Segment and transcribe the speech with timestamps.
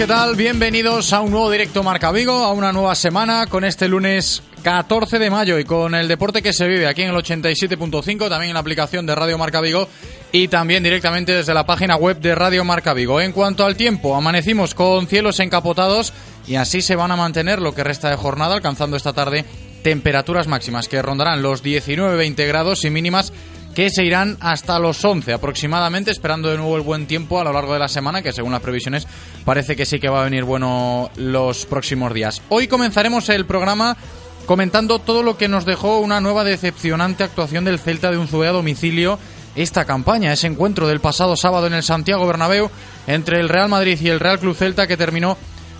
[0.00, 0.34] ¿Qué tal?
[0.34, 5.18] Bienvenidos a un nuevo directo Marca Vigo, a una nueva semana con este lunes 14
[5.18, 8.54] de mayo y con el deporte que se vive aquí en el 87.5, también en
[8.54, 9.86] la aplicación de Radio Marca Vigo
[10.32, 13.20] y también directamente desde la página web de Radio Marca Vigo.
[13.20, 16.14] En cuanto al tiempo, amanecimos con cielos encapotados
[16.46, 19.44] y así se van a mantener lo que resta de jornada, alcanzando esta tarde
[19.82, 23.32] temperaturas máximas que rondarán los 19-20 grados y mínimas
[23.74, 27.52] que se irán hasta los 11 aproximadamente, esperando de nuevo el buen tiempo a lo
[27.52, 29.06] largo de la semana, que según las previsiones
[29.44, 32.42] parece que sí que va a venir bueno los próximos días.
[32.48, 33.96] Hoy comenzaremos el programa
[34.46, 38.48] comentando todo lo que nos dejó una nueva decepcionante actuación del Celta de un a
[38.50, 39.18] domicilio
[39.54, 42.70] esta campaña, ese encuentro del pasado sábado en el Santiago Bernabéu
[43.06, 45.36] entre el Real Madrid y el Real Club Celta que terminó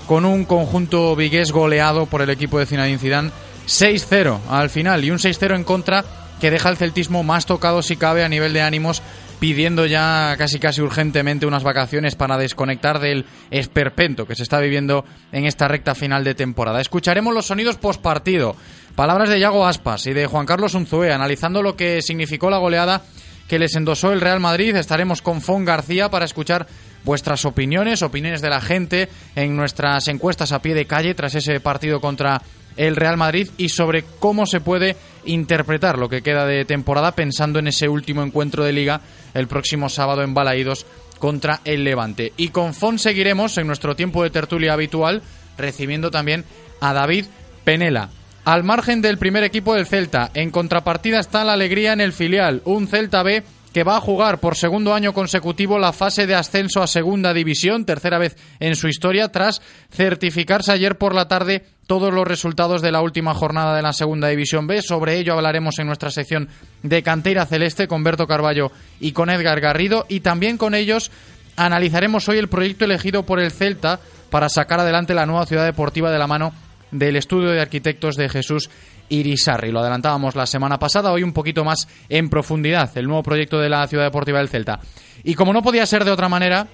[0.06, 3.30] con un conjunto vigués goleado por el equipo de Zinedine Zidane
[3.66, 6.04] 6-0 al final y un 6-0 en contra
[6.40, 9.02] que deja el celtismo más tocado si cabe a nivel de ánimos,
[9.38, 15.04] pidiendo ya casi casi urgentemente unas vacaciones para desconectar del esperpento que se está viviendo
[15.32, 16.80] en esta recta final de temporada.
[16.80, 18.56] Escucharemos los sonidos post partido,
[18.96, 23.02] palabras de Yago Aspas y de Juan Carlos Unzué, analizando lo que significó la goleada
[23.48, 24.76] que les endosó el Real Madrid.
[24.76, 26.66] Estaremos con Fon García para escuchar
[27.04, 31.60] vuestras opiniones, opiniones de la gente en nuestras encuestas a pie de calle tras ese
[31.60, 32.42] partido contra
[32.80, 34.96] el Real Madrid y sobre cómo se puede
[35.26, 39.02] interpretar lo que queda de temporada pensando en ese último encuentro de liga
[39.34, 40.86] el próximo sábado en Balaídos
[41.18, 42.32] contra el Levante.
[42.38, 45.20] Y con Fon seguiremos en nuestro tiempo de tertulia habitual
[45.58, 46.46] recibiendo también
[46.80, 47.26] a David
[47.64, 48.08] Penela.
[48.46, 52.62] Al margen del primer equipo del Celta, en contrapartida está la alegría en el filial,
[52.64, 56.82] un Celta B que va a jugar por segundo año consecutivo la fase de ascenso
[56.82, 59.60] a segunda división, tercera vez en su historia, tras
[59.92, 64.28] certificarse ayer por la tarde todos los resultados de la última jornada de la segunda
[64.28, 64.80] división B.
[64.80, 66.48] Sobre ello hablaremos en nuestra sección
[66.84, 68.70] de Cantera Celeste con Berto Carballo
[69.00, 71.10] y con Edgar Garrido y también con ellos
[71.56, 73.98] analizaremos hoy el proyecto elegido por el Celta
[74.30, 76.52] para sacar adelante la nueva ciudad deportiva de la mano
[76.92, 78.70] del estudio de arquitectos de Jesús
[79.08, 79.72] Irisarri.
[79.72, 83.68] Lo adelantábamos la semana pasada, hoy un poquito más en profundidad, el nuevo proyecto de
[83.68, 84.78] la Ciudad Deportiva del Celta.
[85.24, 86.68] Y como no podía ser de otra manera,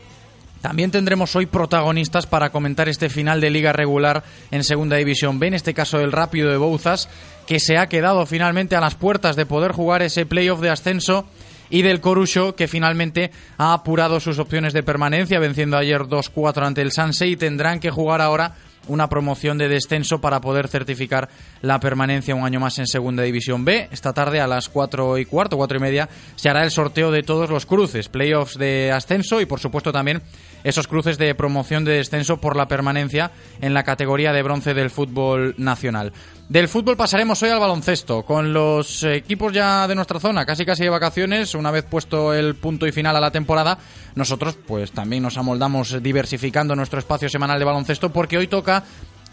[0.61, 5.49] también tendremos hoy protagonistas para comentar este final de liga regular en Segunda División B,
[5.49, 7.09] en este caso el Rápido de Bouzas,
[7.47, 11.27] que se ha quedado finalmente a las puertas de poder jugar ese playoff de ascenso
[11.71, 16.83] y del Corucho, que finalmente ha apurado sus opciones de permanencia, venciendo ayer 2-4 ante
[16.83, 18.55] el Sanse y tendrán que jugar ahora
[18.89, 21.29] una promoción de descenso para poder certificar
[21.63, 23.89] la permanencia un año más en Segunda División B.
[23.91, 27.23] Esta tarde a las 4 y cuarto, 4 y media, se hará el sorteo de
[27.23, 30.23] todos los cruces, playoffs de ascenso y por supuesto también
[30.65, 33.31] esos cruces de promoción de descenso por la permanencia
[33.61, 36.13] en la categoría de bronce del fútbol nacional.
[36.49, 40.85] Del fútbol pasaremos hoy al baloncesto, con los equipos ya de nuestra zona, casi casi
[40.85, 43.79] de vacaciones, una vez puesto el punto y final a la temporada,
[44.15, 48.85] nosotros pues también nos amoldamos diversificando nuestro espacio semanal de baloncesto porque hoy toca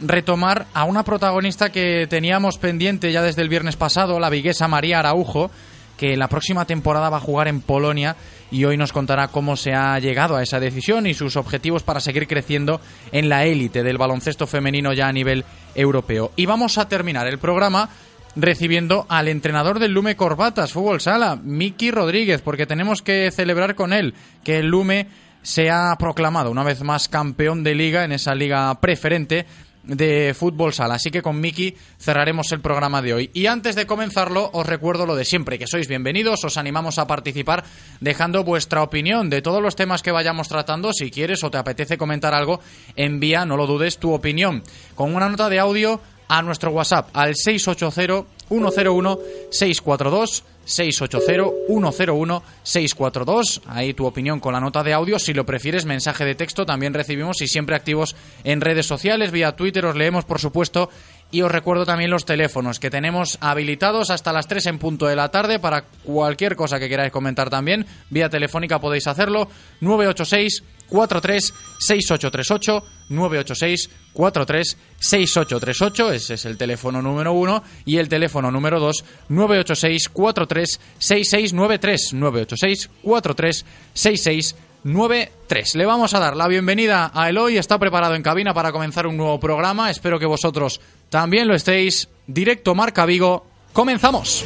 [0.02, 4.98] retomar a una protagonista que teníamos pendiente ya desde el viernes pasado, la viguesa María
[4.98, 5.52] Araujo,
[5.98, 8.16] que la próxima temporada va a jugar en Polonia
[8.54, 12.00] y hoy nos contará cómo se ha llegado a esa decisión y sus objetivos para
[12.00, 12.80] seguir creciendo
[13.12, 16.32] en la élite del baloncesto femenino ya a nivel europeo.
[16.36, 17.90] Y vamos a terminar el programa
[18.36, 23.92] recibiendo al entrenador del Lume Corbatas Fútbol Sala, Miki Rodríguez, porque tenemos que celebrar con
[23.92, 24.14] él
[24.44, 25.08] que el Lume
[25.42, 29.48] se ha proclamado una vez más campeón de liga en esa liga preferente
[29.84, 30.96] de fútbol sala.
[30.96, 33.32] Así que con Miki cerraremos el programa de hoy.
[33.34, 37.08] Y antes de comenzarlo, os recuerdo lo de siempre, que sois bienvenidos, os animamos a
[37.08, 37.64] participar
[38.00, 40.94] dejando vuestra opinión de todos los temas que vayamos tratando.
[40.94, 42.60] Si quieres o te apetece comentar algo,
[42.96, 44.64] envía, no lo dudes, tu opinión
[44.96, 48.26] con una nota de audio a nuestro WhatsApp al 680
[48.62, 49.20] 101
[49.50, 53.62] 642 680-101-642.
[53.68, 55.20] Ahí tu opinión con la nota de audio.
[55.20, 59.56] Si lo prefieres, mensaje de texto también recibimos y siempre activos en redes sociales, vía
[59.56, 60.92] Twitter, os leemos por supuesto.
[61.32, 65.16] Y os recuerdo también los teléfonos que tenemos habilitados hasta las 3 en punto de
[65.16, 67.88] la tarde para cualquier cosa que queráis comentar también.
[68.12, 69.50] Vía telefónica podéis hacerlo.
[69.82, 70.62] 986
[70.94, 78.80] 43 6838 986 43 6838 ese es el teléfono número uno y el teléfono número
[78.80, 87.58] 2 986 43 6693 986 43 6693 le vamos a dar la bienvenida a Eloy
[87.58, 90.80] está preparado en cabina para comenzar un nuevo programa espero que vosotros
[91.10, 92.08] también lo estéis.
[92.28, 94.46] Directo Marca Vigo comenzamos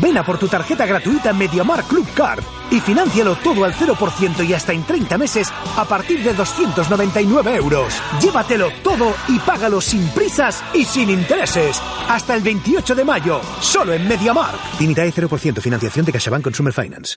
[0.00, 4.54] ven a por tu tarjeta gratuita MediaMar Club Card y financialo todo al 0% y
[4.54, 7.94] hasta en 30 meses a partir de 299 euros.
[8.20, 11.80] Llévatelo todo y págalo sin prisas y sin intereses.
[12.08, 14.54] Hasta el 28 de mayo, solo en MediaMar.
[14.78, 17.16] Limitae 0% financiación de CaixaBank Consumer Finance.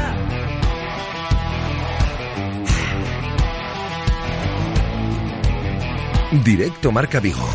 [6.31, 7.45] Directo Marca Vigo.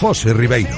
[0.00, 0.74] José Ribeiro.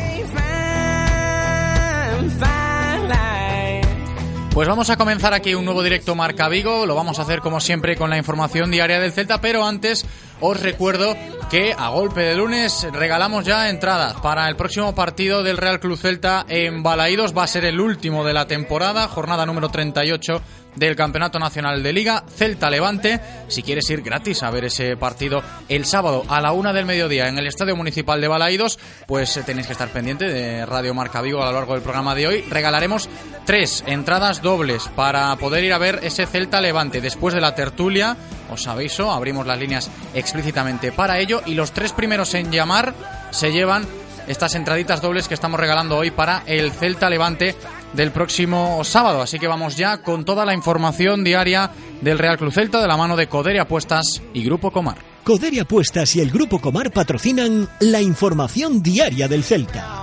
[4.52, 6.84] Pues vamos a comenzar aquí un nuevo directo Marca Vigo.
[6.84, 10.04] Lo vamos a hacer como siempre con la información diaria del Celta, pero antes
[10.42, 11.16] os recuerdo
[11.50, 15.96] que a golpe de lunes regalamos ya entradas para el próximo partido del Real Club
[15.96, 17.34] Celta en Balaídos.
[17.34, 20.43] Va a ser el último de la temporada, jornada número 38
[20.74, 23.20] del Campeonato Nacional de Liga, Celta Levante.
[23.48, 27.29] Si quieres ir gratis a ver ese partido el sábado a la una del mediodía
[27.29, 31.20] en el Estadio Municipal de Balaídos, pues eh, tenéis que estar pendiente de Radio Marca
[31.20, 32.43] Vigo a lo largo del programa de hoy.
[32.43, 33.08] Regalaremos
[33.44, 37.00] tres entradas dobles para poder ir a ver ese Celta Levante.
[37.00, 38.17] Después de la tertulia,
[38.50, 42.94] os aviso, abrimos las líneas explícitamente para ello y los tres primeros en llamar
[43.31, 43.86] se llevan
[44.26, 47.56] estas entraditas dobles que estamos regalando hoy para el Celta Levante
[47.93, 49.22] del próximo sábado.
[49.22, 51.70] Así que vamos ya con toda la información diaria
[52.01, 54.99] del Real Club Celta de la mano de Codere Apuestas y Grupo Comar.
[55.25, 60.03] Codere Apuestas y el Grupo Comar patrocinan la información diaria del Celta.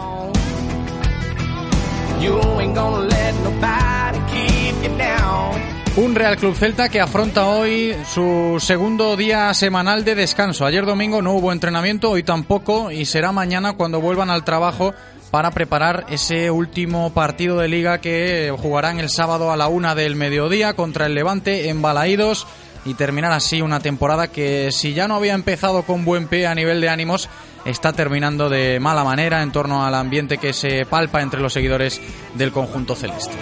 [5.95, 10.65] Un Real Club Celta que afronta hoy su segundo día semanal de descanso.
[10.65, 14.93] Ayer domingo no hubo entrenamiento, hoy tampoco, y será mañana cuando vuelvan al trabajo
[15.31, 20.15] para preparar ese último partido de liga que jugarán el sábado a la una del
[20.15, 22.47] mediodía contra el Levante en Balaídos
[22.85, 26.55] y terminar así una temporada que si ya no había empezado con buen pie a
[26.55, 27.29] nivel de ánimos,
[27.65, 32.01] está terminando de mala manera en torno al ambiente que se palpa entre los seguidores
[32.35, 33.33] del conjunto celeste.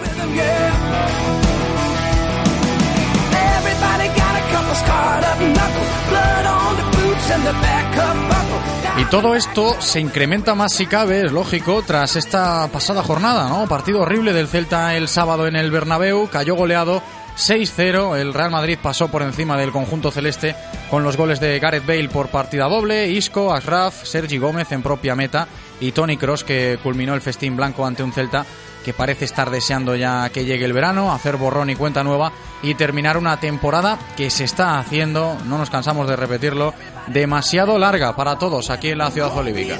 [8.98, 13.68] Y todo esto se incrementa más si cabe, es lógico, tras esta pasada jornada, ¿no?
[13.68, 17.00] Partido horrible del Celta el sábado en el Bernabéu, cayó goleado
[17.36, 18.16] 6-0.
[18.16, 20.56] El Real Madrid pasó por encima del conjunto celeste
[20.90, 25.14] con los goles de Gareth Bale por partida doble, Isco, Ashraf, Sergi Gómez en propia
[25.14, 25.46] meta
[25.80, 28.44] y Tony Cross que culminó el festín blanco ante un Celta
[28.84, 32.32] que parece estar deseando ya que llegue el verano, hacer borrón y cuenta nueva
[32.62, 36.74] y terminar una temporada que se está haciendo, no nos cansamos de repetirlo,
[37.06, 39.78] demasiado larga para todos aquí en la ciudad olímpica.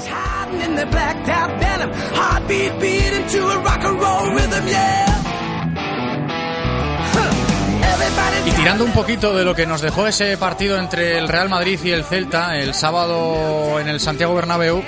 [8.46, 11.78] Y tirando un poquito de lo que nos dejó ese partido entre el Real Madrid
[11.82, 14.82] y el Celta el sábado en el Santiago Bernabéu,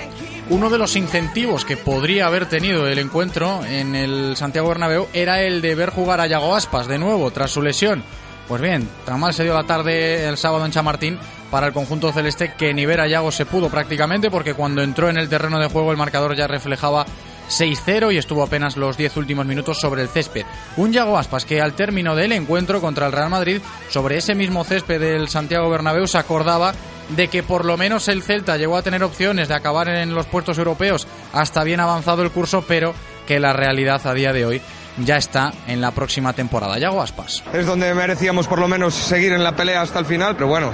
[0.51, 5.43] uno de los incentivos que podría haber tenido el encuentro en el Santiago Bernabéu era
[5.43, 8.03] el de ver jugar a Yago Aspas de nuevo tras su lesión.
[8.49, 11.19] Pues bien, tan mal se dio la tarde el sábado en Chamartín
[11.53, 15.09] para el conjunto celeste que ni ver a Yago se pudo prácticamente porque cuando entró
[15.09, 17.07] en el terreno de juego el marcador ya reflejaba
[17.49, 20.45] 6-0 y estuvo apenas los 10 últimos minutos sobre el césped.
[20.77, 24.65] Un Yago Aspas que al término del encuentro contra el Real Madrid, sobre ese mismo
[24.65, 26.75] césped del Santiago Bernabéu, se acordaba
[27.17, 30.27] de que por lo menos el Celta llegó a tener opciones de acabar en los
[30.27, 32.95] puestos europeos hasta bien avanzado el curso, pero
[33.27, 34.63] que la realidad a día de hoy
[34.99, 36.79] ya está en la próxima temporada.
[36.79, 37.43] Yago Aspas.
[37.53, 40.71] Es donde merecíamos por lo menos seguir en la pelea hasta el final, pero bueno,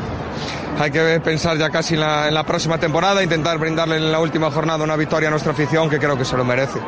[0.78, 4.85] hay que pensar ya casi en la, próxima temporada, intentar brindarle en la última jornada
[4.85, 6.78] una victoria a nuestra afición que creo que se lo merece.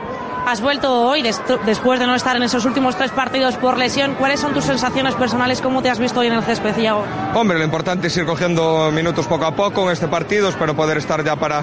[0.48, 1.22] Has vuelto hoy
[1.66, 4.14] después de no estar en esos últimos tres partidos por lesión.
[4.14, 5.60] ¿Cuáles son tus sensaciones personales?
[5.60, 7.04] ¿Cómo te has visto hoy en el césped, Iago?
[7.34, 10.48] Hombre, lo importante es ir cogiendo minutos poco a poco en este partido.
[10.48, 11.62] Espero poder estar ya para,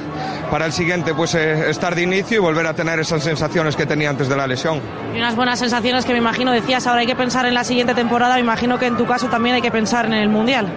[0.51, 3.87] para el siguiente, pues eh, estar de inicio y volver a tener esas sensaciones que
[3.87, 4.79] tenía antes de la lesión.
[5.15, 7.95] Y unas buenas sensaciones que me imagino decías, ahora hay que pensar en la siguiente
[7.95, 8.35] temporada.
[8.35, 10.71] Me imagino que en tu caso también hay que pensar en el Mundial.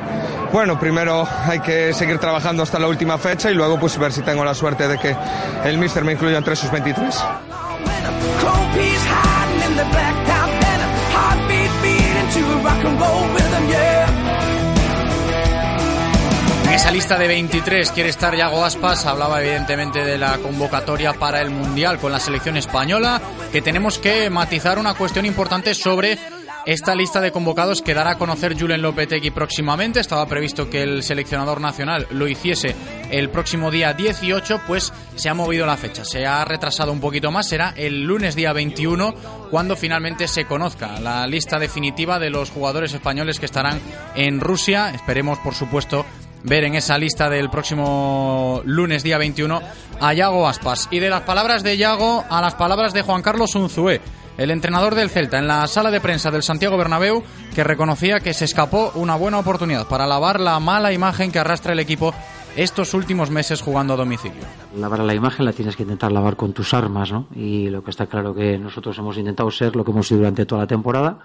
[0.50, 4.23] Bueno, primero hay que seguir trabajando hasta la última fecha y luego pues ver si
[4.23, 5.15] tengo la suerte de que
[5.67, 7.23] el míster me incluya entre sus 23.
[16.64, 19.07] En esa lista de 23 quiere estar Yago Aspas.
[19.07, 23.21] Hablaba evidentemente de la convocatoria para el Mundial con la selección española.
[23.50, 26.18] Que tenemos que matizar una cuestión importante sobre
[26.69, 30.01] esta lista de convocados que dará a conocer Julen Lopetegui próximamente.
[30.01, 32.77] Estaba previsto que el seleccionador nacional lo hiciese
[33.11, 36.05] el próximo día 18, pues se ha movido la fecha.
[36.05, 37.49] Se ha retrasado un poquito más.
[37.49, 39.15] Será el lunes día 21
[39.51, 43.81] cuando finalmente se conozca la lista definitiva de los jugadores españoles que estarán
[44.15, 44.91] en Rusia.
[44.91, 46.05] Esperemos, por supuesto,
[46.43, 49.63] ver en esa lista del próximo lunes día 21
[50.03, 50.87] a Yago Aspas.
[50.91, 54.03] Y de las palabras de Yago a las palabras de Juan Carlos Unzué
[54.38, 57.23] el entrenador del Celta en la sala de prensa del Santiago Bernabéu,
[57.54, 61.73] que reconocía que se escapó una buena oportunidad para lavar la mala imagen que arrastra
[61.73, 62.14] el equipo
[62.57, 64.42] estos últimos meses jugando a domicilio.
[64.76, 67.26] Lavar la imagen la tienes que intentar lavar con tus armas, ¿no?
[67.35, 70.47] Y lo que está claro que nosotros hemos intentado ser lo que hemos sido durante
[70.47, 71.18] toda la temporada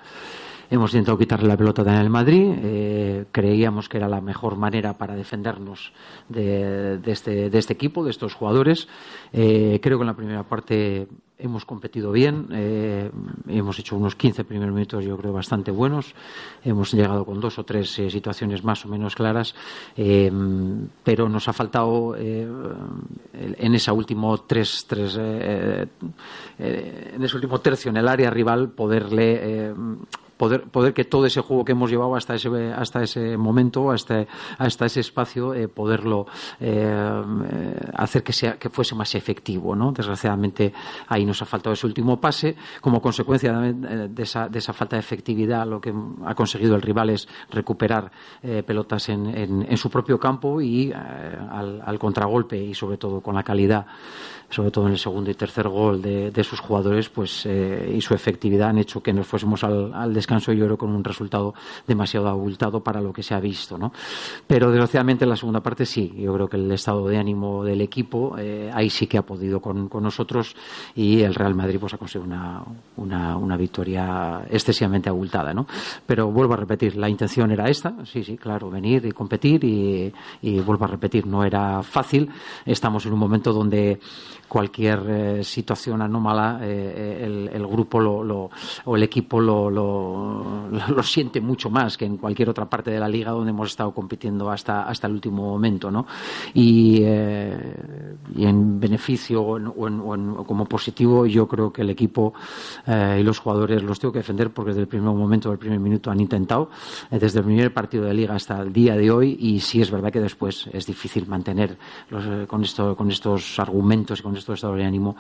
[0.73, 2.51] Hemos intentado quitarle la pelota en el Madrid.
[2.63, 5.93] Eh, creíamos que era la mejor manera para defendernos
[6.29, 8.87] de, este, este, equipo, de estos jugadores.
[9.31, 12.47] Eh, creo que en la primera parte hemos competido bien.
[12.51, 13.11] Eh,
[13.47, 16.13] hemos hecho unos 15 primeros minutos, yo creo, bastante buenos.
[16.63, 19.55] Hemos llegado con dos o tres situaciones más o menos claras.
[19.95, 25.89] pero nos ha faltado en ese último tres, tres en
[27.23, 29.73] ese último tercio en el área rival poderle
[30.37, 34.25] poder, poder que todo ese juego que hemos llevado hasta ese, hasta ese momento, hasta,
[34.57, 36.25] hasta ese espacio, eh, poderlo
[36.59, 39.75] eh, hacer que, sea, que fuese más efectivo.
[39.75, 39.91] ¿no?
[39.91, 40.73] Desgraciadamente
[41.07, 42.55] ahí nos ha faltado ese último pase.
[42.81, 45.93] Como consecuencia de esa, de esa falta de efectividad, lo que
[46.25, 48.11] ha conseguido el rival es recuperar
[48.41, 53.43] eh, pelotas en, en, su propio campo y al contragolpe y sobre todo con la
[53.43, 53.85] calidad
[54.53, 58.13] sobre todo en el segundo y tercer gol de, sus jugadores pues eh, y su
[58.13, 61.55] efectividad han hecho que nos fuésemos al, descanso yo creo con un resultado
[61.87, 63.91] demasiado abultado para lo que se ha visto ¿no?
[64.45, 67.81] pero desgraciadamente en la segunda parte sí yo creo que el estado de ánimo del
[67.81, 70.55] equipo eh, ahí sí que ha podido con, nosotros
[70.95, 72.25] y el Real Madrid pues ha conseguido
[72.95, 75.65] una, una, victoria excesivamente abultada ¿no?
[76.05, 80.13] pero vuelvo a repetir la intención era esta sí sí claro venir y competir y,
[80.41, 82.29] y vuelvo a repetir no era fácil
[82.65, 83.99] estamos en un momento donde
[84.53, 88.51] cualquier eh, situación anómala, eh, el, grupo lo,
[88.85, 93.07] o el equipo lo, lo, siente mucho más que en cualquier otra parte de la
[93.07, 95.89] liga donde hemos estado compitiendo hasta, hasta el último momento.
[95.89, 96.05] ¿no?
[96.53, 97.75] Y, eh,
[98.37, 102.33] en beneficio o, como positivo, yo creo que el equipo
[102.85, 105.79] eh, y los jugadores los tengo que defender porque desde el primer momento, del primer
[105.79, 106.69] minuto, han intentado,
[107.09, 109.91] eh, desde el primer partido de liga hasta el día de hoy, y sí es
[109.91, 111.77] verdad que después es difícil mantener
[112.09, 115.15] los, eh, con, esto, con estos argumentos y con estos estados de ánimo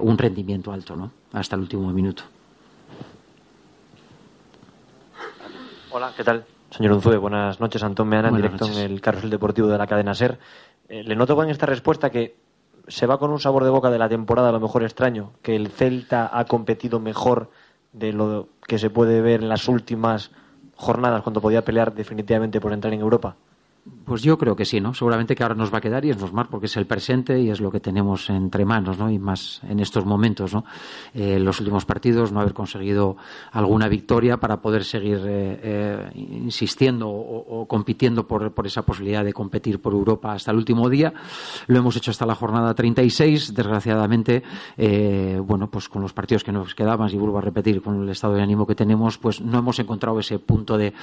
[0.00, 1.10] un rendimiento alto ¿no?
[1.32, 2.22] hasta el último minuto.
[5.90, 6.44] Hola, ¿qué tal?
[6.70, 7.82] Señor Unzue, buenas noches.
[7.82, 8.78] Antón Meana, en directo noches.
[8.78, 10.38] en el Carrusel Deportivo de la cadena SER.
[10.88, 12.36] Eh, le noto con esta respuesta que
[12.86, 15.56] se va con un sabor de boca de la temporada, a lo mejor extraño, que
[15.56, 17.50] el Celta ha competido mejor
[17.92, 20.30] de lo que se puede ver en las últimas
[20.76, 23.36] jornadas cuando podía pelear definitivamente por entrar en Europa.
[24.08, 24.94] Pues yo creo que sí, ¿no?
[24.94, 27.50] Seguramente que ahora nos va a quedar y es normal porque es el presente y
[27.50, 29.10] es lo que tenemos entre manos, ¿no?
[29.10, 30.64] Y más en estos momentos, ¿no?
[31.12, 33.18] Eh, los últimos partidos, no haber conseguido
[33.52, 39.22] alguna victoria para poder seguir eh, eh, insistiendo o, o, compitiendo por, por, esa posibilidad
[39.22, 41.12] de competir por Europa hasta el último día.
[41.66, 43.52] Lo hemos hecho hasta la jornada 36.
[43.54, 44.42] Desgraciadamente,
[44.78, 48.08] eh, bueno, pues con los partidos que nos quedaban, y vuelvo a repetir, con el
[48.08, 50.94] estado de ánimo que tenemos, pues no hemos encontrado ese punto de,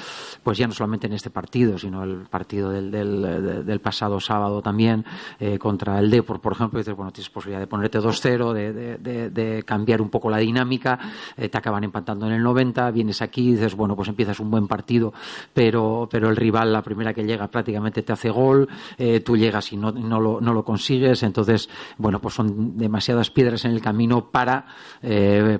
[0.42, 4.62] pues ya no solamente en este partido, sino el partido del, del, del pasado sábado
[4.62, 5.06] también
[5.40, 10.02] eh, contra el Depor, por ejemplo, dices, bueno, tienes posibilidad de ponerte 2-0, de, cambiar
[10.02, 11.00] un poco la dinámica,
[11.38, 14.68] eh, te acaban empatando en el 90, vienes aquí dices, bueno, pues empiezas un buen
[14.68, 15.14] partido,
[15.54, 19.72] pero, pero el rival, la primera que llega, prácticamente te hace gol, eh, tú llegas
[19.72, 23.82] y no, no, lo, no lo consigues, entonces, bueno, pues son demasiadas piedras en el
[23.82, 24.66] camino para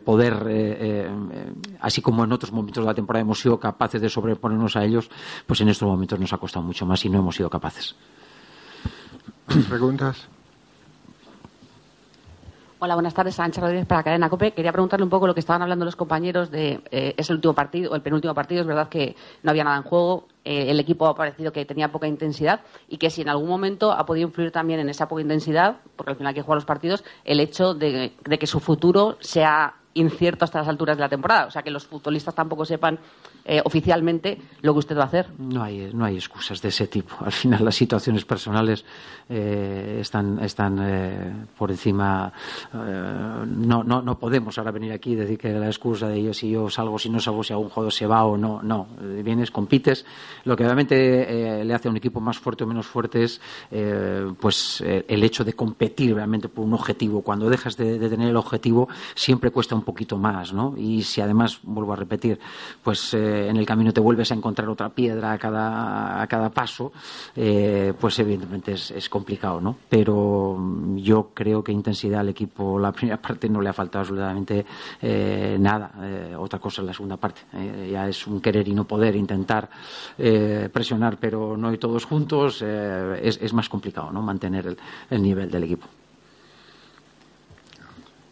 [0.04, 1.14] poder,
[1.80, 5.10] así como en otros momentos de la temporada hemos sido capaces de sobreponernos a ellos,
[5.46, 7.96] pues en estos momentos nos ha costado mucho más y no hemos sido capaces.
[9.70, 10.28] ¿Preguntas?
[12.78, 13.36] Hola, buenas tardes.
[13.36, 14.52] Sánchez Rodríguez para Cadena Cope.
[14.52, 17.54] Quería preguntarle un poco lo que estaban hablando los compañeros de eh, es el último
[17.54, 18.62] partido, o el penúltimo partido.
[18.62, 20.28] Es verdad que no había nada en juego.
[20.44, 23.92] Eh, el equipo ha parecido que tenía poca intensidad y que si en algún momento
[23.92, 26.66] ha podido influir también en esa poca intensidad, porque al final hay que jugar los
[26.66, 31.10] partidos, el hecho de, de que su futuro sea incierto hasta las alturas de la
[31.10, 31.48] temporada.
[31.48, 33.00] O sea, que los futbolistas tampoco sepan
[33.46, 35.28] eh, oficialmente lo que usted va a hacer.
[35.38, 37.16] No hay, no hay excusas de ese tipo.
[37.24, 38.84] Al final las situaciones personales
[39.30, 42.34] eh, están, están eh, por encima.
[42.74, 46.34] Eh, no, no, no podemos ahora venir aquí y decir que la excusa de yo
[46.34, 48.62] si yo salgo, si no salgo, si algún jugador se va o no.
[48.64, 48.88] No,
[49.24, 50.06] vienes, compites.
[50.44, 53.42] Lo que realmente le hace a un equipo más fuerte o menos fuerte es
[54.40, 57.22] pues el hecho de competir realmente por un objetivo.
[57.22, 60.76] Cuando dejas de, de tener el objetivo siempre cuesta un poquito más, ¿no?
[60.78, 62.40] Y si además, vuelvo a repetir,
[62.84, 66.50] pues eh, en el camino te vuelves a encontrar otra piedra a cada, a cada
[66.50, 66.92] paso,
[67.36, 69.76] eh, pues evidentemente es, es, complicado, ¿no?
[69.90, 70.58] Pero
[70.96, 74.66] yo creo que intensidad al equipo la primera parte no le ha faltado absolutamente
[75.02, 75.92] eh, nada.
[76.38, 77.42] otra cosa en la segunda parte.
[77.92, 79.70] ya es un querer y no poder intentar
[80.72, 82.62] presionar, pero no hay todos juntos.
[82.62, 84.22] Es, es, más complicado, ¿no?
[84.22, 84.78] Mantener el,
[85.10, 85.88] el nivel del equipo.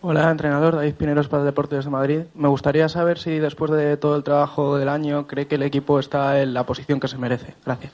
[0.06, 2.20] Hola, entrenador David Pineros para Deportes de Madrid.
[2.36, 5.98] Me gustaría saber si después de todo el trabajo del año cree que el equipo
[5.98, 7.56] está en la posición que se merece.
[7.66, 7.94] Gracias.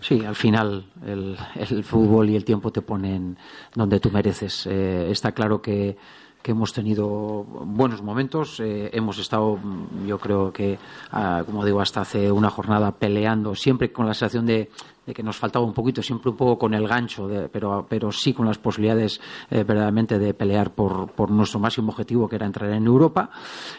[0.00, 1.36] Sí, al final el,
[1.84, 3.38] fútbol y el tiempo te ponen
[3.72, 4.66] donde tú mereces.
[4.66, 5.96] Eh, está claro que,
[6.42, 8.58] que hemos tenido buenos momentos.
[8.58, 9.60] Eh, hemos estado,
[10.04, 10.76] yo creo que,
[11.12, 14.70] ah, como digo, hasta hace una jornada peleando, siempre con la sensación de,
[15.06, 18.12] de que nos faltaba un poquito, siempre un poco con el gancho, de, pero, pero
[18.12, 22.46] sí con las posibilidades eh, verdaderamente de pelear por, por, nuestro máximo objetivo, que era
[22.46, 23.30] entrar en Europa.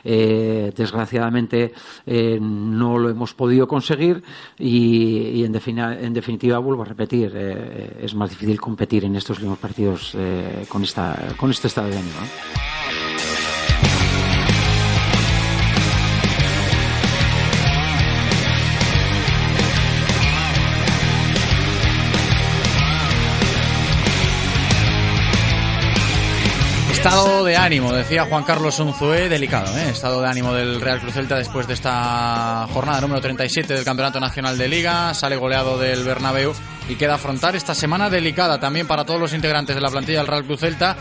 [0.04, 1.74] Eh, desgraciadamente
[2.06, 4.24] eh, no lo hemos podido conseguir
[4.58, 9.16] y, y en, definitiva, en, definitiva, vuelvo a repetir, eh, es más difícil competir en
[9.16, 12.83] estos últimos partidos eh, con, esta, con este estado de ánimo.
[27.04, 29.90] Estado de ánimo, decía Juan Carlos Unzué, delicado, ¿eh?
[29.90, 34.22] estado de ánimo del Real Cruz Celta después de esta jornada número 37 del Campeonato
[34.22, 36.54] Nacional de Liga, sale goleado del Bernabéu
[36.88, 40.28] y queda afrontar esta semana delicada también para todos los integrantes de la plantilla del
[40.28, 40.96] Real Cruz Celta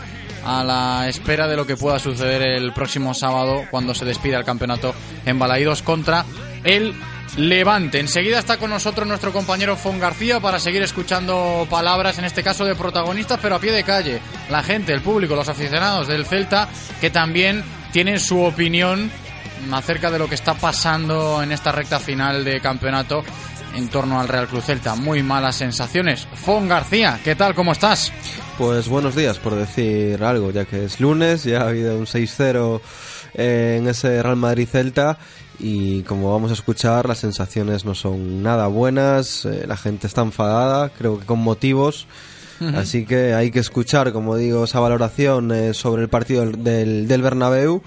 [0.45, 4.43] a la espera de lo que pueda suceder el próximo sábado cuando se despida el
[4.43, 4.93] campeonato
[5.25, 6.25] en Balaídos contra
[6.65, 6.93] el
[7.37, 7.99] Levante.
[7.99, 12.63] Enseguida está con nosotros nuestro compañero Fon García para seguir escuchando palabras, en este caso
[12.63, 14.19] de protagonistas, pero a pie de calle.
[14.49, 16.69] La gente, el público, los aficionados del Celta,
[17.01, 19.11] que también tienen su opinión
[19.71, 23.23] acerca de lo que está pasando en esta recta final de campeonato
[23.75, 24.95] en torno al Real Cruz Celta.
[24.95, 26.27] Muy malas sensaciones.
[26.35, 27.55] Fon García, ¿qué tal?
[27.55, 28.11] ¿Cómo estás?
[28.57, 32.81] Pues buenos días, por decir algo, ya que es lunes, ya ha habido un 6-0
[33.35, 35.17] eh, en ese Real Madrid Celta
[35.59, 40.21] y como vamos a escuchar las sensaciones no son nada buenas, eh, la gente está
[40.21, 42.07] enfadada, creo que con motivos.
[42.75, 47.21] Así que hay que escuchar, como digo, esa valoración eh, sobre el partido del, del
[47.21, 47.83] Bernabéu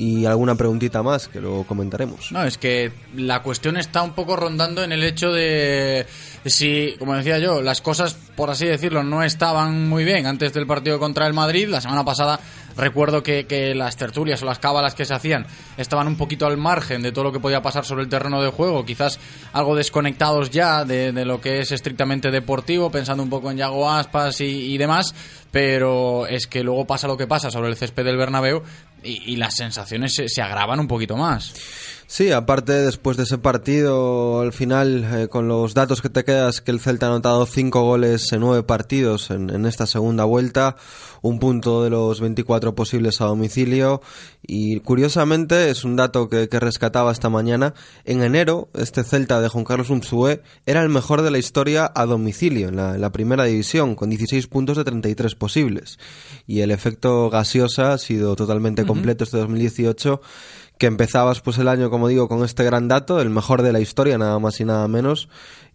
[0.00, 2.32] y alguna preguntita más que luego comentaremos.
[2.32, 6.06] No, es que la cuestión está un poco rondando en el hecho de
[6.46, 10.66] si, como decía yo, las cosas, por así decirlo, no estaban muy bien antes del
[10.66, 11.68] partido contra el Madrid.
[11.68, 12.40] La semana pasada
[12.78, 16.56] recuerdo que, que las tertulias o las cábalas que se hacían estaban un poquito al
[16.56, 19.18] margen de todo lo que podía pasar sobre el terreno de juego, quizás
[19.52, 24.40] algo desconectados ya de, lo que es estrictamente deportivo, pensando un poco en Yago Aspas
[24.40, 25.14] y, demás,
[25.50, 28.62] pero es que luego pasa lo que pasa sobre el césped del Bernabéu
[29.02, 31.99] y, las sensaciones se agravan un poquito más.
[32.12, 36.60] Sí, aparte después de ese partido, al final, eh, con los datos que te quedas,
[36.60, 40.74] que el Celta ha anotado cinco goles en nueve partidos en, esta segunda vuelta,
[41.22, 44.02] un punto de los 24 posibles a domicilio
[44.44, 47.74] y curiosamente es un dato que, rescataba esta mañana.
[48.04, 52.06] En enero, este Celta de Juan Carlos Unzué era el mejor de la historia a
[52.06, 56.00] domicilio en la, primera división, con 16 puntos de 33 posibles.
[56.48, 60.20] Y el efecto gaseosa ha sido totalmente completo este 2018
[60.80, 63.80] que empezabas pues el año, como digo, con este gran dato, el mejor de la
[63.80, 65.28] historia, nada más y nada menos,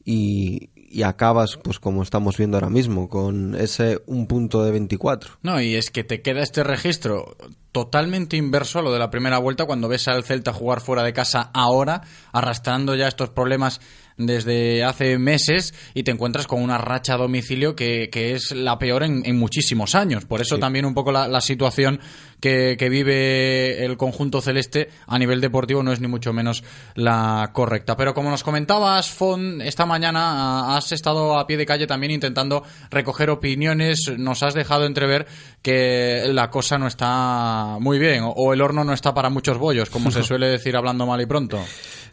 [0.04, 0.72] y,
[1.04, 5.38] acabas, pues como estamos viendo ahora mismo, con ese un punto de 24.
[5.44, 7.38] No, y es que te queda este registro
[7.72, 11.14] totalmente inverso a lo de la primera vuelta cuando ves al Celta jugar fuera de
[11.14, 13.82] casa ahora, arrastrando ya estos problemas
[14.18, 18.78] desde hace meses y te encuentras con una racha a domicilio que, que es la
[18.78, 20.26] peor en, muchísimos años.
[20.26, 22.00] Por eso también un poco la, situación
[22.40, 26.64] que, que, vive el conjunto celeste a nivel deportivo no es ni mucho menos
[26.96, 27.98] la correcta.
[27.98, 32.64] Pero como nos comentabas, Fon, esta mañana has estado a pie de calle también intentando
[32.90, 35.28] recoger opiniones, nos has dejado entrever
[35.62, 39.90] que la cosa no está muy bien o el horno no está para muchos bollos,
[39.90, 41.60] como se suele decir hablando mal y pronto.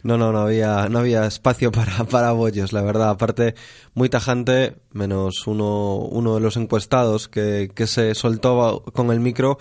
[0.03, 3.09] No, no, no había, no había espacio para, para bollos, la verdad.
[3.09, 3.55] Aparte,
[3.93, 9.57] muy tajante, menos uno, uno de los encuestados que, que se soltó con el micro.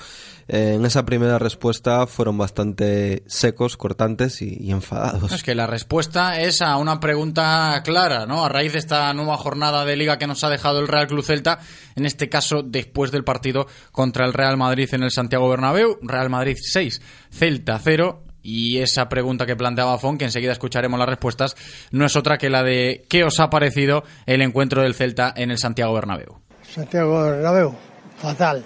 [0.48, 5.33] Eh, en esa primera respuesta fueron bastante secos, cortantes y, enfadados.
[5.33, 8.44] Es que la respuesta es a una pregunta clara, ¿no?
[8.44, 11.24] A raíz de esta nueva jornada de liga que nos ha dejado el Real Club
[11.24, 11.61] Celta,
[11.94, 16.31] en este caso después del partido contra el Real Madrid en el Santiago Bernabéu, Real
[16.31, 17.00] Madrid 6,
[17.31, 21.57] Celta 0 y esa pregunta que planteaba Fon, que enseguida escucharemos las respuestas,
[21.90, 25.50] no es otra que la de ¿qué os ha parecido el encuentro del Celta en
[25.50, 26.38] el Santiago Bernabéu?
[26.62, 27.74] Santiago Bernabéu,
[28.16, 28.64] fatal.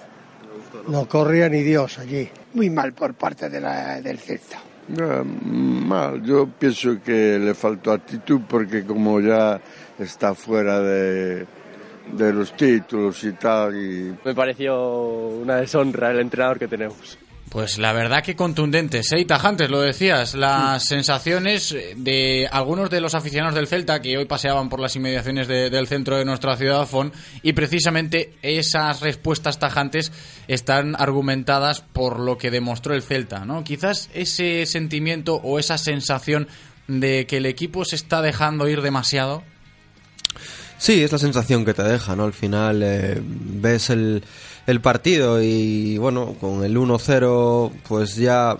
[0.87, 2.29] No corría ni Dios allí.
[2.53, 4.59] Muy mal por parte de la, del Celta.
[4.87, 9.59] mal, yo pienso que le faltó actitud porque como ya
[9.99, 11.45] está fuera de,
[12.13, 13.75] de los títulos y tal.
[13.75, 14.15] Y...
[14.23, 17.17] Me pareció una deshonra el entrenador que tenemos.
[17.49, 19.23] Pues la verdad que contundentes ¿eh?
[19.25, 20.35] tajantes, lo decías.
[20.35, 25.47] Las sensaciones de algunos de los aficionados del Celta que hoy paseaban por las inmediaciones
[25.47, 30.11] del centro de nuestra ciudad, Fon, y precisamente esas respuestas tajantes
[30.49, 33.63] están argumentadas por lo que demostró el Celta, ¿no?
[33.63, 36.49] Quizás ese sentimiento o esa sensación
[36.87, 39.43] de que el equipo se está dejando ir demasiado.
[40.77, 42.25] Sí, es la sensación que te deja, ¿no?
[42.25, 44.23] Al final eh, ves el
[44.67, 48.57] el partido y bueno, con el 1-0 pues ya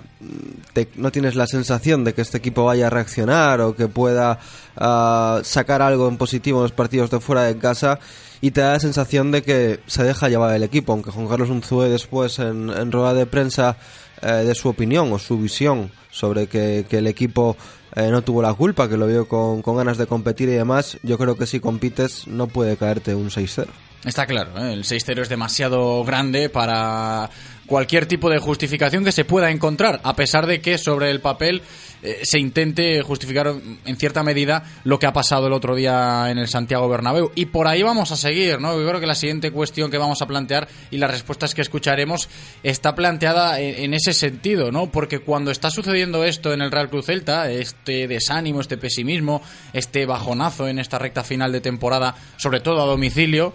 [0.96, 4.40] no tienes la sensación de que este equipo vaya a reaccionar o que pueda
[4.78, 8.00] ah, sacar algo en positivo en los partidos de fuera de casa
[8.40, 11.50] y te da la sensación de que se deja llevar el equipo, aunque Juan Carlos
[11.50, 13.76] Unzue después en, rueda de prensa
[14.22, 17.58] eh, de su opinión o su visión sobre que, el equipo
[17.96, 20.98] eh, no tuvo la culpa, que lo vio con, con ganas de competir y demás,
[21.04, 23.68] yo creo que si compites no puede caerte un 6-0.
[24.06, 24.74] Está claro, ¿eh?
[24.74, 27.30] el 6-0 es demasiado grande para
[27.66, 31.62] cualquier tipo de justificación que se pueda encontrar, a pesar de que sobre el papel
[32.02, 33.54] eh, se intente justificar
[33.86, 37.32] en cierta medida lo que ha pasado el otro día en el Santiago Bernabéu.
[37.36, 38.80] Y por ahí vamos a seguir, ¿no?
[38.80, 42.30] Yo creo que la siguiente cuestión que vamos a plantear y las respuestas que escucharemos
[42.64, 44.92] está planteada en, en ese sentido, ¿no?
[44.92, 49.42] Porque cuando está sucediendo esto en el Real Cruz Celta, este desánimo, este pesimismo,
[49.74, 53.54] este bajonazo en esta recta final de temporada, sobre todo a domicilio,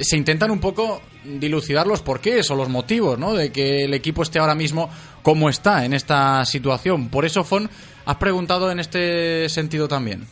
[0.00, 3.34] se intentan un poco dilucidar los porqués o los motivos, ¿no?
[3.34, 4.90] De que el equipo esté ahora mismo
[5.22, 7.08] como está en esta situación.
[7.08, 7.68] Por eso, Fon,
[8.04, 10.26] has preguntado en este sentido también.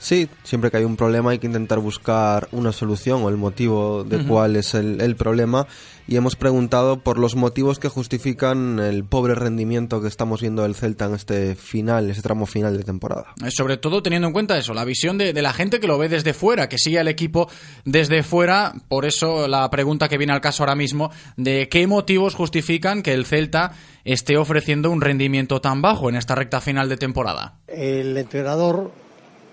[0.00, 4.02] Sí, siempre que hay un problema hay que intentar buscar una solución o el motivo
[4.02, 5.66] de cuál es el, el, problema
[6.08, 10.74] y hemos preguntado por los motivos que justifican el pobre rendimiento que estamos viendo del
[10.74, 13.34] Celta en este final, este tramo final de temporada.
[13.44, 15.98] Eh, sobre todo teniendo en cuenta eso, la visión de, de la gente que lo
[15.98, 17.50] ve desde fuera, que sigue al equipo
[17.84, 22.34] desde fuera, por eso la pregunta que viene al caso ahora mismo de qué motivos
[22.34, 23.72] justifican que el Celta
[24.04, 27.58] esté ofreciendo un rendimiento tan bajo en esta recta final de temporada.
[27.68, 28.92] El entrenador,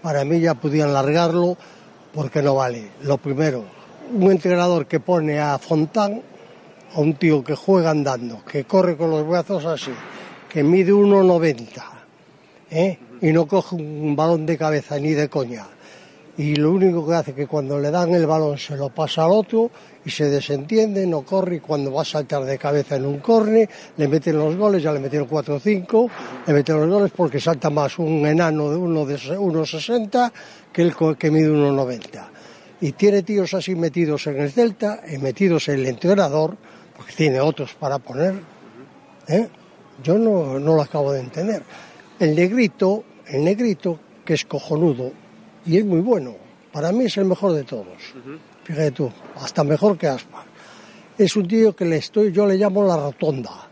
[0.08, 1.58] para mí ya podían largarlo
[2.13, 2.91] porque no vale.
[3.02, 3.65] Lo primero,
[4.13, 6.22] un entrenador que pone a Fontán,
[6.93, 9.91] a un tío que juega andando, que corre con los brazos así,
[10.48, 11.84] que mide 1,90
[12.72, 12.98] ¿eh?
[13.20, 15.67] y no coge un balón de cabeza ni de coña.
[16.38, 19.26] Y lo único que hace es que cuando le dan el balón se lo pasa
[19.26, 19.72] al otro
[20.08, 23.67] y se desentiende, no corre y cuando va a saltar de cabeza en un corne
[23.98, 26.10] le meten los goles, ya le metieron 4 o 5,
[26.48, 30.32] le meten los goles porque salta más un enano de 1,60
[30.72, 32.26] que el que mide 1,90.
[32.80, 36.56] Y tiene tíos así metidos en el Celta y metidos en el entrenador,
[36.96, 38.36] porque tiene otros para poner.
[39.28, 39.50] ¿eh?
[40.02, 41.63] Yo no, no lo acabo de entender.
[42.17, 45.12] El negrito, el negrito, que es cojonudo
[45.65, 46.36] y es muy bueno,
[46.72, 48.13] para mí es el mejor de todos.
[48.67, 49.10] Fíjate tú,
[49.41, 50.43] hasta mejor que Aspa.
[51.17, 53.65] Es un tío que le estoy, yo le llamo la rotonda,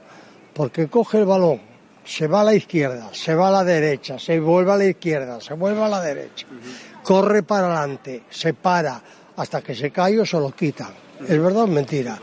[0.54, 1.60] porque coge el balón,
[2.06, 5.42] se va a la izquierda, se va a la derecha, se vuelve a la izquierda,
[5.42, 6.48] se vuelve a la derecha,
[7.04, 9.02] corre para adelante, se para,
[9.36, 10.94] hasta que se cae o se lo quitan.
[11.28, 12.18] ¿Es verdad o mentira?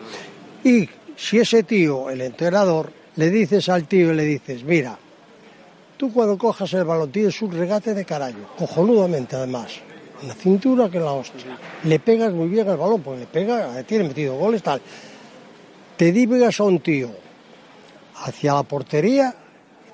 [0.64, 4.98] Y si ese tío, el entrenador, le dices al tío y le dices, mira,
[5.98, 9.72] tú cuando cojas el balón tienes un regate de carajo, cojonudamente además,
[10.26, 11.58] la cintura que la hostia.
[11.85, 14.80] Le pegas muy bien al balón, porque le pega, tiene metido goles, tal.
[15.96, 17.11] Te divigas a un tío
[18.16, 19.35] hacia la portería,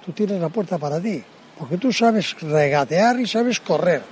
[0.05, 1.23] tú tienes la puerta para ti,
[1.59, 4.03] porque tú sabes regatear y sabes correr,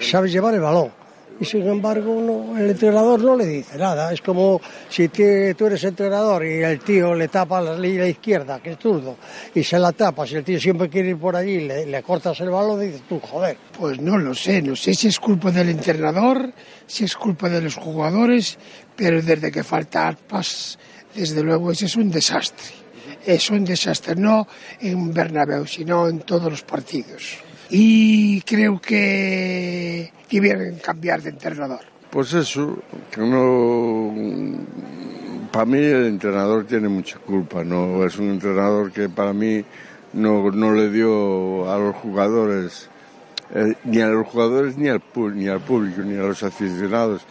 [0.00, 1.05] sabes llevar el balón.
[1.38, 4.12] Y sin embargo, no, el entrenador no le dice nada.
[4.12, 8.72] Es como si tú eres entrenador y el tío le tapa la línea izquierda, que
[8.72, 9.16] es zurdo,
[9.54, 10.26] y se la tapa.
[10.26, 13.20] Si el tío siempre quiere ir por allí, le, le cortas el balón, dices tú,
[13.20, 13.58] joder.
[13.78, 16.52] Pues no lo sé, no sé si es culpa del entrenador,
[16.86, 18.58] si es culpa de los jugadores,
[18.96, 20.78] pero desde que falta Arpas,
[21.14, 22.86] desde luego ese es un desastre.
[23.26, 24.46] Es un desastre, no
[24.80, 27.45] en Bernabéu, sino en todos los partidos.
[27.70, 31.80] Y creo que debieron cambiar de entrenador.
[32.10, 32.78] Pues eso,
[33.10, 34.58] que uno,
[35.52, 39.64] para mí el entrenador tiene mucha culpa, no es un entrenador que para mí
[40.12, 42.88] no, no le dio a los jugadores,
[43.54, 45.02] eh, ni a los jugadores ni al,
[45.34, 47.22] ni al público, ni a los aficionados,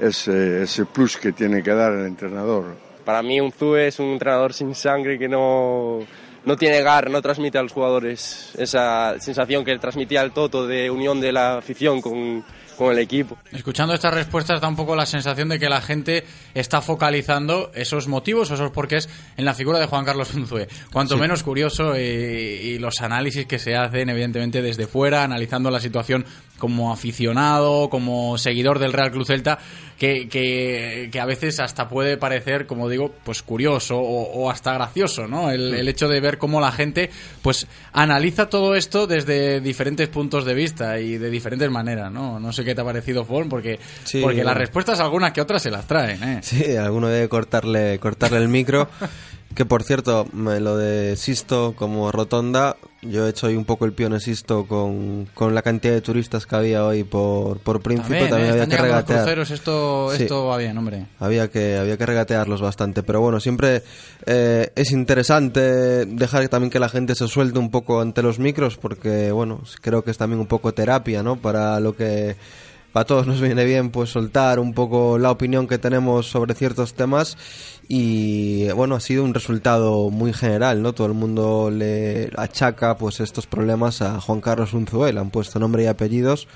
[0.00, 2.74] ese, ese plus que tiene que dar el entrenador.
[3.04, 6.00] Para mí un Zue es un entrenador sin sangre que no,
[6.46, 10.90] no tiene gar, no transmite a los jugadores esa sensación que transmitía el Toto de
[10.90, 12.44] unión de la afición con,
[12.78, 13.36] con el equipo.
[13.52, 18.06] Escuchando estas respuestas da un poco la sensación de que la gente está focalizando esos
[18.08, 20.68] motivos o esos porqués en la figura de Juan Carlos Unzué.
[20.92, 21.20] Cuanto Sí.
[21.20, 26.24] menos curioso y, y los análisis que se hacen evidentemente desde fuera, analizando la situación
[26.58, 29.58] como aficionado, como seguidor del Real Club Celta,
[29.98, 34.74] que, que, que a veces hasta puede parecer, como digo, pues curioso o, o hasta
[34.74, 35.50] gracioso, ¿no?
[35.50, 37.10] El, el hecho de ver cómo la gente
[37.42, 42.38] pues analiza todo esto desde diferentes puntos de vista y de diferentes maneras, ¿no?
[42.40, 44.20] No sé qué te ha parecido, Fon, porque, Sí.
[44.22, 46.40] porque las respuestas algunas que otras se las traen, ¿eh?
[46.42, 48.88] Sí, alguno debe cortarle, cortarle el micro.
[49.56, 53.86] Que por cierto, me- lo de Sisto como rotonda, yo he hecho hoy un poco
[53.86, 58.28] el pione Sisto con, con la cantidad de turistas que había hoy por, por Príncipe,
[58.28, 58.52] También, también, ¿eh?
[58.62, 59.18] había que regatear.
[59.20, 60.24] cruceros, esto, Sí.
[60.24, 61.06] esto va bien, hombre.
[61.18, 63.82] Había que, había que regatearlos bastante, pero bueno, siempre
[64.26, 68.76] eh, es interesante dejar también que la gente se suelte un poco ante los micros,
[68.76, 71.36] porque bueno, creo que es también un poco terapia, ¿no?
[71.36, 72.36] Para lo que
[72.96, 76.94] para todos nos viene bien, pues soltar un poco la opinión que tenemos sobre ciertos
[76.94, 77.36] temas
[77.88, 80.94] y bueno, ha sido un resultado muy general, ¿no?
[80.94, 85.58] Todo el mundo le achaca pues estos problemas a Juan Carlos Unzué, le han puesto
[85.58, 86.48] nombre y apellidos.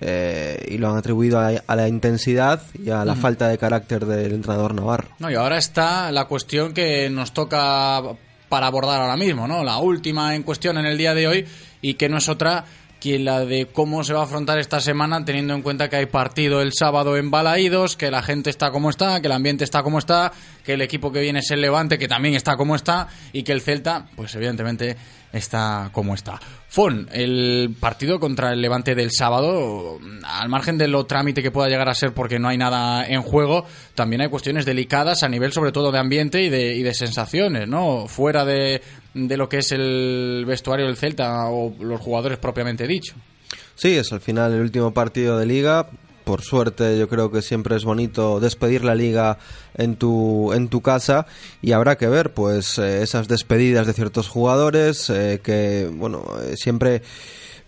[0.00, 4.06] eh, y lo han atribuido a, a la intensidad y a la falta de carácter
[4.06, 5.08] del entrenador Navarro.
[5.18, 8.00] No, y ahora está la cuestión que nos toca
[8.48, 9.62] para abordar ahora mismo, ¿no?
[9.62, 11.46] La última en cuestión en el día de hoy
[11.82, 12.64] y que no es otra
[13.02, 16.06] que la de cómo se va a afrontar esta semana teniendo en cuenta que hay
[16.06, 19.82] partido el sábado en Balaídos, que la gente está como está, que el ambiente está
[19.82, 20.32] como está,
[20.64, 23.50] que el equipo que viene es el Levante, que también está como está y que
[23.50, 24.96] el Celta, pues evidentemente
[25.32, 26.38] está como está.
[26.72, 31.68] Fon, el partido contra el Levante del sábado, al margen de lo trámite que pueda
[31.68, 35.52] llegar a ser porque no hay nada en juego, también hay cuestiones delicadas a nivel
[35.52, 38.06] sobre todo de ambiente y de, y de sensaciones, ¿no?
[38.06, 38.80] Fuera de,
[39.12, 43.16] de lo que es el vestuario del Celta o los jugadores propiamente dicho.
[43.74, 45.90] Sí, es al final el último partido de liga.
[46.24, 49.38] Por suerte, yo creo que siempre es bonito despedir la liga
[49.74, 51.26] en tu, en tu casa
[51.60, 56.56] y habrá que ver, pues, eh, esas despedidas de ciertos jugadores eh, que, bueno, eh,
[56.56, 57.02] siempre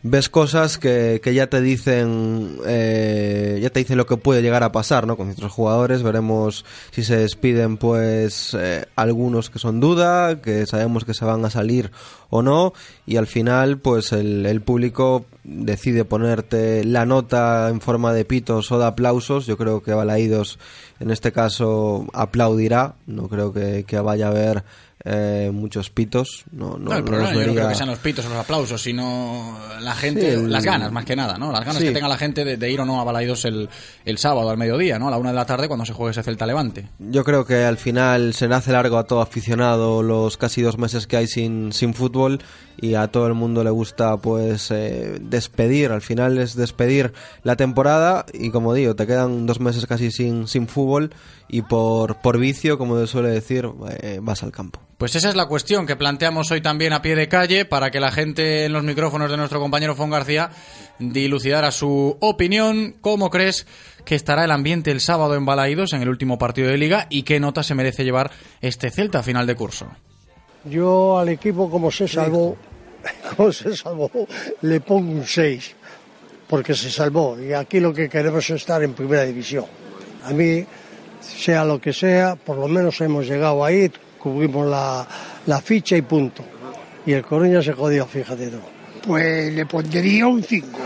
[0.06, 4.62] ves cosas que, que ya te dicen eh, ya te dicen lo que puede llegar
[4.62, 5.16] a pasar ¿no?
[5.16, 11.06] con ciertos jugadores veremos si se despiden pues eh, algunos que son duda que sabemos
[11.06, 11.90] que se van a salir
[12.28, 12.74] o no
[13.06, 18.70] y al final pues el, el público decide ponerte la nota en forma de pitos
[18.72, 20.58] o de aplausos yo creo que Balaídos
[21.00, 24.64] en este caso aplaudirá no creo que, que vaya a haber
[25.04, 26.44] eh, muchos pitos.
[26.50, 28.38] No, no, No, el no problema yo no creo que sean los pitos o los
[28.38, 31.52] aplausos, sino la gente, Sí, el- las ganas más que nada, ¿no?
[31.52, 31.84] Las ganas Sí.
[31.88, 33.68] que tenga la gente de, de ir o no a Balaidos el,
[34.04, 35.08] el sábado al mediodía, ¿no?
[35.08, 36.88] A la una de la tarde cuando se juegue ese Celta Levante.
[36.98, 40.78] Yo creo que al final se le hace largo a todo aficionado los casi dos
[40.78, 42.40] meses que hay sin, sin fútbol
[42.76, 47.56] y a todo el mundo le gusta pues eh, despedir, al final es despedir la
[47.56, 51.10] temporada y como digo, te quedan dos meses casi sin, sin fútbol
[51.48, 53.68] y por, por vicio, como se suele decir,
[54.00, 54.80] eh, vas al campo.
[54.98, 58.00] Pues esa es la cuestión que planteamos hoy también a pie de calle para que
[58.00, 60.50] la gente en los micrófonos de nuestro compañero Fon García
[60.98, 62.94] dilucidara su opinión.
[63.00, 63.66] ¿Cómo crees
[64.04, 67.24] que estará el ambiente el sábado en Balaidos en el último partido de liga y
[67.24, 69.88] qué nota se merece llevar este Celta a final de curso?
[70.64, 72.56] Yo al equipo como se salvó,
[73.36, 74.10] como se salvó,
[74.62, 75.74] le pongo un 6,
[76.48, 77.38] porque se salvó.
[77.40, 79.66] Y aquí lo que queremos es estar en primera división.
[80.24, 80.64] A mí,
[81.20, 85.06] sea lo que sea, por lo menos hemos llegado ahí, cubrimos la,
[85.46, 86.42] la ficha y punto.
[87.06, 88.58] Y el Coruña se jodió, fíjate tú.
[89.06, 90.78] Pues le pondría un 5.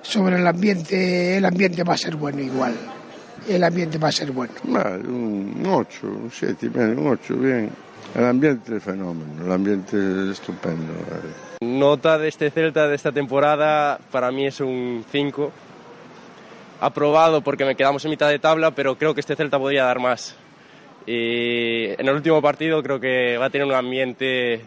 [0.00, 2.74] Sobre el ambiente, el ambiente va a ser bueno igual.
[3.48, 4.54] El ambiente va a ser bueno.
[4.64, 7.70] Vale, un 8, un 7 y medio, un 8, bien.
[8.14, 10.92] El ambiente es fenómeno, el ambiente es estupendo.
[11.62, 15.52] Nota de este Celta de esta temporada para mí es un 5.
[16.80, 19.98] Aprobado porque me quedamos en mitad de tabla, pero creo que este Celta podría dar
[19.98, 20.36] más.
[21.06, 24.60] Y en el último partido creo que va a tener un ambiente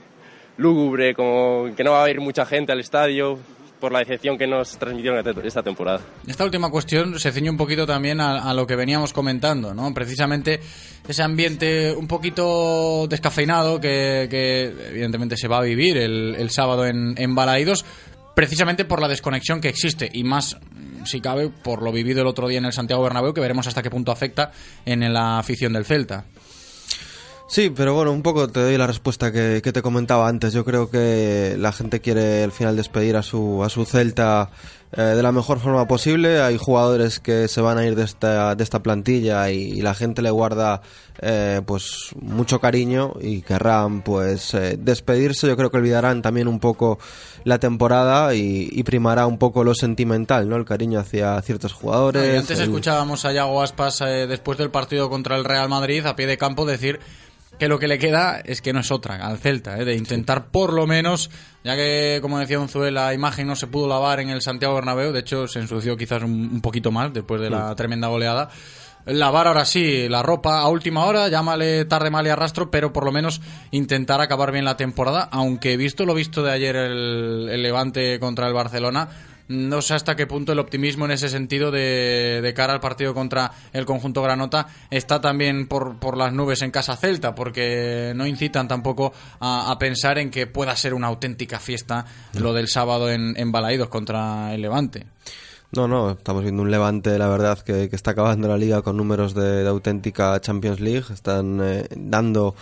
[0.57, 3.37] lúgubre, como que no va a ir mucha gente al estadio
[3.85, 5.99] por la decepción que nos transmitieron esta temporada.
[6.25, 9.93] Esta última cuestión se ciñe un poquito también a, lo que veníamos comentando, ¿no?
[9.93, 10.59] Precisamente
[11.07, 14.23] ese ambiente un poquito descafeinado que,
[14.89, 17.85] evidentemente se va a vivir el, el sábado en, en Balaídos,
[18.33, 22.27] precisamente por la desconexión que existe y más, mm, si cabe, por lo vivido el
[22.27, 24.51] otro día en el Santiago Bernabéu, que veremos hasta qué punto afecta
[24.83, 26.25] en la afición del Celta.
[27.47, 30.51] Sí, pero bueno, un poco te doy la respuesta que, que te comentaba antes.
[30.51, 34.49] Yo creo que la gente quiere al final despedir a su, a su Celta
[34.91, 36.41] eh, de la mejor forma posible.
[36.41, 39.93] Hay jugadores que se van a ir de esta, de esta plantilla y, y la
[39.93, 40.81] gente le guarda
[41.21, 45.45] eh, pues mucho cariño y querrán pues eh, despedirse.
[45.47, 46.97] Yo creo que olvidarán también un poco
[47.43, 50.55] la temporada y, y primará un poco lo sentimental, ¿no?
[50.55, 52.33] El cariño hacia ciertos jugadores.
[52.33, 56.03] Y antes el- escuchábamos a Yago Aspas eh, después del partido contra el Real Madrid
[56.07, 56.99] a pie de campo decir
[57.57, 60.47] que lo que le queda es que no es otra al Celta, eh, de intentar
[60.47, 61.29] por lo menos,
[61.63, 65.11] ya que como decía Unzué, la imagen no se pudo lavar en el Santiago Bernabéu,
[65.11, 67.75] de hecho se ensució quizás un, un poquito más después de la Mm.
[67.75, 68.49] tremenda goleada.
[69.07, 73.05] Lavar ahora sí la ropa a última hora, llámale tarde mal y arrastro, pero por
[73.05, 73.39] lo menos
[73.69, 78.47] intentar acabar bien la temporada, aunque visto lo visto de ayer el, el Levante contra
[78.47, 79.09] el Barcelona,
[79.47, 83.51] no sé hasta qué punto el optimismo en ese sentido de, cara al partido contra
[83.73, 88.67] el conjunto Granota está también por, por las nubes en casa Celta, porque no incitan
[88.67, 92.05] tampoco a, a pensar en que pueda ser una auténtica fiesta
[92.39, 95.05] lo del sábado en, en Balaídos contra el Levante.
[95.75, 98.95] No, no, estamos viendo un Levante, la verdad, que, que está acabando la liga con
[98.95, 101.05] números de, de auténtica Champions League.
[101.11, 102.55] Están eh, dando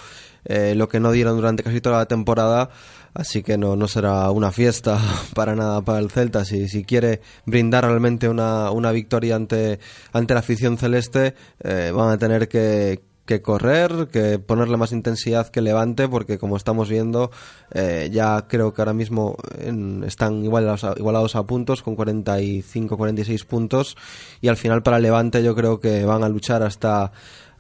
[0.46, 2.70] eh, lo que no dieron durante casi toda la temporada.
[3.14, 5.00] Así que no, no será una fiesta
[5.36, 6.46] para nada para el Celta.
[6.46, 9.80] Si, si quiere brindar realmente una, una victoria ante,
[10.12, 15.48] ante la afición celeste, eh, van a tener que, que correr, que ponerle más intensidad
[15.50, 17.30] que Levante, porque como estamos viendo,
[17.72, 22.98] eh, ya creo que ahora mismo en- están igualados a, igualados a puntos, con 45,
[22.98, 23.96] 46 puntos,
[24.42, 27.12] y al final para Levante yo creo que van a luchar hasta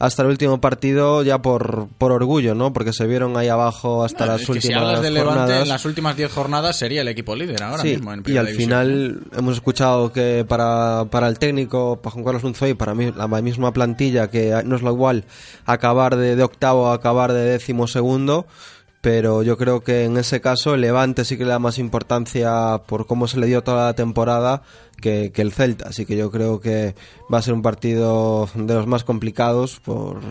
[0.05, 2.73] hasta el último partido ya por, por orgullo, ¿no?
[2.73, 5.63] Porque se vieron ahí abajo hasta las Es que últimas si hablas del Levante, jornadas.
[5.63, 8.11] en las últimas 10 jornadas sería el equipo líder ahora Sí, mismo.
[8.13, 8.69] En y al división.
[8.69, 13.27] final hemos escuchado que para, para el técnico, para Juan Carlos Unzoy, para mí, la
[13.27, 15.23] misma plantilla, que no es lo igual
[15.65, 18.45] acabar de, de octavo a acabar de décimo segundo,
[19.03, 22.83] pero yo creo que en ese caso el Levante sí que le da más importancia
[22.87, 24.61] por cómo se le dio toda la temporada
[25.01, 26.95] que, el Celta, así que yo creo que
[27.31, 30.21] va a ser un partido de los más complicados por,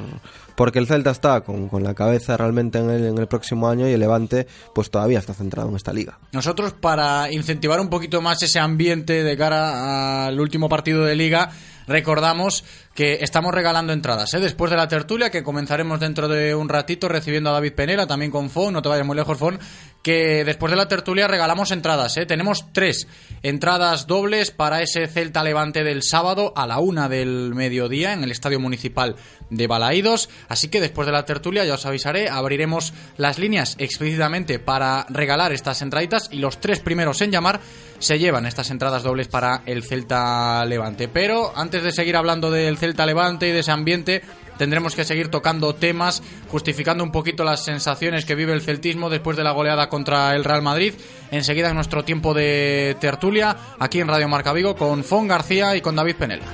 [0.57, 3.93] porque el Celta está con, la cabeza realmente en el, en el, próximo año y
[3.93, 6.19] el Levante pues todavía está centrado en esta liga.
[6.33, 11.51] Nosotros para incentivar un poquito más ese ambiente de cara al último partido de liga
[11.87, 12.65] recordamos
[12.95, 14.33] que estamos regalando entradas.
[14.35, 14.41] ¿eh?
[14.41, 18.31] Después de la tertulia, que comenzaremos dentro de un ratito recibiendo a David Penela, también
[18.31, 19.59] con Fon, no te vayas muy lejos, Fon,
[20.03, 22.17] que después de la tertulia regalamos entradas.
[22.17, 22.27] ¿eh?
[22.27, 23.07] Tenemos tres
[23.43, 28.31] entradas dobles para ese Celta Levante del sábado a la una del mediodía en el
[28.31, 29.17] Estadio Municipal
[29.51, 30.29] de Balaídos.
[30.49, 35.53] Así que después de la tertulia, ya os avisaré, abriremos las líneas explícitamente para regalar
[35.53, 37.61] estas entraditas y los tres primeros en llamar
[37.99, 41.07] se llevan estas entradas dobles para el Celta Levante.
[41.07, 44.23] Pero antes de seguir hablando del Celta Levante y de ese ambiente,
[44.59, 49.37] tendremos que seguir tocando temas, justificando un poquito las sensaciones que vive el celtismo después
[49.37, 50.95] de la goleada contra el Real Madrid.
[51.31, 55.81] Enseguida en nuestro tiempo de tertulia, aquí en Radio Marca Vigo, con Fon García y
[55.81, 56.45] con David Penela.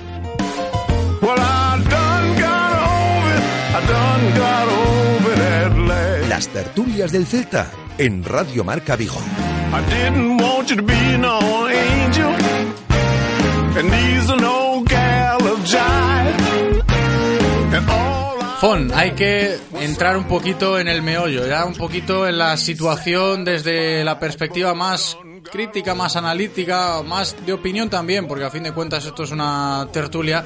[6.29, 9.21] Las tertulias del Celta en Radio Marca Vigo.
[18.61, 23.45] Fon, hay que entrar un poquito en el meollo, ya un poquito en la situación
[23.45, 25.17] desde la perspectiva más
[25.53, 29.89] crítica, más analítica, más de opinión también, porque a fin de cuentas esto es una
[29.93, 30.45] tertulia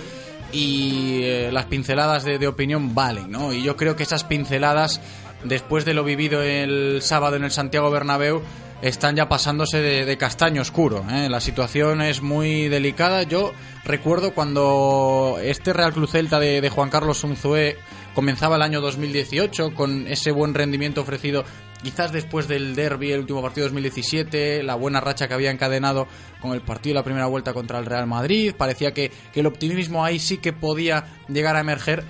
[0.53, 3.53] y eh, las pinceladas de, de, opinión valen, ¿no?
[3.53, 5.01] Y yo creo que esas pinceladas,
[5.45, 8.43] después de lo vivido el sábado en el Santiago Bernabéu,
[8.83, 11.05] están ya pasándose de, castaño oscuro.
[11.09, 11.29] ¿eh?
[11.31, 13.23] La situación es muy delicada.
[13.23, 13.53] Yo
[13.85, 17.79] recuerdo cuando este Real Club Celta de, Juan Carlos Unzué
[18.15, 21.45] comenzaba el año 2018 con ese buen rendimiento ofrecido
[21.83, 26.07] quizás después del derby, el último partido 2017, la buena racha que había encadenado
[26.41, 29.47] con el partido de la primera vuelta contra el Real Madrid, parecía que, que el
[29.47, 32.05] optimismo ahí sí que podía llegar a emerger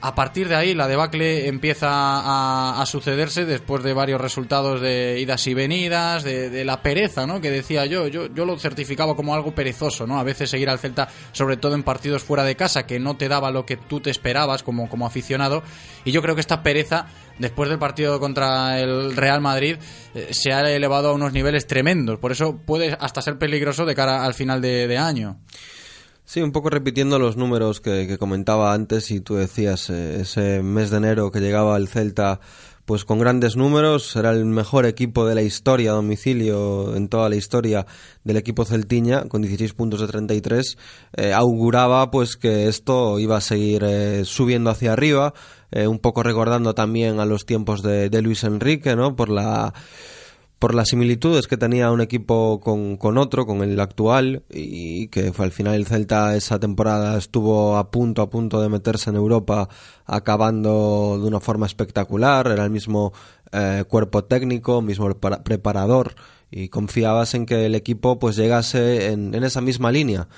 [0.00, 5.46] a partir de ahí la debacle empieza a, sucederse después de varios resultados de idas
[5.46, 7.40] y venidas, de, la pereza, ¿no?
[7.40, 10.18] Que decía yo, yo, yo lo certificaba como algo perezoso, ¿no?
[10.18, 13.28] A veces seguir al Celta, sobre todo en partidos fuera de casa, que no te
[13.28, 15.62] daba lo que tú te esperabas como, como aficionado.
[16.04, 17.06] Y yo creo que esta pereza,
[17.38, 19.78] después del partido contra el Real Madrid,
[20.14, 22.18] eh, se ha elevado a unos niveles tremendos.
[22.18, 25.38] Por eso puede hasta ser peligroso de cara al final de año.
[26.28, 30.90] Sí, un poco repitiendo los números que, comentaba antes y tú decías, eh, ese mes
[30.90, 32.38] de enero que llegaba el Celta
[32.84, 37.30] pues con grandes números, era el mejor equipo de la historia a domicilio, en toda
[37.30, 37.86] la historia
[38.24, 40.76] del equipo celtiña, con 16 puntos de 33,
[41.16, 45.32] eh, auguraba pues que esto iba a seguir eh, subiendo hacia arriba,
[45.72, 49.16] un poco recordando también a los tiempos de, de Luis Enrique, ¿no?
[49.16, 49.72] Por la
[50.58, 55.32] por las similitudes que tenía un equipo con, con, otro, con el actual, y que
[55.36, 59.68] al final el Celta esa temporada estuvo a punto, a punto de meterse en Europa,
[60.04, 63.12] acabando de una forma espectacular, era el mismo
[63.52, 66.14] eh, cuerpo técnico, mismo preparador,
[66.50, 70.28] y confiabas en que el equipo pues llegase en, en esa misma línea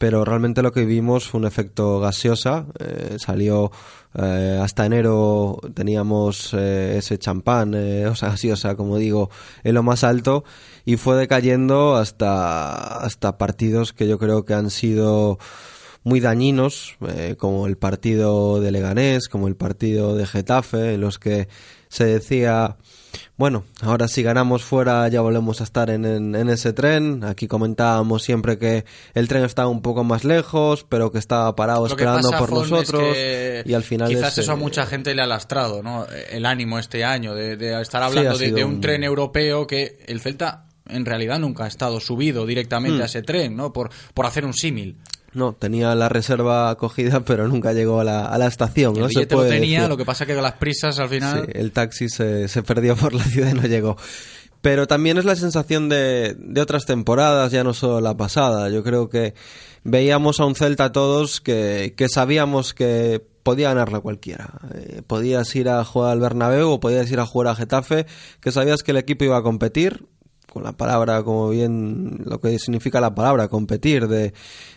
[0.00, 2.64] pero realmente lo que vimos fue un efecto gaseosa.
[2.78, 3.70] Eh, salió
[4.14, 7.74] eh, hasta enero teníamos eh, ese champán,
[8.06, 9.28] o sea, gaseosa, como digo,
[9.62, 10.42] en lo más alto
[10.86, 15.38] y fue decayendo hasta, hasta partidos que yo creo que han sido
[16.02, 16.96] muy dañinos,
[17.36, 21.46] como el partido de Leganés, como el partido de Getafe, en los que
[21.90, 22.78] se decía
[23.36, 27.24] bueno, ahora si ganamos fuera ya volvemos a estar en, ese tren.
[27.24, 28.84] Aquí comentábamos siempre que
[29.14, 33.16] el tren estaba un poco más lejos, pero que estaba parado esperando por nosotros.
[33.64, 36.06] y al final quizás eso a mucha gente le ha lastrado, ¿no?
[36.30, 41.04] El ánimo este año de, estar hablando de, un, tren europeo que el Celta en
[41.04, 43.02] realidad nunca ha estado subido directamente hmm.
[43.02, 43.72] a ese tren, ¿no?
[43.72, 44.98] Por, por hacer un símil.
[45.32, 48.96] No, tenía la reserva acogida, pero nunca llegó a la, a la estación.
[48.96, 49.08] El ¿no?
[49.08, 51.46] Se lo tenía, lo que pasa que con las prisas al final.
[51.46, 53.96] Sí, el taxi se, se perdió por la ciudad y no llegó.
[54.62, 58.68] Pero también es la sensación de, de otras temporadas, ya no solo la pasada.
[58.68, 59.34] Yo creo que
[59.84, 64.60] veíamos a un Celta todos que, que sabíamos que podía ganarla cualquiera.
[64.74, 68.06] Eh, podías ir a jugar al Bernabéu o podías ir a jugar a Getafe,
[68.40, 70.06] que sabías que el equipo iba a competir,
[70.50, 74.34] con la palabra, como bien lo que significa la palabra, competir, de,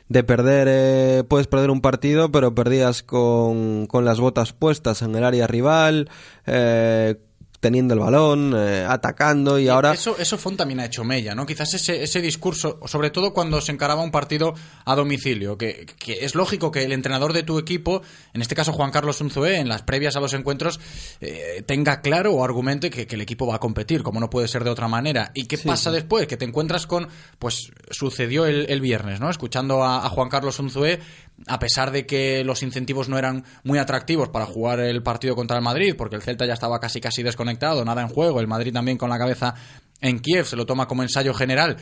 [0.07, 5.15] de perder, eh, puedes perder un partido, pero perdías con, con, las botas puestas en
[5.15, 6.09] el área rival,
[6.45, 7.15] eh,
[7.63, 9.93] teniendo el balón, eh, atacando y, ahora...
[9.93, 11.45] Eso, eso Font también ha hecho mella, ¿no?
[11.45, 14.53] Quizás ese, ese discurso, sobre todo cuando se encaraba un partido
[14.83, 18.01] a domicilio, que, que, es lógico que el entrenador de tu equipo,
[18.33, 20.81] en este caso Juan Carlos Unzué, en las previas a los encuentros,
[21.21, 24.49] eh, tenga claro o argumente que, que, el equipo va a competir, como no puede
[24.49, 25.31] ser de otra manera.
[25.33, 26.27] ¿Y qué pasa después?
[26.27, 27.07] Que te encuentras con,
[27.39, 29.29] pues sucedió el, el viernes, ¿no?
[29.29, 30.99] Escuchando a, a Juan Carlos Unzué,
[31.47, 35.57] a pesar de que los incentivos no eran muy atractivos para jugar el partido contra
[35.57, 38.73] el Madrid, porque el Celta ya estaba casi casi desconectado, nada en juego, el Madrid
[38.73, 39.55] también con la cabeza
[40.01, 41.77] en Kiev se lo toma como ensayo general.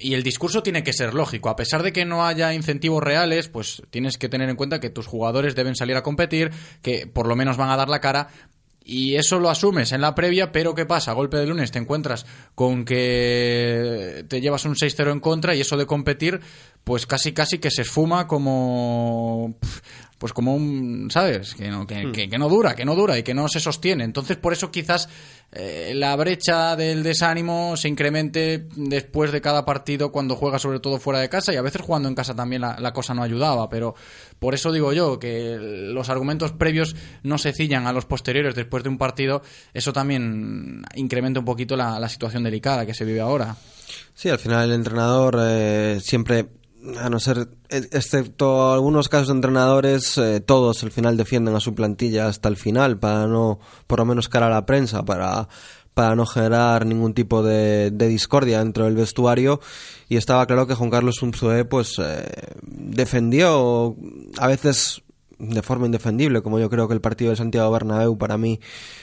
[0.00, 1.48] Y el discurso tiene que ser lógico.
[1.48, 4.90] A pesar de que no haya incentivos reales, pues tienes que tener en cuenta que
[4.90, 8.28] tus jugadores deben salir a competir, que por lo menos van a dar la cara
[8.90, 11.12] y eso lo asumes en la previa, pero ¿qué pasa?
[11.12, 12.24] Golpe de lunes te encuentras
[12.54, 16.40] con que te llevas un 6-0 en contra y eso de competir,
[16.84, 19.56] pues casi casi que se esfuma como
[20.18, 21.54] pues como un, ¿sabes?
[21.54, 24.02] Que no, que, que, no dura, que no dura y que no se sostiene.
[24.02, 25.08] Entonces, por eso quizás
[25.52, 30.98] eh, la brecha del desánimo se incremente después de cada partido cuando juega sobre todo
[30.98, 33.68] fuera de casa y a veces jugando en casa también la, la cosa no ayudaba,
[33.68, 33.94] pero
[34.40, 38.82] por eso digo yo que los argumentos previos no se cillan a los posteriores después
[38.82, 39.42] de un partido,
[39.72, 43.56] eso también incrementa un poquito la, la situación delicada que se vive ahora.
[44.14, 46.48] Sí, al final el entrenador eh, siempre
[46.96, 51.74] a no ser, excepto algunos casos de entrenadores, eh, todos al final defienden a su
[51.74, 55.48] plantilla hasta el final para no, por lo menos cara a la prensa, para,
[55.94, 59.60] para no generar ningún tipo de, de discordia dentro del vestuario.
[60.08, 62.24] Y estaba claro que Juan Carlos Unzué, pues, eh,
[62.62, 63.96] defendió
[64.38, 65.02] a veces
[65.38, 68.60] de forma indefendible, como yo creo que el partido de Santiago Bernabéu para mí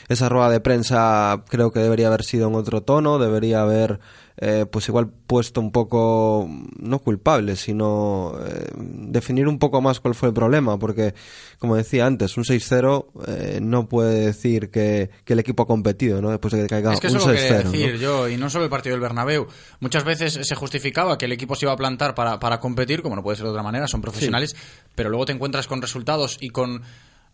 [0.10, 4.00] esa rueda de prensa creo que debería haber sido en otro tono, debería haber
[4.38, 10.14] eh, pues igual puesto un poco, no culpable, sino eh, definir un poco más cuál
[10.14, 11.14] fue el problema, porque
[11.58, 16.22] como decía antes, un 6-0 eh, no puede decir que, que, el equipo ha competido,
[16.22, 16.32] ¿no?
[16.32, 17.64] Después de que caiga es que un 6-0.
[17.64, 18.00] decir ¿no?
[18.00, 19.48] yo, y no solo el partido del Bernabéu,
[19.80, 23.16] muchas veces se justificaba que el equipo se iba a plantar para, para competir, como
[23.16, 24.58] no puede ser de otra manera, son profesionales, sí.
[24.96, 26.82] pero luego te encuentras con resultados y con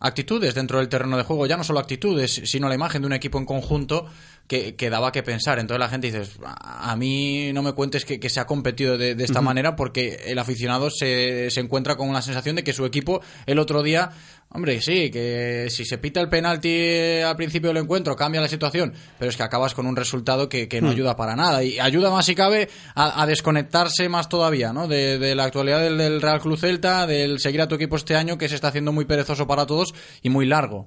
[0.02, 3.12] actitudes dentro del terreno de juego, ya no solo actitudes, sino la imagen de un
[3.12, 4.06] equipo en conjunto
[4.46, 5.58] que, que daba que pensar.
[5.58, 9.14] Entonces la gente dice, a mí no me cuentes que, que se ha competido de,
[9.14, 9.46] de esta uh -huh.
[9.46, 13.58] manera porque el aficionado se, se encuentra con la sensación de que su equipo el
[13.58, 14.10] otro día
[14.54, 18.92] Hombre, sí, que si se pita el penalti al principio del encuentro cambia la situación,
[19.18, 20.92] pero es que acabas con un resultado que, que no hmm.
[20.92, 24.88] ayuda para nada y ayuda más si cabe a, a desconectarse más todavía, ¿no?
[24.88, 28.14] De, de la actualidad del, del, Real Club Celta, del seguir a tu equipo este
[28.14, 30.84] año que se está haciendo muy perezoso para todos y muy largo.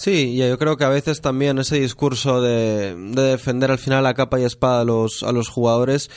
[0.00, 4.06] Sí, y yo creo que a veces también ese discurso de, de defender al final
[4.06, 6.08] a capa y espada a los, a los jugadores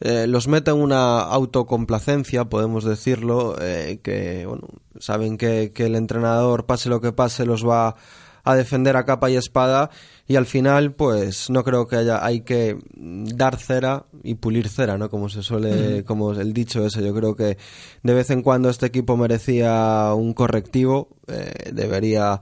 [0.00, 4.68] eh, los mete en una autocomplacencia, podemos decirlo, eh, que bueno,
[4.98, 7.96] saben que, que, el entrenador, pase lo que pase, los va
[8.44, 9.88] a defender a capa y espada
[10.26, 14.98] y al final, pues no creo que haya, hay que dar cera y pulir cera,
[14.98, 15.10] ¿no?
[15.10, 16.04] Como se suele, mm.
[16.04, 17.56] como el dicho ese, yo creo que
[18.02, 22.40] de vez en cuando este equipo merecía un correctivo, eh, debería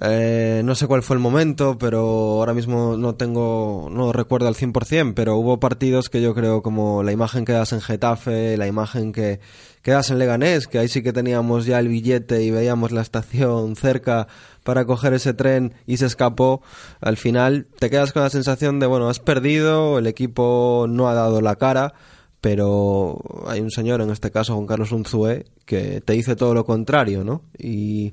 [0.00, 2.00] eh, no sé cuál fue el momento, pero
[2.38, 7.02] ahora mismo no tengo, no recuerdo al 100%, pero hubo partidos que yo creo como
[7.02, 9.40] la imagen que das en Getafe, la imagen que,
[9.82, 13.02] que das en Leganés, que ahí sí que teníamos ya el billete y veíamos la
[13.02, 14.28] estación cerca
[14.62, 16.62] para coger ese tren y se escapó,
[17.00, 21.14] al final te quedas con la sensación de, bueno, has perdido, el equipo no ha
[21.14, 21.94] dado la cara,
[22.40, 26.64] pero hay un señor, en este caso Juan Carlos Unzué, que te dice todo lo
[26.64, 27.42] contrario, ¿no?
[27.58, 28.12] Y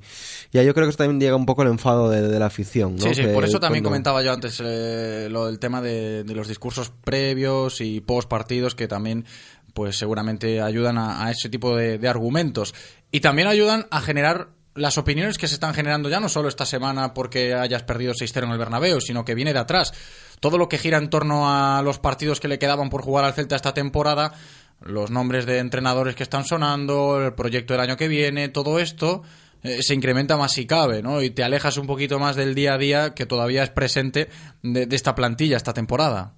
[0.52, 3.04] ya yo creo que también llega un poco el enfado de, de la afición, ¿no?
[3.04, 3.90] Sí, sí, que por eso también cuando...
[3.90, 8.74] comentaba yo antes eh, lo del tema de, de, los discursos previos y post partidos
[8.74, 9.26] que también
[9.74, 12.74] pues seguramente ayudan a, a ese tipo de, de argumentos
[13.12, 16.66] y también ayudan a generar las opiniones que se están generando ya no solo esta
[16.66, 19.94] semana porque hayas perdido 6-0 en el Bernabéu, sino que viene de atrás.
[20.40, 23.34] Todo lo que gira en torno a los partidos que le quedaban por jugar al
[23.34, 24.34] Celta esta temporada,
[24.82, 29.24] los nombres de entrenadores que están sonando, el proyecto del año que viene, todo esto
[29.64, 31.22] eh, se incrementa más si cabe, ¿no?
[31.22, 34.30] Y te alejas un poquito más del día a día que todavía es presente
[34.62, 36.34] de, de esta plantilla esta temporada.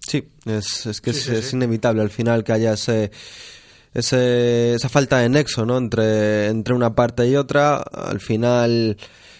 [0.00, 1.56] Sí, es, es que sí, es, sí, es sí.
[1.56, 3.10] inevitable al final que haya ese
[3.96, 5.78] ese, esa falta de nexo ¿no?
[5.78, 8.98] entre, entre una parte y otra, al final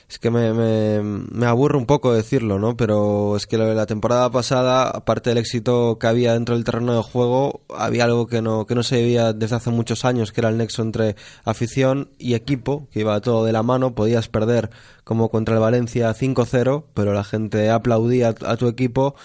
[0.09, 2.77] es que me, me, me aburre un poco decirlo, ¿no?
[2.77, 7.03] Pero es que la temporada pasada, aparte del éxito que había dentro del terreno de
[7.03, 10.49] juego, había algo que no, que no se veía desde hace muchos años, que era
[10.49, 14.71] el nexo entre afición y equipo, que iba todo de la mano, podías perder
[15.03, 19.17] como contra el Valencia 5-0, pero la gente aplaudía a tu equipo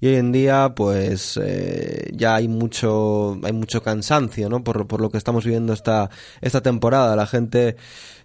[0.00, 4.64] y hoy en día pues eh, ya hay mucho hay mucho cansancio, ¿no?
[4.64, 7.76] Por, por lo que estamos viviendo esta esta temporada, la gente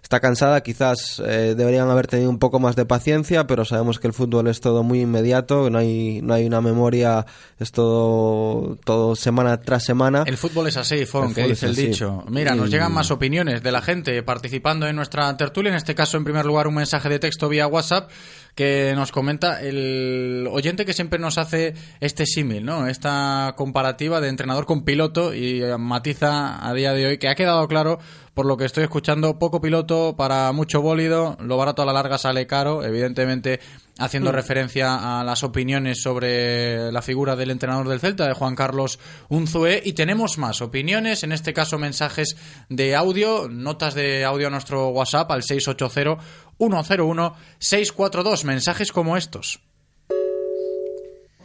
[0.06, 4.06] está cansada, quizás eh, deberían haber tenido un poco más de paciencia, pero sabemos que
[4.06, 7.26] el fútbol es todo muy inmediato, no hay, no hay una memoria,
[7.58, 10.22] es todo, todo semana tras semana.
[10.24, 12.24] El fútbol es así, Fon, que dice el dicho.
[12.28, 16.16] Mira, nos llegan más opiniones de la gente participando en nuestra tertulia, en este caso,
[16.16, 18.08] en primer lugar, un mensaje de texto vía WhatsApp
[18.56, 22.88] que nos comenta el oyente que siempre nos hace este símil, ¿no?
[22.88, 27.68] Esta comparativa de entrenador con piloto y matiza a día de hoy que ha quedado
[27.68, 27.98] claro
[28.36, 32.18] por lo que estoy escuchando, poco piloto para mucho bólido, lo barato a la larga
[32.18, 33.60] sale caro, evidentemente
[33.98, 38.98] haciendo referencia a las opiniones sobre la figura del entrenador del Celta, de Juan Carlos
[39.30, 42.36] Unzué, y tenemos más opiniones, en este caso mensajes
[42.68, 46.22] de audio, notas de audio a nuestro WhatsApp al 680
[46.58, 49.60] 101 642, mensajes como estos.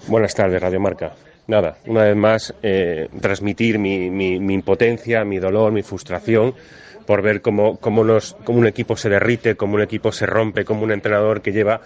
[0.07, 1.15] Buenas tardes, Radio Marca.
[1.47, 6.55] Nada, una vez más, eh, transmitir mi, mi, mi, impotencia, mi dolor, mi frustración
[7.05, 10.63] por ver cómo, cómo, nos, cómo un equipo se derrite, cómo un equipo se rompe,
[10.63, 11.81] cómo un entrenador que lleva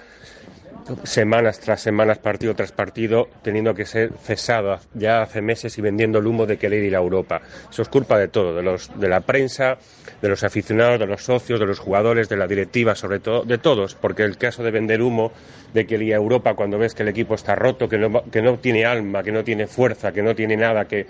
[1.04, 6.20] semanas tras semanas, partido tras partido, teniendo que ser cesado ya hace meses y vendiendo
[6.20, 7.42] el humo de querer ir a Europa.
[7.70, 9.78] Eso es culpa de todo, de, los, de la prensa,
[10.22, 13.58] de los aficionados, de los socios, de los jugadores, de la directiva, sobre todo, de
[13.58, 15.32] todos, porque el caso de vender humo,
[15.74, 18.42] de que ir a Europa cuando ves que el equipo está roto, que no, que
[18.42, 21.08] no tiene alma, que no tiene fuerza, que no tiene nada que,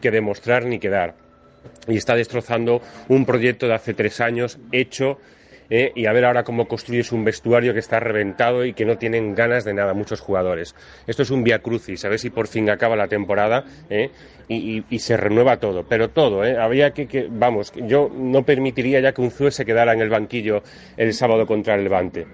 [0.00, 1.14] que demostrar ni que dar.
[1.86, 5.18] Y está destrozando un proyecto de hace tres años hecho
[5.70, 5.92] ¿eh?
[5.94, 9.34] y a ver ahora cómo construyes un vestuario que está reventado y que no tienen
[9.34, 10.74] ganas de nada muchos jugadores.
[11.06, 14.10] Esto es un via crucis, a ver si por fin acaba la temporada ¿eh?
[14.48, 16.44] y, se renueva todo, pero todo.
[16.44, 16.56] ¿eh?
[16.58, 20.08] Había que, que, vamos, yo no permitiría ya que un Zue se quedara en el
[20.08, 20.62] banquillo
[20.96, 22.26] el sábado contra el Levante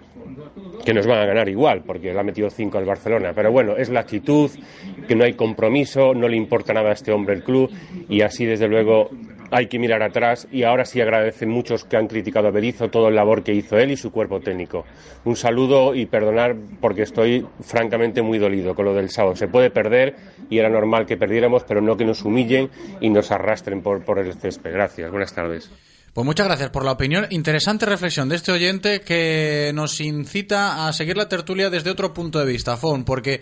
[0.84, 3.32] que nos van a ganar igual, porque le ha metido cinco al Barcelona.
[3.34, 4.50] Pero bueno, es la actitud,
[5.08, 7.70] que no hay compromiso, no le importa nada a este hombre el club,
[8.08, 9.10] y así desde luego
[9.54, 13.08] hay que mirar atrás y ahora sí agradecen muchos que han criticado a Berizzo todo
[13.08, 14.84] el labor que hizo él y su cuerpo técnico.
[15.24, 19.36] Un saludo y perdonar porque estoy francamente muy dolido con lo del sábado.
[19.36, 20.16] Se puede perder
[20.50, 22.68] y era normal que perdiéramos, pero no que nos humillen
[23.00, 24.72] y nos arrastren por, por el césped.
[24.72, 25.08] Gracias.
[25.10, 25.70] Buenas tardes.
[26.12, 27.26] Pues muchas gracias por la opinión.
[27.30, 32.38] Interesante reflexión de este oyente que nos incita a seguir la tertulia desde otro punto
[32.38, 33.40] de vista, Fon, porque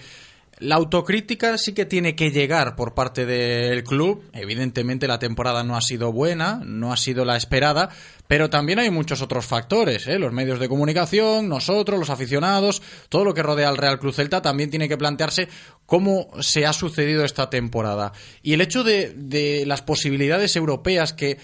[0.58, 4.22] la autocrítica sí que tiene que llegar por parte del club.
[4.32, 7.90] Evidentemente la temporada no ha sido buena, no ha sido la esperada,
[8.28, 10.06] pero también hay muchos otros factores.
[10.06, 10.18] ¿eh?
[10.18, 14.40] Los medios de comunicación, nosotros, los aficionados, todo lo que rodea al Real Cruz Celta
[14.40, 15.48] también tiene que plantearse
[15.84, 18.12] cómo se ha sucedido esta temporada.
[18.42, 21.38] Y el hecho de, de las posibilidades europeas que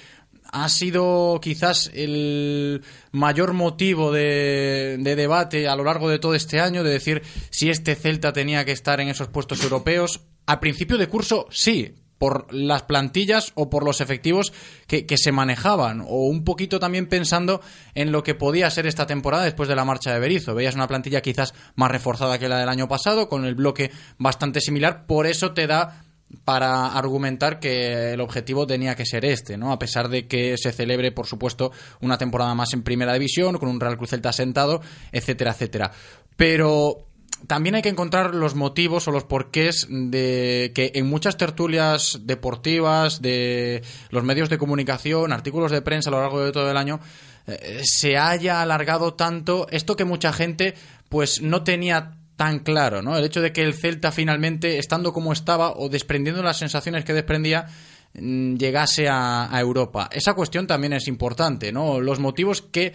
[0.53, 2.83] ha sido quizás el
[3.13, 7.71] mayor motivo de, de, debate a lo largo de todo este año, de decir si
[7.71, 10.21] este Celta tenía que estar en esos puestos europeos.
[10.47, 14.53] A principio de curso, sí, por las plantillas o por los efectivos
[14.87, 17.61] que, que, se manejaban, o un poquito también pensando
[17.95, 20.55] en lo que podía ser esta temporada después de la marcha de Berizzo.
[20.55, 24.61] Veías una plantilla quizás más reforzada que la del año pasado, con el bloque bastante
[24.61, 26.05] similar, por eso te da
[26.45, 29.73] para argumentar que el objetivo tenía que ser este, ¿no?
[29.73, 33.69] A pesar de que se celebre, por supuesto, una temporada más en Primera División, con
[33.69, 34.81] un Real Cruz Celta sentado,
[35.13, 35.91] etcétera, etcétera.
[36.37, 37.09] Pero
[37.47, 43.23] también hay que encontrar los motivos o los porqués de que en muchas tertulias deportivas,
[43.23, 47.01] de los medios de comunicación, artículos de prensa a lo largo de todo el año,
[47.47, 50.75] eh, se haya alargado tanto esto que mucha gente
[51.09, 53.19] pues no tenía tan claro, ¿no?
[53.19, 57.13] El hecho de que el Celta finalmente, estando como estaba o desprendiendo las sensaciones que
[57.13, 57.67] desprendía,
[58.15, 60.09] mm, llegase a, Europa.
[60.13, 62.01] Esa cuestión también es importante, ¿no?
[62.01, 62.93] Los motivos que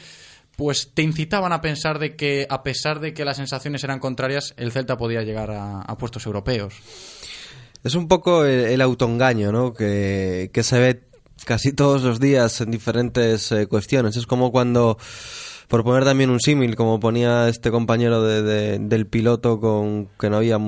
[0.56, 4.54] pues te incitaban a pensar de que a pesar de que las sensaciones eran contrarias,
[4.56, 6.76] el Celta podía llegar a, puestos europeos.
[7.84, 9.74] Es un poco el, el autoengaño, ¿no?
[9.74, 11.04] Que, que, se ve
[11.44, 14.16] casi todos los días en diferentes eh, cuestiones.
[14.16, 14.98] Es como cuando
[15.74, 20.30] por poner también un símil, como ponía este compañero de, de, del piloto con que
[20.30, 20.60] no había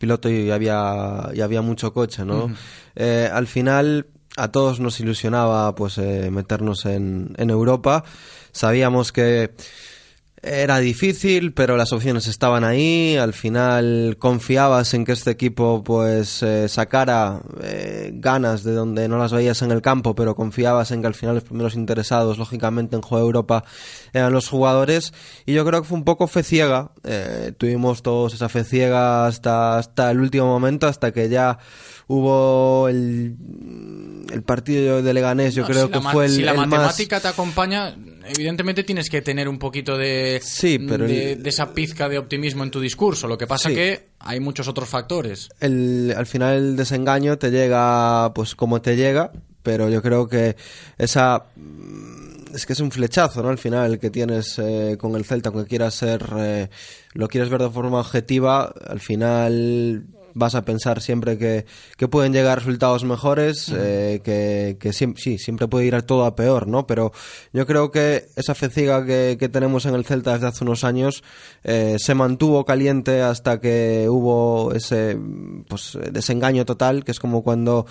[0.00, 2.46] piloto y había, y había mucho coche, ¿no?
[2.46, 2.56] Uh -huh.
[2.96, 4.06] eh, al final
[4.36, 8.02] a todos nos ilusionaba pues eh, meternos en, en Europa.
[8.50, 9.52] Sabíamos que
[10.42, 13.16] era difícil, pero las opciones estaban ahí.
[13.16, 19.18] Al final confiabas en que este equipo pues eh, sacara eh, ganas de donde no
[19.18, 22.96] las veías en el campo, pero confiabas en que al final los primeros interesados, lógicamente
[22.96, 23.64] en Juego Europa,
[24.12, 25.12] eran los jugadores.
[25.46, 26.92] Y yo creo que fue un poco fe ciega.
[27.04, 31.58] Eh, tuvimos todos esa fe ciega hasta, hasta el último momento, hasta que ya
[32.08, 33.36] hubo el,
[34.32, 37.16] el partido de Leganés, yo no, creo si que fue el Si la el matemática
[37.16, 37.22] más...
[37.22, 37.94] te acompaña,
[38.28, 41.42] evidentemente tienes que tener un poquito de, sí, pero de, el...
[41.42, 43.26] de, esa pizca de optimismo en tu discurso.
[43.26, 43.74] Lo que pasa sí.
[43.74, 45.48] que hay muchos otros factores.
[45.60, 50.56] El, al final el desengaño te llega pues como te llega, pero yo creo que
[50.96, 51.46] esa
[52.54, 53.48] es que es un flechazo, ¿no?
[53.48, 56.68] Al final que tienes eh, con el Celta, aunque quieras ser, eh,
[57.14, 61.66] lo quieres ver de forma objetiva, al final vas a pensar siempre que,
[61.96, 66.36] que pueden llegar resultados mejores, eh, que, que siempre, sí, siempre puede ir todo a
[66.36, 66.86] peor, ¿no?
[66.86, 67.12] Pero
[67.52, 71.22] yo creo que esa feciga que, que tenemos en el Celta desde hace unos años
[71.64, 75.18] eh, se mantuvo caliente hasta que hubo ese
[75.68, 77.86] pues, desengaño total, que es como cuando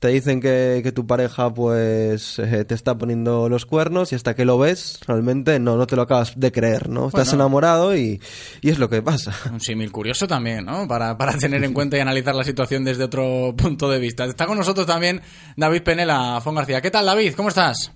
[0.00, 4.34] te dicen que, que tu pareja pues eh, te está poniendo los cuernos y hasta
[4.34, 7.08] que lo ves, realmente no, no te lo acabas de creer, ¿no?
[7.08, 8.20] Estás enamorado y,
[8.60, 9.34] y es lo que pasa.
[9.52, 10.88] Un símil curioso también, ¿no?
[10.88, 14.24] Para, para tener en cuenta y analizar la situación desde otro punto de vista.
[14.24, 15.20] Está con nosotros también
[15.56, 16.80] David Penela, Fon García.
[16.80, 17.34] ¿Qué tal, David?
[17.34, 17.92] ¿Cómo estás?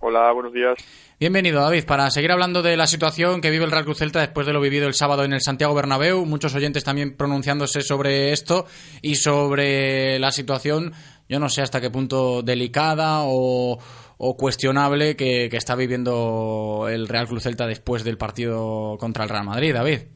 [0.00, 0.76] Hola, buenos días.
[1.18, 4.46] Bienvenido, David, para seguir hablando de la situación que vive el Real Cruz Celta después
[4.46, 6.26] de lo vivido el sábado en el Santiago Bernabéu.
[6.26, 8.66] Muchos oyentes también pronunciándose sobre esto
[9.00, 10.92] y sobre la situación,
[11.26, 13.78] yo no sé hasta qué punto delicada o,
[14.18, 19.30] o cuestionable que, que está viviendo el Real Cruz Celta después del partido contra el
[19.30, 20.15] Real Madrid, David.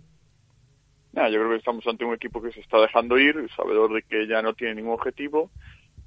[1.13, 4.03] Nada, yo creo que estamos ante un equipo que se está dejando ir, sabedor de
[4.03, 5.51] que ya no tiene ningún objetivo,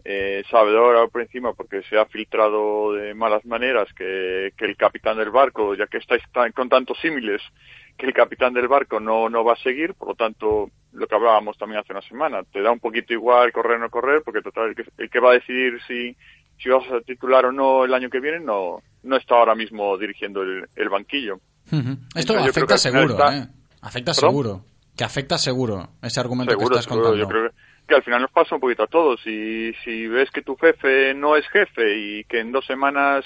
[0.06, 5.18] eh, sabedor por encima porque se ha filtrado de malas maneras que, que el capitán
[5.18, 7.42] del barco, ya que estáis tan- con tantos símiles,
[7.98, 11.16] que el capitán del barco no, no va a seguir, por lo tanto, lo que
[11.16, 14.42] hablábamos también hace una semana, te da un poquito igual correr o no correr, porque
[14.42, 16.16] total, el que, el que va a decidir si,
[16.58, 19.98] si vas a titular o no el año que viene no, no está ahora mismo
[19.98, 21.40] dirigiendo el, el banquillo.
[21.66, 21.80] Esto
[22.16, 23.48] Entonces, afecta seguro, está- ¿eh?
[23.82, 24.30] Afecta ¿Perdón?
[24.32, 24.66] seguro.
[24.98, 27.10] Que afecta seguro ese argumento Seguro, que estás seguro.
[27.10, 27.24] contando.
[27.24, 27.56] Yo creo que,
[27.88, 29.20] que al final nos pasa un poquito a todos.
[29.26, 33.26] Y si ves que tu jefe no es jefe y que en dos semanas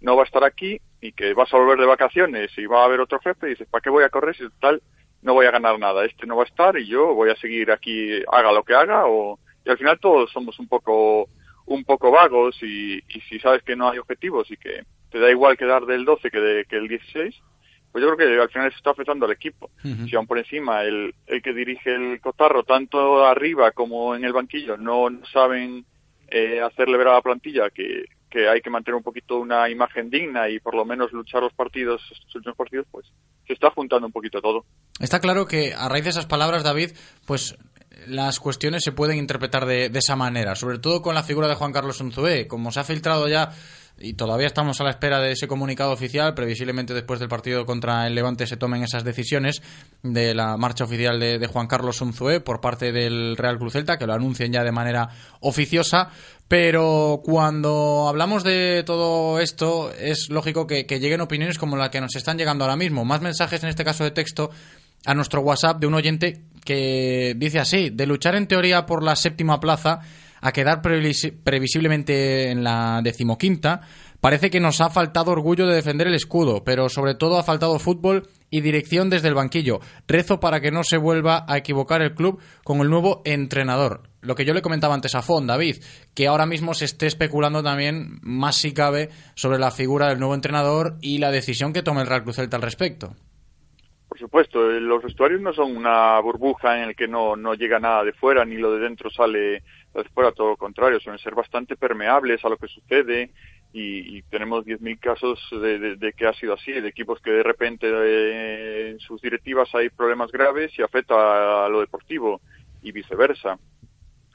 [0.00, 2.84] no va a estar aquí y que vas a volver de vacaciones y va a
[2.84, 4.82] haber otro jefe, dices, ¿para qué voy a correr si tal
[5.22, 6.04] no voy a ganar nada?
[6.04, 9.06] Este no va a estar y yo voy a seguir aquí, haga lo que haga.
[9.06, 9.38] O...
[9.64, 11.28] Y al final todos somos un poco
[11.66, 15.30] un poco vagos y, y si sabes que no hay objetivos y que te da
[15.30, 17.34] igual quedar del 12 que, de, que el 16,
[17.96, 19.70] pues yo creo que al final se está afectando al equipo.
[19.82, 24.34] Si aún por encima el, el que dirige el cotarro, tanto arriba como en el
[24.34, 25.86] banquillo, no, no saben
[26.28, 30.10] eh, hacerle ver a la plantilla que, que hay que mantener un poquito una imagen
[30.10, 33.06] digna y por lo menos luchar los partidos, estos últimos partidos, pues
[33.46, 34.66] se está juntando un poquito todo.
[35.00, 36.90] Está claro que a raíz de esas palabras, David,
[37.26, 37.56] pues
[38.06, 41.54] las cuestiones se pueden interpretar de, de esa manera, sobre todo con la figura de
[41.54, 42.46] Juan Carlos Unzué.
[42.46, 43.52] Como se ha filtrado ya
[43.98, 48.06] y todavía estamos a la espera de ese comunicado oficial, previsiblemente después del partido contra
[48.06, 49.62] el Levante se tomen esas decisiones
[50.02, 54.06] de la marcha oficial de, Juan Carlos Unzué por parte del Real Cruz Celta, que
[54.06, 55.08] lo anuncien ya de manera
[55.40, 56.10] oficiosa.
[56.48, 62.00] Pero cuando hablamos de todo esto, es lógico que, que lleguen opiniones como la que
[62.00, 63.04] nos están llegando ahora mismo.
[63.04, 64.50] Más mensajes, en este caso de texto,
[65.06, 69.16] a nuestro WhatsApp de un oyente que dice así, de luchar en teoría por la
[69.16, 70.00] séptima plaza
[70.46, 73.80] a quedar previsi- previsiblemente en la decimoquinta,
[74.20, 77.78] parece que nos ha faltado orgullo de defender el escudo, pero sobre todo ha faltado
[77.78, 79.80] fútbol y dirección desde el banquillo.
[80.06, 84.02] Rezo para que no se vuelva a equivocar el club con el nuevo entrenador.
[84.20, 85.76] Lo que yo le comentaba antes a Fon, David,
[86.14, 90.34] que ahora mismo se esté especulando también, más si cabe, sobre la figura del nuevo
[90.34, 93.14] entrenador y la decisión que tome el Real Cruz Celta al respecto.
[94.08, 97.78] Por supuesto, eh, los vestuarios no son una burbuja en el que no, no llega
[97.78, 99.62] nada de fuera ni lo de dentro sale
[100.02, 103.30] de fuera, todo lo contrario, suelen ser bastante permeables a lo que sucede
[103.72, 107.86] y, y tenemos 10.000 casos de, que ha sido así, de equipos que de repente
[107.90, 112.40] eh, en sus directivas hay problemas graves y afecta a lo deportivo
[112.82, 113.58] y viceversa.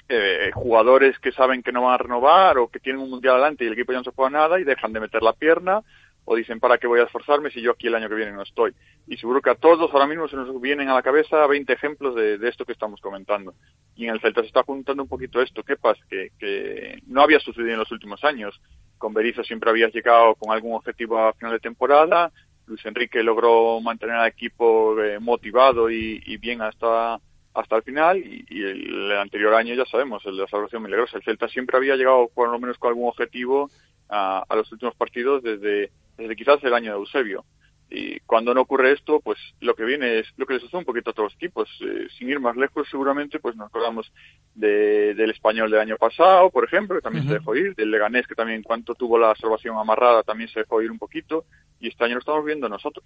[0.09, 3.64] Eh, jugadores que saben que no van a renovar o que tienen un mundial adelante
[3.64, 5.82] y el equipo ya no se juega nada y dejan de meter la pierna
[6.26, 8.43] o dicen para qué voy a esforzarme si yo aquí el año que viene no
[8.43, 8.74] estoy.
[9.07, 12.15] Y seguro que a todos ahora mismo se nos vienen a la cabeza 20 ejemplos
[12.15, 13.53] de, esto que estamos comentando.
[13.95, 15.63] Y en el Celta se está juntando un poquito esto.
[15.63, 16.01] ¿Qué pasa?
[16.09, 18.61] Que, que no había sucedido en los últimos años.
[18.97, 22.32] Con Berizzo siempre había llegado con algún objetivo a final de temporada.
[22.67, 27.19] Luis Enrique logró mantener al equipo eh, motivado y, bien hasta
[27.53, 31.17] hasta el final y, y el, anterior año ya sabemos, el de la salvación milagrosa.
[31.17, 33.69] El Celta siempre había llegado por lo menos con algún objetivo
[34.07, 35.89] a los últimos partidos desde,
[36.22, 37.45] desde quizás el año de Eusebio.
[37.93, 40.86] Y cuando no ocurre esto, pues lo que viene es lo que les sucede un
[40.86, 41.67] poquito a todos los equipos.
[41.82, 44.09] Eh, sin ir más lejos, seguramente, pues nos acordamos
[44.55, 48.28] de, del español del año pasado, por ejemplo, que también se dejó ir, del Leganés,
[48.28, 51.43] que también en cuanto tuvo la salvación amarrada, también se dejó ir un poquito,
[51.82, 53.05] y este año lo estamos viendo nosotros.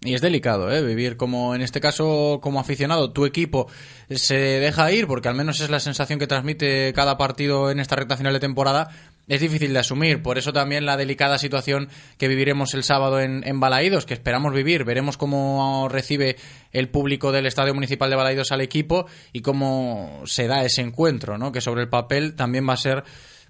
[0.00, 0.84] Y es delicado, ¿eh?
[0.84, 3.68] Vivir como, en este caso, como aficionado, tu equipo
[4.10, 7.96] se deja ir, porque al menos es la sensación que transmite cada partido en esta
[7.96, 8.90] recta final de temporada,
[9.28, 10.22] es difícil de asumir.
[10.22, 14.54] Por eso también la delicada situación que viviremos el sábado en, en Balaídos, que esperamos
[14.54, 14.84] vivir.
[14.84, 16.36] Veremos cómo recibe
[16.72, 21.38] el público del Estadio Municipal de Balaídos al equipo y cómo se da ese encuentro,
[21.38, 21.52] ¿no?
[21.52, 23.04] Que sobre el papel también va a ser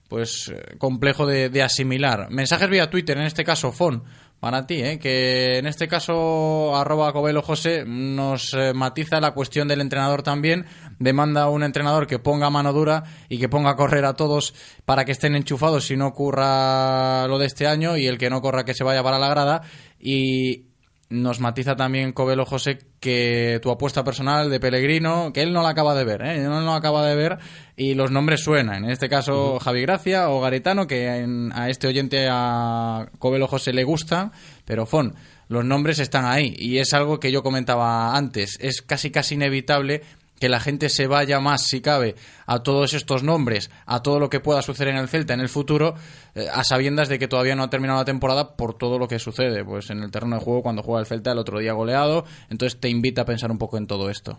[0.08, 2.30] pues eh, complejo de, de asimilar.
[2.30, 4.04] Mensajes vía Twitter, en este caso Fon,
[4.41, 4.99] para ti, ¿eh?
[4.99, 10.66] que en este caso arroba Covelo José nos eh, matiza la cuestión del entrenador también,
[10.99, 14.55] demanda a un entrenador que ponga mano dura y que ponga a correr a todos
[14.84, 18.41] para que estén enchufados si no ocurra lo de este año y el que no
[18.41, 19.62] corra que se vaya para la grada
[19.99, 20.67] y,
[21.11, 25.70] nos matiza también Covelo José que tu apuesta personal de Pellegrino, que él no la
[25.70, 26.40] acaba de ver, ¿eh?
[26.40, 27.38] no la acaba de ver
[27.76, 28.84] y los nombres suenan.
[28.84, 33.84] En este caso, Javi Gracia o Garitano, que a este oyente a Covelo José le
[33.84, 34.32] gusta,
[34.64, 35.14] pero Fon,
[35.48, 38.59] los nombres están ahí y es algo que yo comentaba antes.
[38.61, 40.02] Es casi casi inevitable
[40.41, 42.14] que la gente se vaya más, si cabe,
[42.47, 45.49] a todos estos nombres, a todo lo que pueda suceder en el Celta en el
[45.49, 45.95] futuro,
[46.34, 49.18] eh, a sabiendas de que todavía no ha terminado la temporada por todo lo que
[49.18, 52.24] sucede, pues en el terreno de juego cuando juega el Celta el otro día goleado,
[52.51, 54.39] entonces te invita a pensar un poco en todo esto.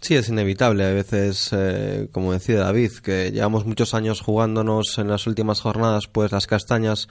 [0.00, 0.84] Sí, es inevitable.
[0.84, 6.06] A veces, eh, como decía David, que llevamos muchos años jugándonos en las últimas jornadas,
[6.06, 7.08] pues las castañas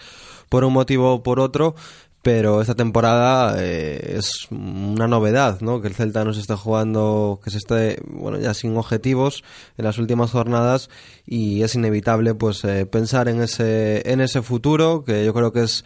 [0.50, 1.76] por un motivo o por otro,
[2.22, 5.82] pero esta temporada eh, es una novedad, ¿no?
[5.82, 9.44] Que el Celta no se esté jugando, que se esté, bueno, ya sin objetivos
[9.78, 10.90] en las últimas jornadas
[11.26, 15.64] y es inevitable, pues, eh, pensar en ese, en ese futuro, que yo creo que
[15.64, 15.86] es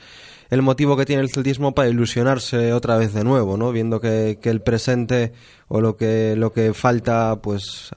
[0.53, 3.71] el motivo que tiene el celtismo para ilusionarse otra vez de nuevo, ¿no?
[3.71, 5.33] Viendo que, el presente
[5.67, 7.89] o lo que, lo que falta, pues,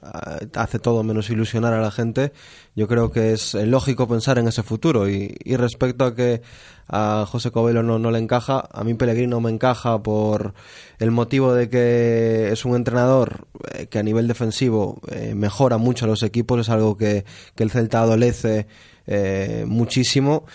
[0.55, 2.33] hace todo menos ilusionar a la gente,
[2.75, 5.07] yo creo que es lógico pensar en ese futuro.
[5.07, 6.41] Y, y respecto a que
[6.87, 8.67] a José Covelo no, no le encaja.
[8.71, 10.55] A mí Pellegrino me encaja por
[10.97, 16.05] el motivo de que es un entrenador eh, que a nivel defensivo eh, mejora mucho
[16.05, 17.23] a los equipos, es algo que,
[17.55, 18.65] que el Celta adolece
[19.05, 20.45] eh, muchísimo.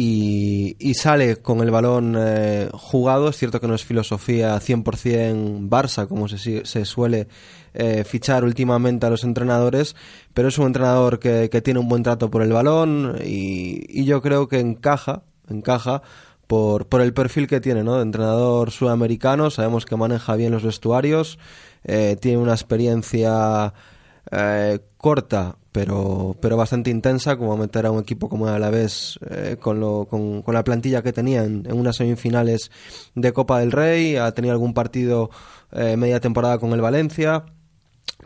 [0.00, 2.16] Y, sale con el balón
[2.72, 3.28] jugado.
[3.28, 7.28] Es cierto que no es filosofía 100% Barça, como se, se suele
[8.04, 9.96] fichar últimamente a los entrenadores,
[10.34, 14.04] pero es un entrenador que, que tiene un buen trato por el balón y, y,
[14.04, 16.02] yo creo que encaja encaja
[16.46, 17.96] por, por el perfil que tiene, ¿no?
[17.96, 21.38] De entrenador sudamericano, sabemos que maneja bien los vestuarios,
[21.84, 23.74] eh, tiene una experiencia
[24.30, 29.56] eh, corta, pero, pero bastante intensa, como meter a un equipo como el Alavés eh,
[29.60, 32.70] con, lo, con, con, la plantilla que tenía en, unas semifinales
[33.14, 35.30] de Copa del Rey, ha tenido algún partido
[35.72, 37.44] eh, media temporada con el Valencia.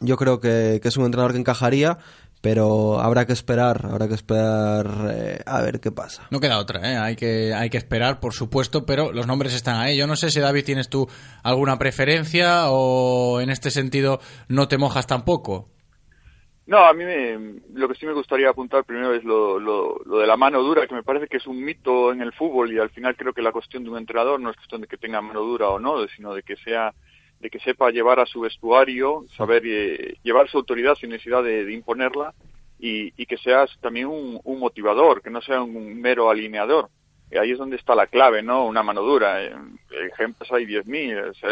[0.01, 1.99] Yo creo que, que es un entrenador que encajaría,
[2.43, 6.27] pero habrá que esperar, habrá que esperar eh, a ver qué pasa.
[6.31, 6.97] No queda otra, ¿eh?
[6.97, 9.97] hay, que, hay que esperar, por supuesto, pero los nombres están ahí.
[9.97, 11.09] Yo no sé si, David, tienes tú
[11.45, 15.69] alguna preferencia o en este sentido no te mojas tampoco.
[16.67, 20.19] No, a mí me, lo que sí me gustaría apuntar primero es lo, lo, lo,
[20.19, 22.79] de la mano dura, que me parece que es un mito en el fútbol y
[22.79, 25.21] al final creo que la cuestión de un entrenador no es cuestión de que tenga
[25.21, 26.95] mano dura o no, sino de que sea
[27.41, 31.73] de que sepa llevar a su vestuario, saber eh, llevar su autoridad sin necesidad de,
[31.73, 32.33] imponerla
[32.79, 36.89] y, y, que seas también un, un, motivador, que no sea un mero alineador.
[37.33, 38.65] Y ahí es donde está la clave, ¿no?
[38.67, 39.43] Una mano dura.
[40.13, 41.31] Ejemplos hay 10.000.
[41.31, 41.51] O sea,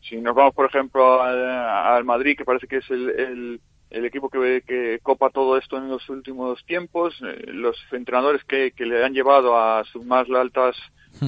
[0.00, 3.60] si nos vamos, por ejemplo, al, Madrid, que parece que es el, el,
[3.90, 8.72] el equipo que, que, copa todo esto en los últimos tiempos, eh, los entrenadores que,
[8.72, 10.76] que, le han llevado a sus más altas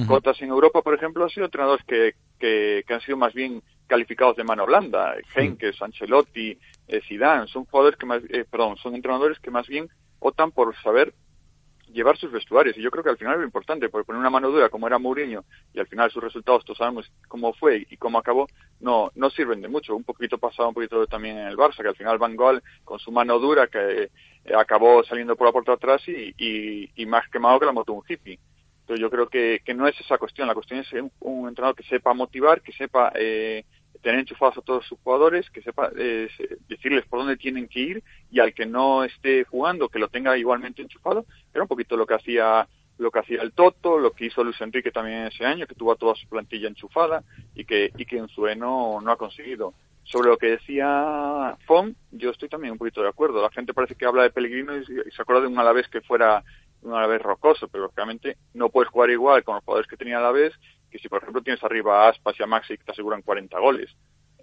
[0.07, 3.61] cotas en Europa, por ejemplo, han sido entrenadores que, que, que han sido más bien
[3.87, 6.57] calificados de mano blanda, Henkes, Ancelotti,
[6.87, 9.89] eh, Zidane, son jugadores que más, eh, perdón, son entrenadores que más bien
[10.19, 11.13] optan por saber
[11.93, 14.49] llevar sus vestuarios y yo creo que al final lo importante, porque poner una mano
[14.49, 18.17] dura como era Mourinho y al final sus resultados todos sabemos cómo fue y cómo
[18.17, 18.47] acabó,
[18.79, 19.95] no no sirven de mucho.
[19.95, 22.99] Un poquito pasado un poquito también en el Barça, que al final Van Gaal con
[22.99, 24.09] su mano dura que
[24.45, 27.93] eh, acabó saliendo por la puerta atrás y, y, y más quemado que la moto
[27.93, 28.39] un hippie.
[28.81, 31.75] Entonces yo creo que, que no es esa cuestión, la cuestión es un, un entrenador
[31.75, 33.63] que sepa motivar, que sepa eh,
[34.03, 36.29] tener enchufados a todos sus jugadores, que sepa eh,
[36.67, 40.37] decirles por dónde tienen que ir y al que no esté jugando que lo tenga
[40.37, 41.25] igualmente enchufado.
[41.53, 42.67] Era un poquito lo que hacía
[42.99, 45.93] lo que hacía el Toto, lo que hizo Luis Enrique también ese año, que tuvo
[45.93, 47.23] a toda su plantilla enchufada
[47.55, 49.73] y que y que en su no, ha conseguido.
[50.03, 53.41] Sobre lo que decía Fon, yo estoy también un poquito de acuerdo.
[53.41, 56.43] La gente parece que habla de Pellegrino y, se acuerda de un Alavés que fuera
[56.81, 60.53] un Alavés rocoso, pero lógicamente no puedes jugar igual con los jugadores que tenía Alavés
[60.93, 63.57] que si por ejemplo tienes arriba a Aspas y a Maxi que te aseguran 40
[63.57, 63.89] goles.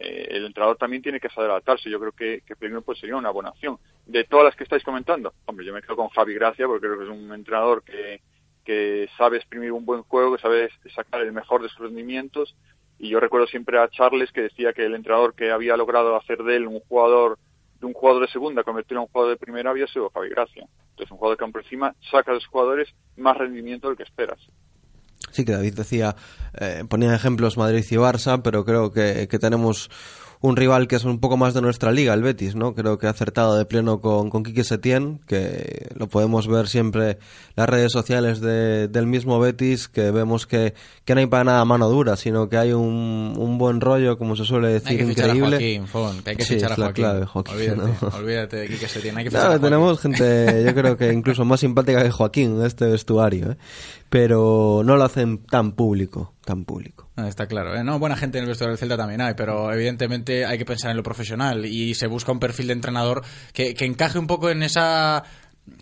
[0.01, 1.89] Eh, el entrenador también tiene que saber adaptarse.
[1.89, 3.79] Yo creo que, que primero pues sería una buena opción.
[4.05, 6.99] De todas las que estáis comentando, hombre, yo me quedo con Javi Gracia porque creo
[6.99, 8.21] que es un entrenador que,
[8.65, 12.57] que sabe exprimir un buen juego, que sabe sacar el mejor de sus rendimientos.
[12.99, 16.43] Y yo recuerdo siempre a Charles que decía que el entrenador que había logrado hacer
[16.43, 17.39] de él un jugador
[17.79, 20.67] de un jugador de segunda convertirlo en un jugador de primera había sido Javi Gracia.
[20.91, 24.41] Entonces un jugador que por encima saca de los jugadores más rendimiento del que esperas.
[25.31, 26.17] Sí, que David decía,
[26.59, 29.91] eh, ponía ejemplos Madrid y Barça, pero creo que, que tenemos
[30.43, 32.75] un rival que es un poco más de nuestra liga, el Betis, ¿no?
[32.75, 37.11] Creo que ha acertado de pleno con, con Quique Setién, que lo podemos ver siempre
[37.11, 37.19] en
[37.57, 40.73] las redes sociales de, del mismo Betis, que vemos que,
[41.05, 44.35] que no hay para nada mano dura, sino que hay un, un buen rollo, como
[44.35, 45.59] se suele decir, hay que increíble.
[45.59, 47.05] Fichar a Joaquín, que hay que sí, fichar a Joaquín.
[47.05, 48.09] clave, Joaquín olvídate, ¿no?
[48.17, 49.63] olvídate de Quique Setién, hay que fichar a Joaquín.
[49.63, 53.57] tenemos gente, yo creo que incluso más simpática que Joaquín en este vestuario, ¿eh?
[54.11, 57.09] Pero no lo hacen tan público, tan público.
[57.17, 57.85] Ah, Está claro, ¿eh?
[57.85, 60.91] No, buena gente en el vestuario del Celta también hay, pero evidentemente hay que pensar
[60.91, 64.51] en lo profesional y se busca un perfil de entrenador que, que encaje un poco
[64.51, 65.23] en esa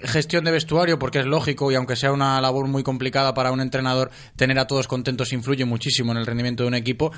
[0.03, 3.63] gestión de vestuario porque es lógico y aunque sea una labor muy complicada para un
[3.63, 7.11] entrenador tener a todos contentos influye muchísimo en el rendimiento de un equipo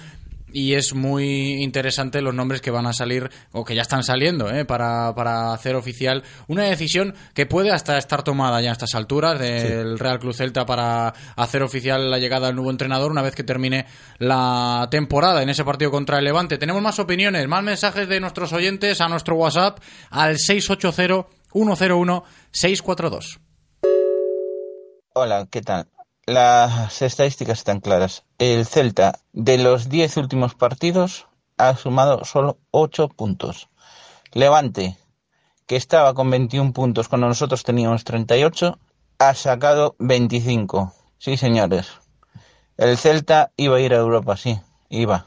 [0.53, 4.51] y es muy interesante los nombres que van a salir o que ya están saliendo
[4.51, 4.64] ¿eh?
[4.64, 9.38] para, para hacer oficial una decisión que puede hasta estar tomada ya a estas alturas
[9.38, 13.44] del Real Club Celta para hacer oficial la llegada del nuevo entrenador una vez que
[13.44, 13.86] termine
[14.18, 16.59] la temporada en ese partido contra el Levante.
[16.59, 19.78] Tenemos más opiniones, más mensajes de nuestros oyentes a nuestro WhatsApp
[20.11, 23.40] al 680 101 642.
[25.14, 25.88] Hola, ¿qué tal?
[26.31, 28.22] Las estadísticas están claras.
[28.39, 31.26] El Celta, de los 10 últimos partidos,
[31.59, 33.68] ha sumado solo 8 puntos.
[34.31, 34.97] Levante,
[35.66, 38.78] que estaba con 21 puntos cuando nosotros teníamos 38,
[39.18, 40.95] ha sacado 25.
[41.18, 41.89] Sí, señores.
[42.76, 44.57] El Celta iba a ir a Europa, sí,
[44.89, 45.26] iba.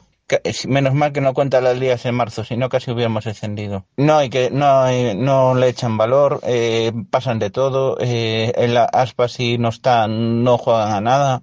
[0.66, 3.84] Menos mal que no cuenta las ligas en marzo, si no casi hubiéramos descendido.
[3.96, 8.72] No hay que, no hay- no le echan valor, eh, pasan de todo, eh, en
[8.74, 11.42] la aspa si no están, no juegan a nada,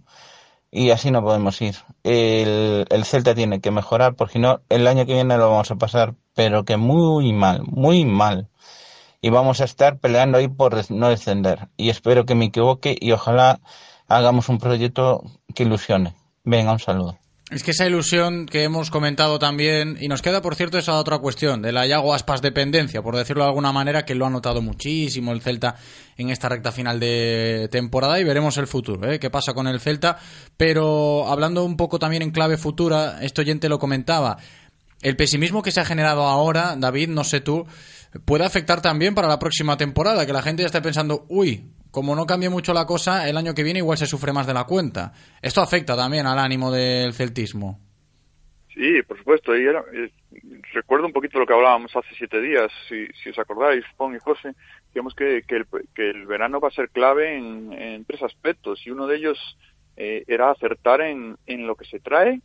[0.71, 1.75] y así no podemos ir.
[2.03, 5.71] El, el Celta tiene que mejorar, porque si no, el año que viene lo vamos
[5.71, 8.49] a pasar, pero que muy mal, muy mal.
[9.21, 11.69] Y vamos a estar peleando ahí por no descender.
[11.77, 13.59] Y espero que me equivoque y ojalá
[14.07, 15.23] hagamos un proyecto
[15.55, 16.15] que ilusione.
[16.43, 17.17] Venga, un saludo.
[17.51, 21.19] Es que esa ilusión que hemos comentado también, y nos queda por cierto esa otra
[21.19, 24.61] cuestión, de la Yago Aspas dependencia, por decirlo de alguna manera, que lo ha notado
[24.61, 25.75] muchísimo el Celta
[26.15, 29.19] en esta recta final de temporada y veremos el futuro, ¿eh?
[29.19, 30.17] qué pasa con el Celta.
[30.55, 34.37] Pero hablando un poco también en clave futura, este oyente lo comentaba,
[35.01, 37.67] el pesimismo que se ha generado ahora, David, no sé tú,
[38.23, 42.15] puede afectar también para la próxima temporada, que la gente ya esté pensando, uy, como
[42.15, 44.63] no cambie mucho la cosa, el año que viene igual se sufre más de la
[44.63, 45.13] cuenta.
[45.41, 47.79] Esto afecta también al ánimo del celtismo.
[48.73, 49.55] Sí, por supuesto.
[49.55, 50.09] Y era- eh,
[50.73, 54.53] recuerdo un poquito lo que hablábamos hace siete días, si, os acordáis, Pon y José,
[54.93, 58.89] digamos que, que, el, que el verano va a ser clave en, tres aspectos y
[58.91, 59.57] uno de ellos
[59.97, 62.39] eh, era acertar en, en lo que se trae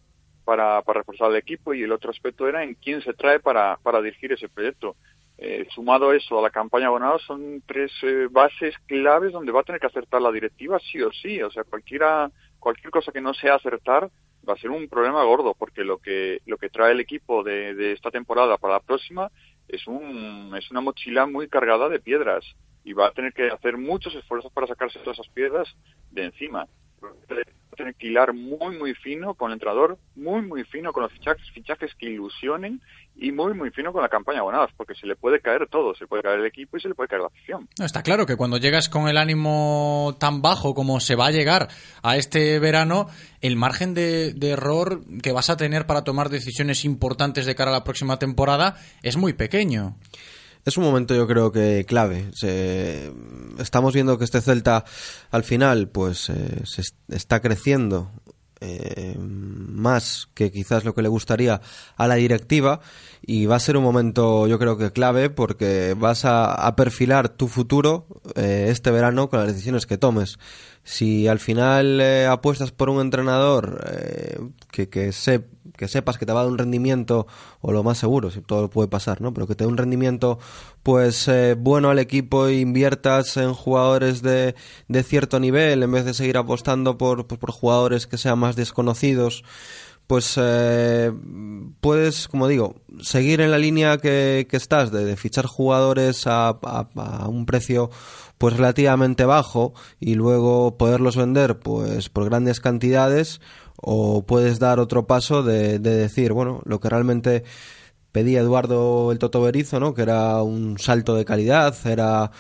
[0.45, 3.79] para, para reforzar el equipo y el otro aspecto era en quién se trae para,
[3.83, 4.97] para dirigir ese proyecto.
[5.39, 9.64] Eh, sumado eso a la campaña abonada son tres eh, bases claves donde va a
[9.64, 11.43] tener que acertar la directiva sí o sí.
[11.43, 14.11] O sea, cualquiera, cualquier cosa que no sea acertar
[14.49, 17.74] va a ser un problema gordo porque lo que lo que trae el equipo de,
[17.74, 19.30] de esta temporada para la próxima
[19.68, 22.45] es un es una mochila muy cargada de piedras
[22.84, 25.68] y va a tener que hacer muchos esfuerzos para sacarse todas esas piedras
[26.12, 26.66] de encima
[27.77, 31.49] tener que hilar muy muy fino con el entrenador muy muy fino con los fichajes
[31.53, 32.81] fichajes que ilusionen
[33.14, 36.07] y muy muy fino con la campaña abonadas porque se le puede caer todo se
[36.07, 38.37] puede caer el equipo y se le puede caer la afición No, está claro que
[38.37, 41.68] cuando llegas con el ánimo tan bajo como se va a llegar
[42.03, 43.07] a este verano,
[43.41, 47.70] el margen de, de error que vas a tener para tomar decisiones importantes de cara
[47.70, 49.97] a la próxima temporada es muy pequeño.
[50.67, 52.29] Es un momento yo creo que clave.
[53.59, 54.85] Estamos viendo que este Celta
[55.31, 58.11] al final pues eh, se est- está creciendo
[58.61, 61.61] eh, más que quizás lo que le gustaría
[61.97, 62.81] a la directiva
[63.23, 67.29] y va a ser un momento yo creo que clave porque vas a, a perfilar
[67.29, 70.39] tu futuro eh, este verano con las decisiones que tomes.
[70.85, 74.39] Si al final eh, apuestas por un entrenador eh,
[74.71, 75.45] que, que, se-
[75.77, 77.27] que sepas que te va a dar un rendimiento,
[77.61, 79.33] o lo más seguro, si todo puede pasar, ¿no?
[79.35, 80.39] Pero que te dé un rendimiento
[80.83, 84.55] pues eh, bueno al equipo e inviertas en jugadores de,
[84.89, 88.57] de cierto nivel en vez de seguir apostando por, por, por jugadores que sean más
[88.57, 89.43] desconocidos
[90.07, 91.11] pues eh,
[91.81, 96.51] puedes, como digo, seguir en la línea que, que estás de, de fichar jugadores a,
[96.51, 97.91] a- a un precio
[98.39, 103.41] pues relativamente bajo y luego poderlos vender pues por grandes cantidades
[103.83, 107.45] o puedes dar otro paso de, de decir, bueno, lo que realmente
[108.12, 109.93] pedía Eduardo el Toto Berizo, ¿no?
[109.93, 112.31] Que era un salto de calidad, era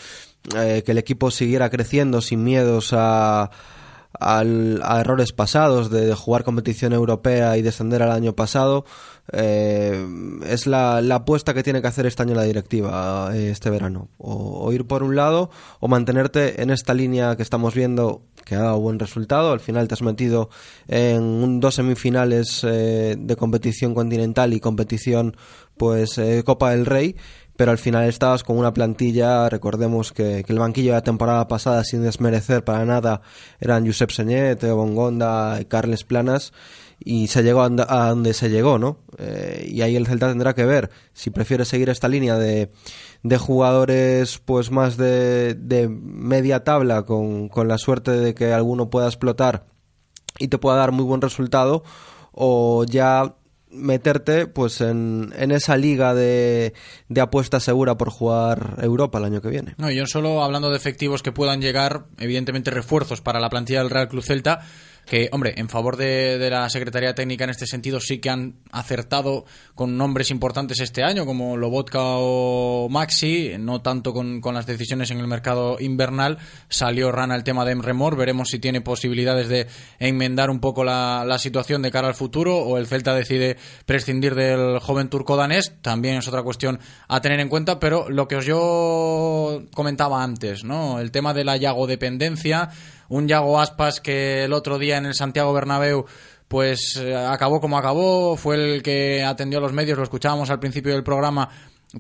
[0.56, 3.50] eh, que el equipo siguiera creciendo sin miedos a,
[4.18, 8.84] a errores pasados de jugar competición europea y descender al año pasado.
[9.32, 10.06] Eh,
[10.46, 14.08] es la, apuesta que tiene que hacer este año la directiva eh, este verano.
[14.18, 15.50] O, ir por un lado
[15.80, 19.52] o mantenerte en esta línea que estamos viendo que ha dado buen resultado.
[19.52, 20.50] Al final te has metido
[20.88, 25.36] en dos semifinales eh, de competición continental y competición
[25.76, 27.16] pues Copa del Rey
[27.56, 31.84] pero al final estabas con una plantilla, recordemos que, el banquillo de la temporada pasada,
[31.84, 33.22] sin desmerecer para nada,
[33.60, 36.52] eran Josep Señet, Teo Bongonda, Carles Planas,
[36.98, 38.98] y se llegó a, donde se llegó, ¿no?
[39.18, 42.70] Eh, y ahí el Celta tendrá que ver si prefiere seguir esta línea de,
[43.22, 48.90] de jugadores pues más de, de media tabla con, con la suerte de que alguno
[48.90, 49.66] pueda explotar
[50.38, 51.84] y te pueda dar muy buen resultado
[52.32, 53.36] o ya
[53.70, 56.74] meterte pues en, en esa liga de,
[57.08, 59.74] de, apuesta segura por jugar Europa el año que viene.
[59.78, 63.90] No, yo solo hablando de efectivos que puedan llegar, evidentemente refuerzos para la plantilla del
[63.90, 64.60] Real Club Celta,
[65.06, 68.56] que, hombre, en favor de, de, la Secretaría Técnica en este sentido sí que han
[68.72, 69.44] acertado
[69.74, 75.12] con nombres importantes este año, como Lobotka o Maxi, no tanto con, con las decisiones
[75.12, 76.38] en el mercado invernal.
[76.68, 79.68] Salió rana el tema de Emremor, veremos si tiene posibilidades de
[80.00, 84.34] enmendar un poco la, la situación de cara al futuro, o el Celta decide prescindir
[84.34, 88.36] del joven turco danés, también es otra cuestión a tener en cuenta, pero lo que
[88.36, 90.98] os yo comentaba antes, ¿no?
[90.98, 92.70] El tema de la Yago dependencia
[93.08, 96.06] un Yago Aspas que el otro día en el Santiago Bernabéu
[96.48, 100.60] pues eh, acabó como acabó, fue el que atendió a los medios, lo escuchábamos al
[100.60, 101.48] principio del programa,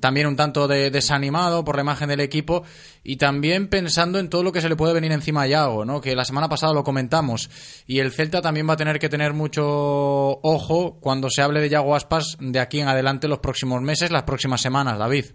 [0.00, 2.64] también un tanto de, desanimado por la imagen del equipo
[3.02, 6.00] y también pensando en todo lo que se le puede venir encima a Yago, ¿no?
[6.00, 9.32] que la semana pasada lo comentamos y el Celta también va a tener que tener
[9.32, 14.10] mucho ojo cuando se hable de Yago Aspas de aquí en adelante los próximos meses,
[14.10, 15.26] las próximas semanas, David.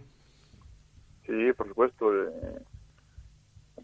[1.26, 2.14] Sí, por supuesto.
[2.14, 2.62] Eh,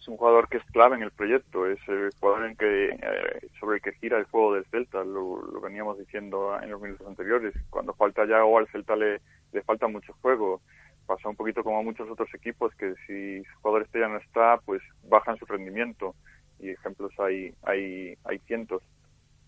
[0.08, 3.78] un jugador que es clave en el proyecto, es el jugador en que, eh, sobre
[3.78, 7.53] el que gira el juego del Celta, lo, veníamos diciendo en los minutos anteriores.
[7.70, 10.62] Cuando falta o al Celta le, le falta mucho juego.
[11.05, 14.18] Pasa un poquito como a muchos otros equipos que si su jugador este ya no
[14.18, 16.16] está, pues bajan su rendimiento.
[16.60, 18.84] Y ejemplos hay, hay, hay cientos.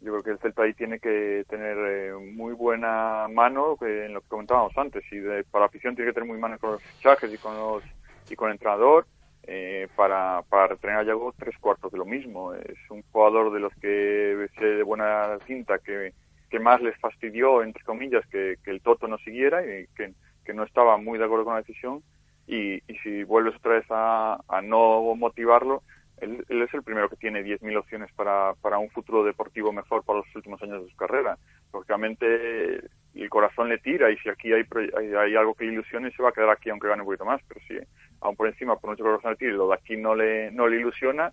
[0.02, 4.22] Yo creo que el Celta ahí tiene que tener eh, muy buena mano en lo
[4.22, 5.04] que comentábamos antes.
[5.12, 7.84] Y de, para afición tiene que tener muy mano con los fichajes y con los
[8.30, 9.06] y con el entrenador
[9.52, 12.54] eh, para, para retener a Yago tres cuartos de lo mismo.
[12.54, 16.14] Es un jugador de los que sé de buena cinta que,
[16.52, 20.14] que más les fastidió, entre comillas, que, que el Toto no siguiera y que,
[20.46, 22.04] que, no estaba muy de acuerdo con la decisión.
[22.46, 25.82] Y, y si vuelves otra vez a, a no motivarlo,
[26.22, 30.04] él, él, es el primero que tiene 10.000 opciones para, para un futuro deportivo mejor
[30.04, 31.40] para los últimos años de su carrera.
[31.74, 32.82] Lógicamente,
[33.16, 34.64] el corazón le tira y si aquí hay,
[34.98, 37.42] hay, hay algo que ilusione, se va a quedar aquí aunque gane un poquito más.
[37.48, 37.76] Pero si
[38.22, 40.78] aún por encima, por mucho corazón le tire, lo de aquí no le, no le
[40.78, 41.32] ilusiona,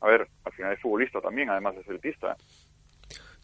[0.00, 2.36] a ver, al final es futbolista también, además de celtista.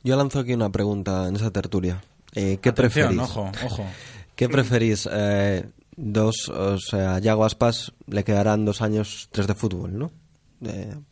[0.02, 2.00] Yo lanzo aquí una pregunta en esa tertulia.
[2.34, 3.18] Eh, ¿Qué preferís?
[3.18, 3.86] Ojo, ojo.
[4.36, 5.08] ¿Qué preferís?
[5.10, 5.64] Eh,
[5.96, 10.10] dos, o sea, Yago Aspas le quedarán dos años, tres de fútbol, ¿no?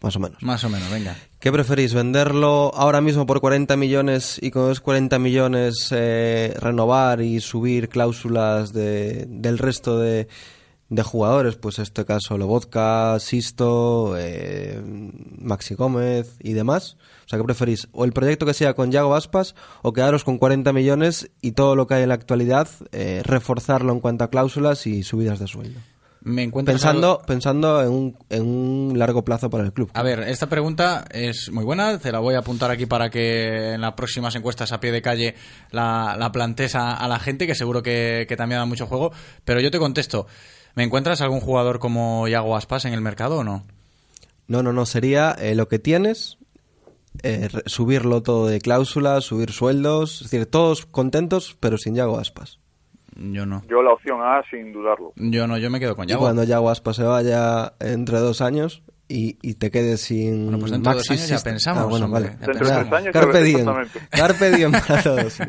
[0.00, 0.42] Más o menos.
[0.42, 1.16] Más o menos, venga.
[1.38, 1.94] ¿Qué preferís?
[1.94, 7.88] ¿Venderlo ahora mismo por 40 millones y con esos 40 millones eh, renovar y subir
[7.88, 10.28] cláusulas de, del resto de,
[10.88, 11.56] de jugadores?
[11.56, 14.80] Pues en este caso Lobotka, Sisto, eh,
[15.38, 16.96] Maxi Gómez y demás.
[17.26, 17.88] O sea, ¿qué preferís?
[17.92, 21.76] ¿O el proyecto que sea con Yago Aspas o quedaros con 40 millones y todo
[21.76, 25.48] lo que hay en la actualidad eh, reforzarlo en cuanto a cláusulas y subidas de
[25.48, 25.80] sueldo?
[26.24, 29.90] Me pensando pensando en un, en un largo plazo para el club.
[29.94, 33.72] A ver, esta pregunta es muy buena, te la voy a apuntar aquí para que
[33.72, 35.34] en las próximas encuestas a pie de calle
[35.70, 39.12] la, la plantes a, la gente, que seguro que, también da mucho juego,
[39.44, 40.26] pero yo te contesto,
[40.74, 43.64] ¿me encuentras algún jugador como Iago Aspas en el mercado o no?
[44.46, 46.38] No, no, no, sería eh, lo que tienes,
[47.22, 52.61] eh, subirlo todo de cláusulas, subir sueldos, es decir, todos contentos, pero sin Yago Aspas.
[53.16, 53.62] Yo no.
[53.68, 55.12] Yo la opción A sin dudarlo.
[55.16, 56.20] Yo no, yo me quedo con Yago.
[56.20, 58.82] Y cuando Yago Aspas se vaya entre dos años
[59.12, 61.82] y, y te quedes sin bueno, pues dentro de dos años ya pensamos.
[61.82, 62.30] Ah, bueno, vale.
[62.30, 63.12] Dentro de tres años.
[63.12, 63.66] Carpe diem.
[64.10, 65.40] Carpe diem para todos.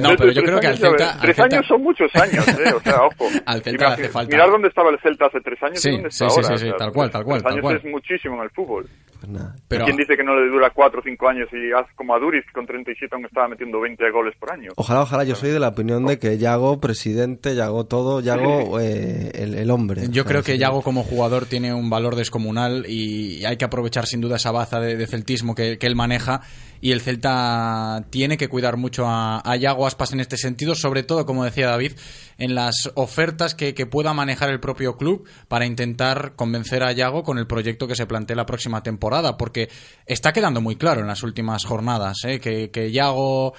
[0.00, 1.18] no, pero yo creo que al Celta...
[1.20, 1.56] Tres Celta...
[1.56, 2.72] años son muchos años, ¿eh?
[2.72, 3.28] O sea, ojo.
[3.46, 4.30] al Celta hace falta.
[4.30, 6.56] Mirar dónde estaba el Celta hace tres años sí, y dónde sí, está sí, ahora.
[6.56, 7.42] Sí, sí, o sea, tal cual, tal cual.
[7.42, 7.76] Tres tal años cual.
[7.76, 8.88] es muchísimo en el fútbol.
[9.20, 9.54] Pues nada.
[9.68, 9.84] Pero...
[9.84, 12.42] ¿Quién dice que no le dura cuatro o cinco años y hace como a Duris
[12.54, 14.70] con 37 aún estaba metiendo 20 goles por año?
[14.76, 15.24] Ojalá, ojalá.
[15.24, 19.70] Yo soy de la opinión de que Yago, presidente, Yago todo, Yago eh, el, el,
[19.70, 20.04] hombre.
[20.08, 24.22] Yo creo que Yago como jugador tiene un valor descomunal y hay que aprovechar sin
[24.22, 26.40] duda esa baza de, de celtismo que, que, él maneja
[26.80, 31.26] y el Celta tiene que cuidar mucho a, Yago Aspas en este sentido, sobre todo,
[31.26, 31.92] como decía David,
[32.38, 37.22] en las ofertas que, que, pueda manejar el propio club para intentar convencer a Yago
[37.22, 39.68] con el proyecto que se plantea la próxima temporada, porque
[40.06, 42.40] está quedando muy claro en las últimas jornadas ¿eh?
[42.40, 43.54] que, que Yago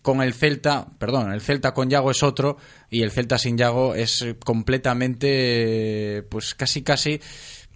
[0.00, 2.56] con el Celta, perdón, el Celta con Yago es otro
[2.88, 7.20] y el Celta sin Yago es completamente, pues casi casi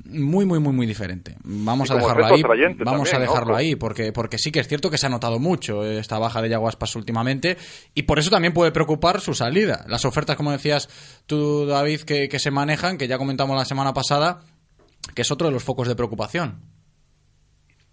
[0.09, 1.37] muy, muy, muy, muy diferente.
[1.45, 2.43] Vamos Y a dejarlo ahí.
[2.43, 3.57] Vamos también, a dejarlo ojo.
[3.57, 6.49] ahí, porque, porque sí que es cierto que se ha notado mucho esta baja de
[6.49, 7.57] Yago Aspas últimamente,
[7.95, 9.85] y por eso también puede preocupar su salida.
[9.89, 10.89] Las ofertas, como decías
[11.27, 14.41] tú, David, que, que se manejan, que ya comentamos la semana pasada,
[15.15, 16.61] que es otro de los focos de preocupación.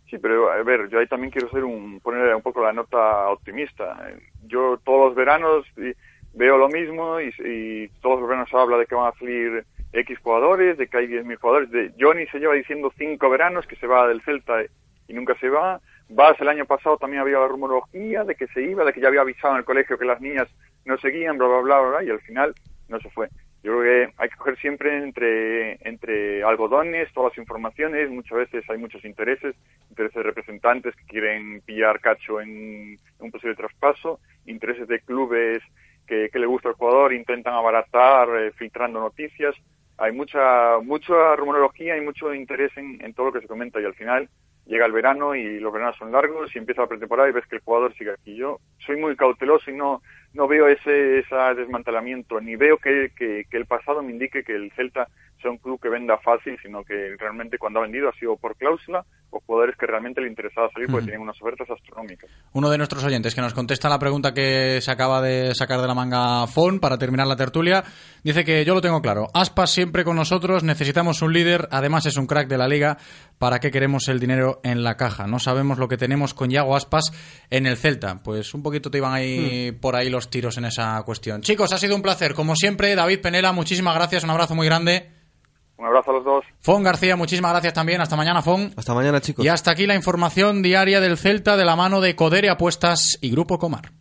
[0.10, 3.30] Sí, pero a ver, yo ahí también quiero ser un, poner un poco la nota
[3.30, 3.98] optimista.
[4.46, 5.94] Yo todos los veranos y-
[6.36, 10.20] veo lo mismo y, y todos los veranos habla de que van a salir X
[10.20, 11.72] jugadores, de que hay 10.000 jugadores.
[11.72, 14.64] De, Johnny se lleva diciendo cinco veranos que se va del Celta
[15.08, 15.80] y nunca se va.
[16.10, 19.08] Vas el año pasado también había la rumorología de que se iba, de que ya
[19.08, 20.48] había avisado en el colegio que las niñas
[20.86, 22.54] no seguían, bla, bla, bla, bla, y al final
[22.90, 23.30] no se fue.
[23.64, 28.70] Yo creo que hay que coger siempre entre, entre algodones todas las informaciones, muchas veces
[28.70, 29.56] hay muchos intereses,
[29.90, 35.64] intereses de representantes que quieren pillar cacho en un posible traspaso, intereses de clubes
[36.06, 39.56] que, que le gusta al jugador, intentan abaratar eh, filtrando noticias.
[40.04, 43.86] Hay mucha mucha rumorología y mucho interés en, en todo lo que se comenta y
[43.86, 44.28] al final
[44.66, 47.56] llega el verano y los veranos son largos y empieza la pretemporada y ves que
[47.56, 48.36] el jugador sigue aquí.
[48.36, 50.02] Yo soy muy cauteloso y no
[50.34, 54.56] no veo ese, ese desmantelamiento, ni veo que, que, que el pasado me indique que
[54.56, 55.08] el Celta
[55.44, 58.56] sea un club que venda fácil, sino que realmente cuando ha vendido ha sido por
[58.56, 62.30] cláusula o jugadores que realmente le interesaba salir porque tienen unas ofertas astronómicas.
[62.54, 65.88] Uno de nuestros oyentes que nos contesta la pregunta que se acaba de sacar de
[65.88, 67.84] la manga Fon para terminar la tertulia,
[68.24, 69.28] dice que yo lo tengo claro.
[69.34, 72.98] Aspas siempre con nosotros, necesitamos un líder, además es un crack de la liga.
[73.38, 75.28] ¿Para qué queremos el dinero en la caja?
[75.28, 77.12] No sabemos lo que tenemos con Yago Aspas
[77.50, 78.22] en el Celta.
[78.24, 81.42] Pues un poquito te iban ahí por ahí los tiros en esa cuestión.
[81.42, 82.34] Chicos, ha sido un placer.
[82.34, 84.24] Como siempre, David Penela, muchísimas gracias.
[84.24, 85.10] Un abrazo muy grande.
[85.78, 86.46] Un abrazo a los dos.
[86.60, 88.00] Fon García, muchísimas gracias también.
[88.00, 88.74] Hasta mañana, Fon.
[88.76, 89.44] Hasta mañana, chicos.
[89.44, 93.32] Y hasta aquí la información diaria del Celta de la mano de Codere Apuestas y
[93.32, 93.92] Grupo Comar.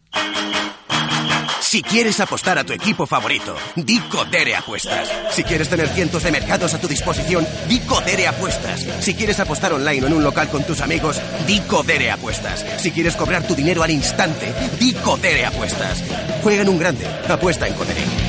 [1.73, 5.11] Si quieres apostar a tu equipo favorito, di Codere Apuestas.
[5.31, 8.83] Si quieres tener cientos de mercados a tu disposición, di Codere Apuestas.
[9.01, 12.61] Si quieres apostar online o en un local con tus amigos, di Codere Apuestas.
[12.77, 16.05] Si quieres cobrar tu dinero al instante, di Codere Apuestas.
[16.43, 18.22] Juega en un grande, apuesta en Codere.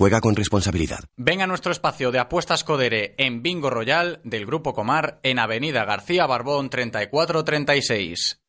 [0.00, 1.00] Juega con responsabilidad.
[1.18, 5.84] Venga a nuestro espacio de apuestas Codere en Bingo Royal del Grupo Comar en Avenida
[5.84, 8.40] García Barbón 3436.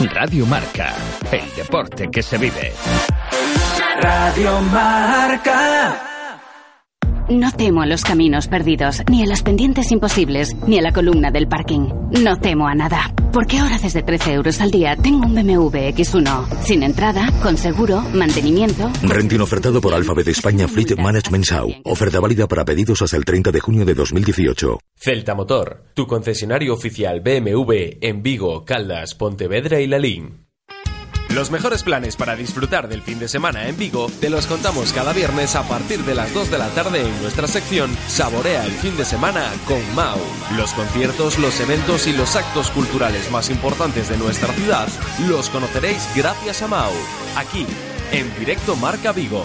[0.00, 0.96] Radio Marca,
[1.30, 2.72] el deporte que se vive.
[4.00, 6.09] Radio Marca.
[7.30, 11.30] No temo a los caminos perdidos, ni a las pendientes imposibles, ni a la columna
[11.30, 11.88] del parking.
[12.24, 13.14] No temo a nada.
[13.32, 16.62] Porque ahora desde 13 euros al día tengo un BMW X1.
[16.62, 18.90] Sin entrada, con seguro, mantenimiento.
[19.04, 21.72] Renting ofertado por Alphabet España Fleet Management Sau.
[21.84, 24.80] Oferta válida para pedidos hasta el 30 de junio de 2018.
[24.96, 30.49] Celta Motor, tu concesionario oficial BMW en Vigo, Caldas, Pontevedra y Lalín.
[31.34, 35.12] Los mejores planes para disfrutar del fin de semana en Vigo te los contamos cada
[35.12, 38.96] viernes a partir de las 2 de la tarde en nuestra sección Saborea el fin
[38.96, 40.18] de semana con Mau.
[40.56, 44.88] Los conciertos, los eventos y los actos culturales más importantes de nuestra ciudad
[45.28, 46.92] los conoceréis gracias a Mau.
[47.36, 47.64] Aquí,
[48.10, 49.44] en directo Marca Vigo.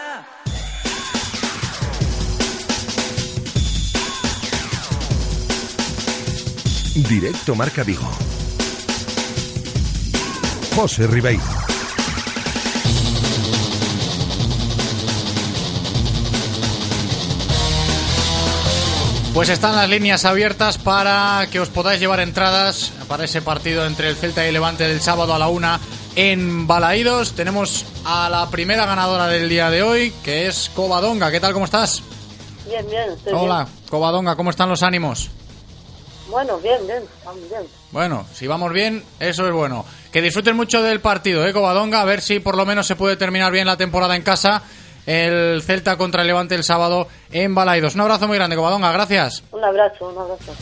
[6.95, 8.09] Directo Marca Vigo.
[10.75, 11.41] José Ribeiro.
[19.33, 24.09] Pues están las líneas abiertas para que os podáis llevar entradas para ese partido entre
[24.09, 25.79] el Celta y el Levante del sábado a la una
[26.17, 27.31] en Balaídos.
[27.33, 31.31] Tenemos a la primera ganadora del día de hoy, que es Covadonga.
[31.31, 31.53] ¿Qué tal?
[31.53, 32.03] ¿Cómo estás?
[32.67, 35.29] Bien, bien, estoy Hola, Covadonga, ¿cómo están los ánimos?
[36.31, 37.63] Bueno, bien, bien, estamos bien.
[37.91, 39.85] Bueno, si vamos bien, eso es bueno.
[40.13, 42.01] Que disfruten mucho del partido, ¿eh, Covadonga?
[42.01, 44.63] A ver si por lo menos se puede terminar bien la temporada en casa.
[45.05, 47.95] El Celta contra el Levante el sábado en Balaidos.
[47.95, 48.93] Un abrazo muy grande, Covadonga.
[48.93, 49.43] Gracias.
[49.51, 50.53] Un abrazo, un abrazo.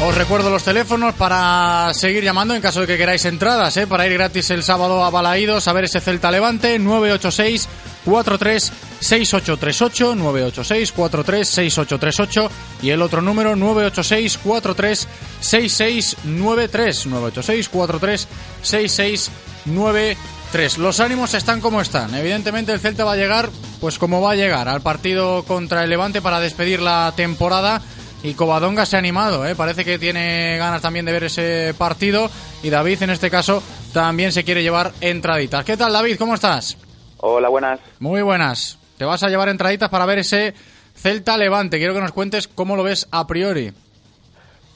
[0.00, 3.86] Os recuerdo los teléfonos para seguir llamando en caso de que queráis entradas, ¿eh?
[3.88, 7.68] para ir gratis el sábado a Balaídos a ver ese Celta Levante 986
[8.04, 12.50] 43 6838 986 43 6838
[12.82, 15.08] y el otro número 986 43
[15.40, 18.28] 6693 986 43
[18.62, 20.78] 6693 3.
[20.78, 22.14] Los ánimos están como están.
[22.14, 23.50] Evidentemente el Celta va a llegar,
[23.80, 27.82] pues como va a llegar, al partido contra el Levante para despedir la temporada.
[28.22, 29.54] Y Covadonga se ha animado, ¿eh?
[29.54, 32.28] parece que tiene ganas también de ver ese partido.
[32.64, 33.62] Y David, en este caso,
[33.92, 35.64] también se quiere llevar entraditas.
[35.64, 36.16] ¿Qué tal, David?
[36.18, 36.76] ¿Cómo estás?
[37.18, 37.80] Hola, buenas.
[38.00, 38.78] Muy buenas.
[38.96, 40.54] Te vas a llevar entraditas para ver ese
[40.94, 41.78] Celta Levante.
[41.78, 43.72] Quiero que nos cuentes cómo lo ves a priori.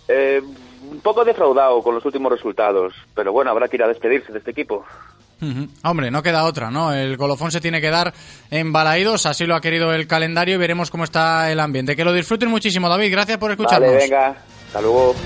[0.09, 0.41] Eh,
[0.91, 4.39] un poco defraudado con los últimos resultados, pero bueno, habrá que ir a despedirse de
[4.39, 4.85] este equipo.
[5.83, 6.93] Hombre, no queda otra, ¿no?
[6.93, 8.15] El colofón se tiene que dar
[8.49, 11.97] en Balaídos, así lo ha querido el calendario y veremos cómo está el ambiente.
[11.97, 13.11] Que lo disfruten muchísimo, David.
[13.11, 13.91] Gracias por escucharnos.
[13.91, 14.37] Vale, venga,
[14.67, 15.17] hasta luego.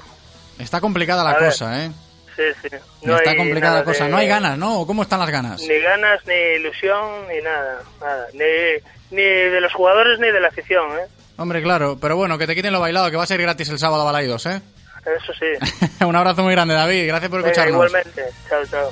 [0.60, 1.50] Está complicada la A ver.
[1.50, 1.92] cosa, ¿eh?
[2.36, 2.76] Sí, sí.
[3.04, 4.06] No Está complicada la cosa.
[4.06, 4.82] de- No hay ganas, ¿no?
[4.82, 5.62] ¿O ¿Cómo están las ganas?
[5.62, 7.80] Ni ganas, ni ilusión, ni nada.
[8.02, 8.28] nada.
[8.34, 11.06] Ni, ni de los jugadores ni de la afición, ¿eh?
[11.38, 11.98] Hombre, claro.
[12.00, 14.06] Pero bueno, que te quiten lo bailado, que va a ser gratis el sábado a
[14.06, 14.62] Balaidos, ¿eh?
[15.06, 15.86] Eso sí.
[16.06, 17.08] Un abrazo muy grande, David.
[17.08, 17.76] Gracias por Venga, escucharnos.
[17.88, 18.24] igualmente.
[18.50, 18.92] Chao, chao.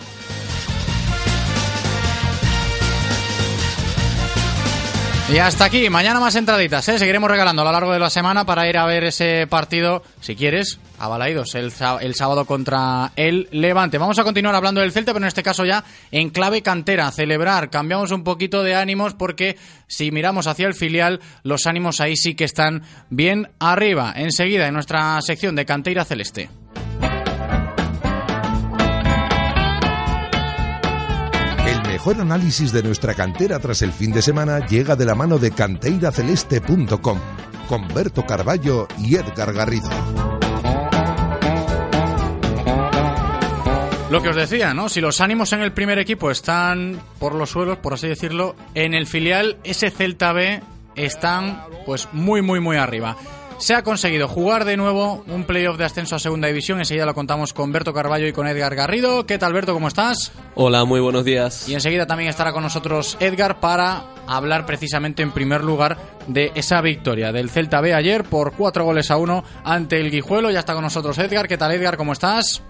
[5.31, 6.99] Y hasta aquí, mañana más entraditas, ¿eh?
[6.99, 10.35] Seguiremos regalando a lo largo de la semana para ir a ver ese partido, si
[10.35, 13.97] quieres, a el, el sábado contra el Levante.
[13.97, 17.69] Vamos a continuar hablando del Celta, pero en este caso ya en clave cantera, celebrar.
[17.69, 22.35] Cambiamos un poquito de ánimos porque si miramos hacia el filial, los ánimos ahí sí
[22.35, 24.13] que están bien arriba.
[24.15, 26.49] Enseguida, en nuestra sección de Canteira Celeste.
[31.93, 35.51] Mejor análisis de nuestra cantera tras el fin de semana llega de la mano de
[35.51, 37.19] canteiraceleste.com
[37.69, 39.91] con Berto Carballo y Edgar Garrido.
[44.09, 44.89] Lo que os decía, ¿no?
[44.89, 48.95] Si los ánimos en el primer equipo están por los suelos, por así decirlo, en
[48.95, 50.63] el filial ese Celta B
[50.95, 53.15] están pues muy muy muy arriba.
[53.57, 56.79] Se ha conseguido jugar de nuevo un playoff de ascenso a segunda división.
[56.79, 59.25] Enseguida lo contamos con Berto Carballo y con Edgar Garrido.
[59.25, 59.73] ¿Qué tal, Berto?
[59.73, 60.33] ¿Cómo estás?
[60.55, 61.69] Hola, muy buenos días.
[61.69, 65.97] Y enseguida también estará con nosotros Edgar para hablar precisamente en primer lugar
[66.27, 70.51] de esa victoria del Celta B ayer por cuatro goles a uno ante el Guijuelo.
[70.51, 71.47] Ya está con nosotros Edgar.
[71.47, 71.95] ¿Qué tal, Edgar?
[71.95, 72.61] ¿Cómo estás?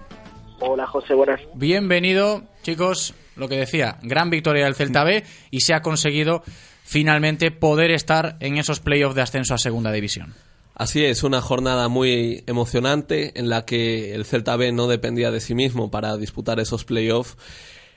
[0.60, 1.40] Hola, José, buenas.
[1.54, 3.14] Bienvenido, chicos.
[3.34, 6.44] Lo que decía, gran victoria del Celta B y se ha conseguido
[6.84, 10.34] finalmente poder estar en esos playoffs de ascenso a segunda división.
[10.74, 15.40] Así es, una jornada muy emocionante en la que el Celta B no dependía de
[15.40, 17.36] sí mismo para disputar esos playoffs.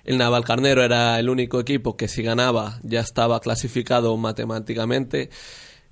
[0.04, 5.32] El Navalcarnero era el único equipo que si ganaba ya estaba clasificado matemáticamente.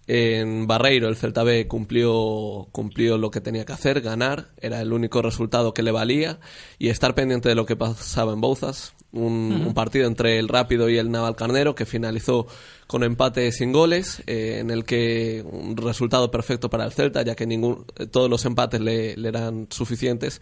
[0.07, 4.93] En Barreiro el Celta B cumplió, cumplió lo que tenía que hacer, ganar, era el
[4.93, 6.39] único resultado que le valía.
[6.77, 10.97] Y estar pendiente de lo que pasaba en Bouzas, un, partido entre el Rápido y
[10.97, 12.45] el Navalcarnero que finalizó
[12.85, 17.35] con empate sin goles, eh, en el que un resultado perfecto para el Celta, ya
[17.35, 20.39] que ningún, todos los empates le, le eran suficientes.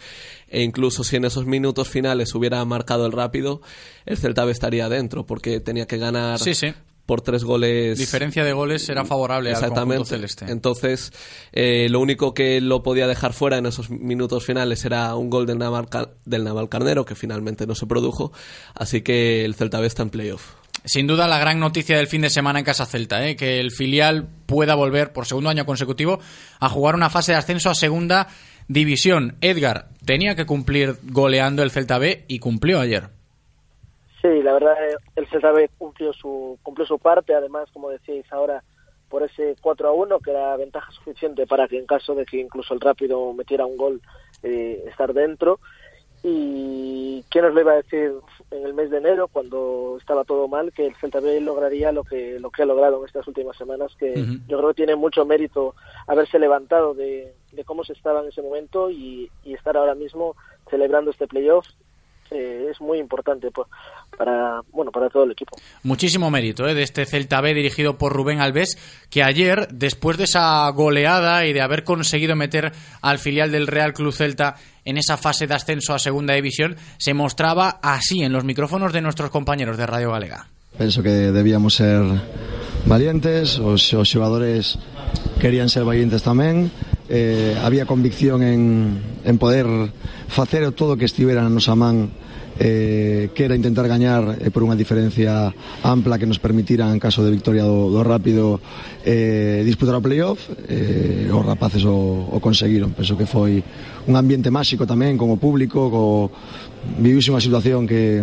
[0.49, 3.61] E incluso si en esos minutos finales hubiera marcado el Rápido,
[4.05, 6.73] el Celta B estaría dentro porque tenía que ganar Sí, sí.
[7.05, 7.97] Por tres goles.
[7.97, 10.05] Diferencia de goles era favorable al Exactamente.
[10.05, 10.45] celeste.
[10.49, 11.11] Entonces,
[11.51, 15.45] eh, lo único que lo podía dejar fuera en esos minutos finales era un gol
[15.45, 15.87] del Naval,
[16.25, 18.31] del Navalcarnero, que finalmente no se produjo.
[18.73, 20.53] Así que el Celta B está en playoff.
[20.85, 23.35] Sin duda la gran noticia del fin de semana en Casa Celta, ¿eh?
[23.35, 26.19] que el filial pueda volver por segundo año consecutivo
[26.59, 28.27] a jugar una fase de ascenso a segunda
[28.67, 29.37] división.
[29.39, 33.09] Edgar tenía que cumplir goleando el Celta B y cumplió ayer.
[34.23, 38.25] Sí, la verdad, eh, el Celta B cumplió su, cumplió su parte, además, como decíais
[38.31, 38.63] ahora,
[39.09, 42.37] por ese 4 a 1, que era ventaja suficiente para que en caso de que
[42.37, 44.01] incluso el Rápido metiera un gol,
[44.41, 45.59] eh, estar dentro.
[46.23, 48.13] y quién nos lo iba a decir
[48.51, 52.05] en el mes de enero cuando estaba todo mal que el Celta B lograría lo
[52.05, 54.13] que lo que ha logrado en estas últimas semanas que
[54.47, 55.75] yo creo que tiene mucho mérito
[56.07, 60.37] haberse levantado de, de cómo se estaba en ese momento y, y estar ahora mismo
[60.69, 61.67] celebrando este playoff
[62.33, 63.51] eh, es muy importante.
[63.51, 63.67] Pues,
[64.17, 66.73] para bueno para todo el equipo Muchísimo mérito ¿eh?
[66.73, 68.77] de este Celta B dirigido por Rubén Alves,
[69.09, 72.71] que ayer, después de esa goleada y de haber conseguido meter
[73.01, 77.13] al filial del Real Club Celta en esa fase de ascenso a Segunda División, se
[77.13, 80.47] mostraba así en los micrófonos de nuestros compañeros de Radio Galega.
[80.77, 82.01] Penso que debíamos ser
[82.85, 84.79] valientes, os, os xogadores
[85.39, 86.71] querían ser valientes tamén,
[87.07, 89.67] eh, había convicción en, en poder
[90.27, 92.09] facer todo o que estivera na nosa man
[92.59, 95.49] eh, que era intentar gañar eh, por unha diferencia
[95.81, 98.61] ampla que nos permitira en caso de victoria do, do Rápido
[99.05, 103.63] eh, disputar o playoff eh, os rapaces o, o conseguiron penso que foi
[104.05, 106.29] un ambiente máxico tamén con o público co...
[106.99, 108.19] viviuse unha situación que,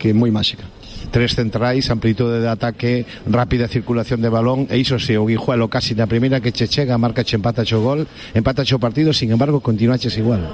[0.00, 0.64] que moi máxica
[1.10, 5.98] tres centrais, amplitude de ataque, rápida circulación de balón e iso se o Guijuelo casi
[5.98, 9.58] na primeira que che chega, marca che empata o gol, empata o partido, sin embargo,
[9.58, 10.46] continuaches igual.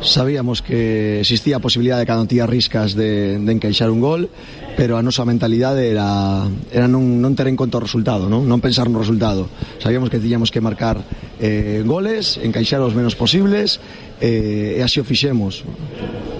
[0.00, 4.30] Sabíamos que existía a posibilidade de non tía riscas de, de encaixar un gol,
[4.78, 8.62] pero a nosa mentalidade era, era non, non ter en conta o resultado, non, non
[8.62, 9.50] pensar no resultado.
[9.82, 11.02] Sabíamos que tiñamos que marcar
[11.42, 13.82] eh, goles, encaixar os menos posibles
[14.20, 15.64] eh, e así o fixemos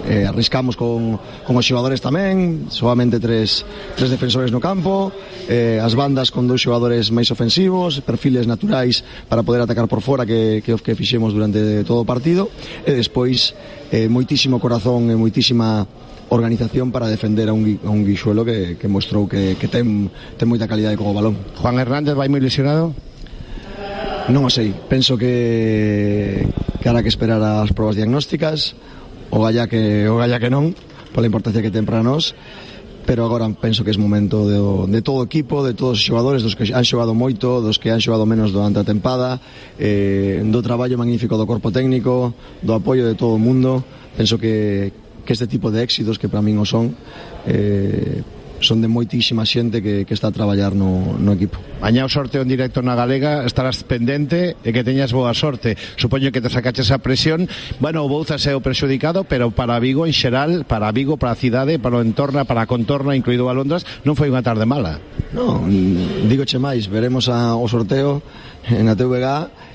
[0.09, 3.61] eh, arriscamos con, con os xogadores tamén, solamente tres,
[3.93, 5.13] tres defensores no campo,
[5.45, 10.25] eh, as bandas con dous xogadores máis ofensivos, perfiles naturais para poder atacar por fora
[10.25, 12.49] que, que, que fixemos durante todo o partido,
[12.89, 13.53] e despois
[13.93, 15.85] eh, moitísimo corazón e moitísima
[16.33, 20.49] organización para defender a un, a un guixuelo que, que mostrou que, que ten, ten
[20.49, 21.37] moita calidade como balón.
[21.61, 22.97] Juan Hernández vai moi lesionado?
[24.29, 26.45] Non o sei, penso que
[26.79, 28.77] que hará que esperar as probas diagnósticas,
[29.33, 30.77] o galla que o galla que non,
[31.17, 32.37] pola importancia que ten para nós,
[33.09, 34.61] pero agora penso que é momento de,
[34.93, 37.89] de todo o equipo, de todos os xogadores, dos que han xogado moito, dos que
[37.89, 39.41] han xogado menos durante a tempada,
[39.81, 43.81] eh, do traballo magnífico do corpo técnico, do apoio de todo o mundo,
[44.13, 44.93] penso que,
[45.25, 46.93] que este tipo de éxitos que para min o son
[47.49, 48.21] eh,
[48.61, 51.59] son de moitísima xente que, que está a traballar no, no equipo.
[51.79, 55.79] Mañá o sorteo en directo na Galega, estarás pendente e que teñas boa sorte.
[55.95, 57.47] Supoño que te sacaches a presión.
[57.79, 61.39] Bueno, o Bouzas é o prexudicado, pero para Vigo en xeral, para Vigo, para a
[61.39, 64.99] cidade, para o entorno, para a contorna, incluído a Londres, non foi unha tarde mala.
[65.31, 65.63] No,
[66.27, 68.19] digo che máis, veremos a, o sorteo
[68.69, 69.25] na TVG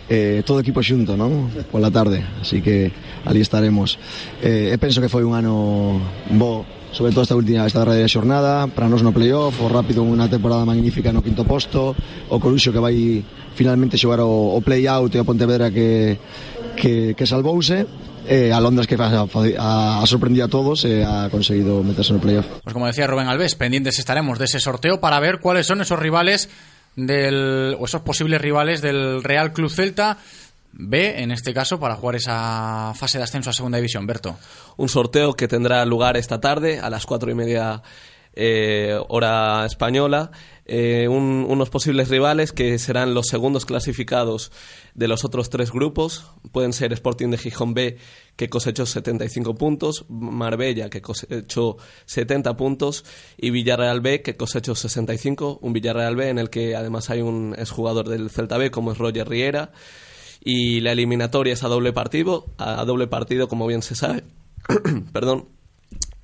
[0.09, 1.49] eh, todo equipo xunto, non?
[1.73, 2.93] Pola tarde, así que
[3.25, 3.97] ali estaremos.
[4.45, 5.97] Eh, e penso que foi un ano
[6.37, 10.31] bo sobre todo esta última esta derradeira xornada, para nos no playoff, o rápido unha
[10.31, 11.93] temporada magnífica no quinto posto,
[12.31, 13.21] o Coruxo que vai
[13.59, 16.17] finalmente xogar o, o play-out e o Pontevedra que,
[16.79, 17.85] que, que salvouse,
[18.31, 22.63] eh, a Londres que ha, sorprendido a todos e eh, ha conseguido meterse no playoff.
[22.63, 25.99] Pues como decía Rubén Alves, pendientes estaremos de ese sorteo para ver cuáles son esos
[25.99, 26.49] rivales
[26.97, 30.19] del, o esos posibles rivales del Real Club Celta
[30.77, 34.07] B, en este caso, para jugar esa fase de ascenso a Segunda División.
[34.07, 34.37] Berto.
[34.77, 37.83] Un sorteo que tendrá lugar esta tarde a las cuatro y media
[38.37, 40.33] eh, hora española.
[40.67, 44.51] Eh, un- unos posibles rivales que serán los segundos clasificados
[44.95, 46.25] de los otros tres grupos.
[46.51, 47.99] Pueden ser Sporting de Gijón B,
[48.35, 51.77] que cosechó 75 puntos, Marbella, que cosechó
[52.07, 53.05] 70 puntos,
[53.37, 55.59] y Villarreal B, que cosechó 65.
[55.63, 58.99] Un Villarreal B en el que además hay un exjugador del Celta B, como es
[58.99, 59.71] Roger Riera.
[60.45, 64.25] Y la eliminatoria es a doble partido, a doble partido, como bien se sabe.
[65.13, 65.49] Perdón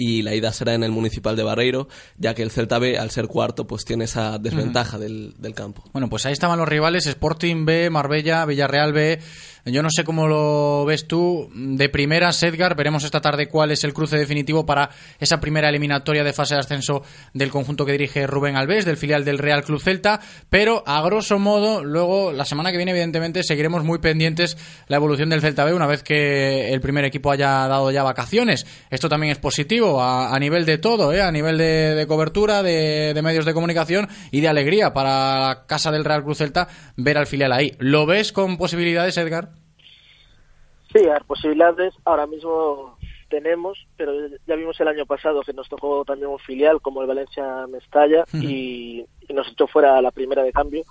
[0.01, 1.87] y la ida será en el Municipal de Barreiro,
[2.17, 5.85] ya que el Celta B, al ser cuarto, pues tiene esa desventaja del, del campo.
[5.93, 9.21] Bueno, pues ahí estaban los rivales, Sporting B, Marbella, Villarreal B.
[9.65, 11.51] Yo no sé cómo lo ves tú.
[11.55, 16.24] De primeras, Edgar, veremos esta tarde cuál es el cruce definitivo para esa primera eliminatoria
[16.24, 17.03] de fase de ascenso
[17.35, 20.20] del conjunto que dirige Rubén Alves, del filial del Real Club Celta.
[20.49, 24.57] Pero, a grosso modo, luego, la semana que viene, evidentemente, seguiremos muy pendientes
[24.89, 28.66] la evolución del Celta B una vez que el primer equipo haya dado ya vacaciones.
[28.91, 31.23] Esto también es positivo a, a nivel de todo, ¿eh?
[31.23, 35.91] a nivel de, cobertura, de, de medios de comunicación y de alegría para la casa
[35.91, 37.74] del Real Club Celta ver al filial ahí.
[37.78, 39.60] ¿Lo ves con posibilidades, Edgar?
[40.93, 42.97] Sí, ver, posibilidades ahora mismo
[43.29, 44.12] tenemos, pero
[44.47, 48.25] ya vimos el año pasado que nos tocó también un filial como el Valencia Mestalla
[48.33, 50.83] y, y nos echó fuera a la primera de cambio.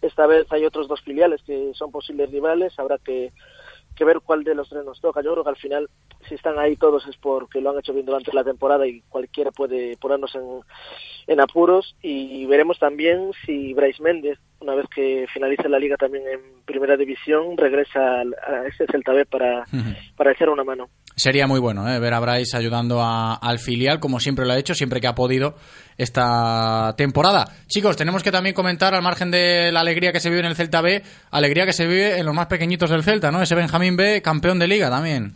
[0.00, 3.32] Esta vez hay otros dos filiales que son posibles rivales, habrá que,
[3.94, 5.22] que ver cuál de los tres nos toca.
[5.22, 5.88] Yo creo que al final,
[6.28, 9.50] si están ahí todos es porque lo han hecho bien durante la temporada y cualquiera
[9.50, 10.42] puede ponernos en,
[11.26, 11.94] en apuros.
[12.02, 16.96] Y veremos también si Bryce Méndez, una vez que finalice la liga también en primera
[16.96, 19.64] división, regresa al- a ese Celta B para,
[20.16, 20.88] para echar una mano.
[21.16, 21.98] Sería muy bueno ¿eh?
[21.98, 25.14] ver a Bryce ayudando a- al filial, como siempre lo ha hecho, siempre que ha
[25.14, 25.54] podido
[25.98, 27.56] esta temporada.
[27.66, 30.56] Chicos, tenemos que también comentar, al margen de la alegría que se vive en el
[30.56, 33.42] Celta B, alegría que se vive en los más pequeñitos del Celta, ¿no?
[33.42, 35.34] Ese Benjamín B, campeón de liga también.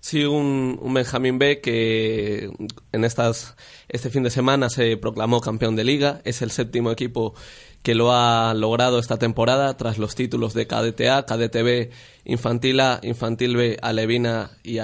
[0.00, 2.50] Sí, un, un Benjamín B que
[2.90, 3.54] en estas
[3.88, 6.20] este fin de semana se proclamó campeón de liga.
[6.24, 7.34] Es el séptimo equipo
[7.82, 11.90] que lo ha logrado esta temporada tras los títulos de KDTA, KDTB,
[12.24, 14.78] Infantil A, Infantil B, Alevina y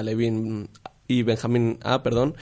[1.08, 2.36] y Benjamín A, perdón.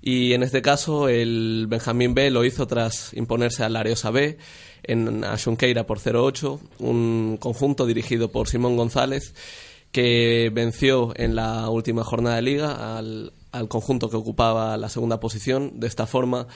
[0.00, 4.38] Y en este caso el Benjamín B lo hizo tras imponerse al Ariosa B
[4.84, 9.34] en Asunqueira por 0-8, un conjunto dirigido por Simón González
[9.92, 15.80] que venció en la última jornada de liga al conjunto que ocupaba la segunda posición.
[15.80, 16.46] De esta forma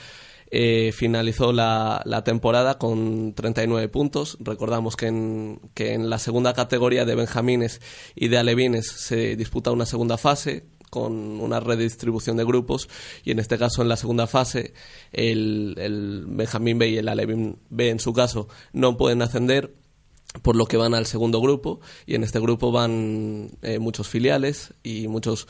[0.55, 4.37] eh, finalizó la, temporada con 39 puntos.
[4.39, 7.81] Recordamos que en, que en la segunda categoría de Benjamines
[8.13, 12.87] y de Alevines se disputa una segunda fase con una redistribución de grupos
[13.23, 14.75] y en este caso en la segunda fase
[15.11, 19.73] el, el Benjamín B y el Alevín B en su caso no pueden ascender
[20.43, 24.75] por lo que van al segundo grupo y en este grupo van eh, muchos filiales
[24.83, 25.47] y muchos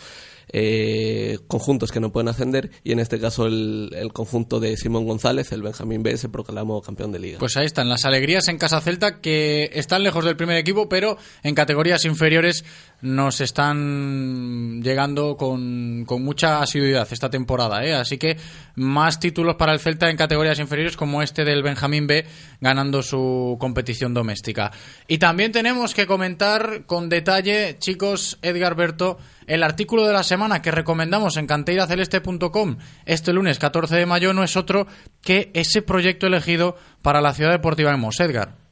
[0.54, 5.06] eh, conjuntos que no pueden ascender y en este caso el, el conjunto de Simón
[5.06, 7.40] González, el Benjamín B, se proclamó campeón de liga.
[7.40, 11.18] Pues ahí están las alegrías en Casa Celta que están lejos del primer equipo, pero
[11.42, 12.64] en categorías inferiores
[13.04, 17.84] nos están llegando con, con mucha asiduidad esta temporada.
[17.86, 17.94] ¿eh?
[17.94, 18.38] Así que
[18.76, 22.26] más títulos para el Celta en categorías inferiores como este del Benjamín B
[22.62, 24.72] ganando su competición doméstica.
[25.08, 29.18] Y también tenemos que comentar con detalle, chicos, Edgar Berto,
[29.48, 34.44] el artículo de la semana que recomendamos en canteiraceleste.com este lunes 14 de mayo no
[34.44, 34.88] es otro
[35.22, 38.63] que ese proyecto elegido para la Ciudad Deportiva de Mos, Edgar.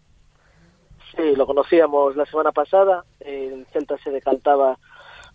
[1.22, 3.06] Sí, lo conocíamos la semana pasada.
[3.20, 4.80] El Celta se decantaba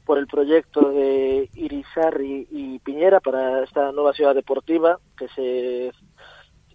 [0.05, 5.93] por el proyecto de Irizarri y Piñera para esta nueva ciudad deportiva que se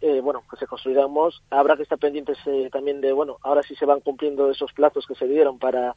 [0.02, 1.44] eh, bueno que se construirá en Mos.
[1.50, 5.06] Habrá que estar pendientes eh, también de bueno ahora sí se van cumpliendo esos plazos
[5.06, 5.96] que se dieron para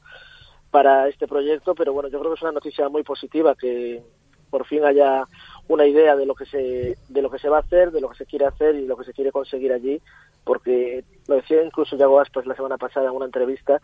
[0.72, 4.02] para este proyecto, pero bueno yo creo que es una noticia muy positiva que
[4.50, 5.24] por fin haya
[5.68, 8.08] una idea de lo que se de lo que se va a hacer, de lo
[8.08, 10.00] que se quiere hacer y lo que se quiere conseguir allí,
[10.44, 13.80] porque lo decía incluso Yago Aspas la semana pasada en una entrevista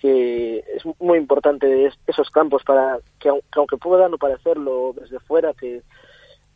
[0.00, 4.92] que es muy importante es- esos campos para que, au- que aunque pueda no parecerlo
[5.00, 5.82] desde fuera que,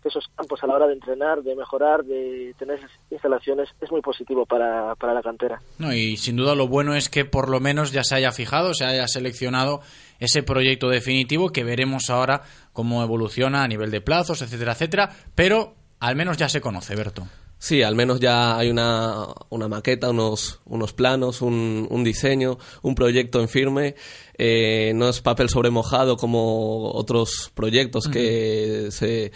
[0.04, 2.78] esos campos a la hora de entrenar, de mejorar, de tener
[3.10, 5.60] instalaciones es muy positivo para, para la cantera.
[5.80, 8.72] No, y sin duda lo bueno es que por lo menos ya se haya fijado,
[8.72, 9.80] se haya seleccionado
[10.20, 12.42] ese proyecto definitivo que veremos ahora
[12.72, 17.24] cómo evoluciona a nivel de plazos, etcétera, etcétera, pero al menos ya se conoce, Berto.
[17.58, 22.94] Sí, al menos ya hay una, una maqueta, unos, unos planos, un, un diseño, un
[22.94, 23.94] proyecto en firme.
[24.36, 29.32] Eh, no es papel sobre mojado como otros proyectos que se,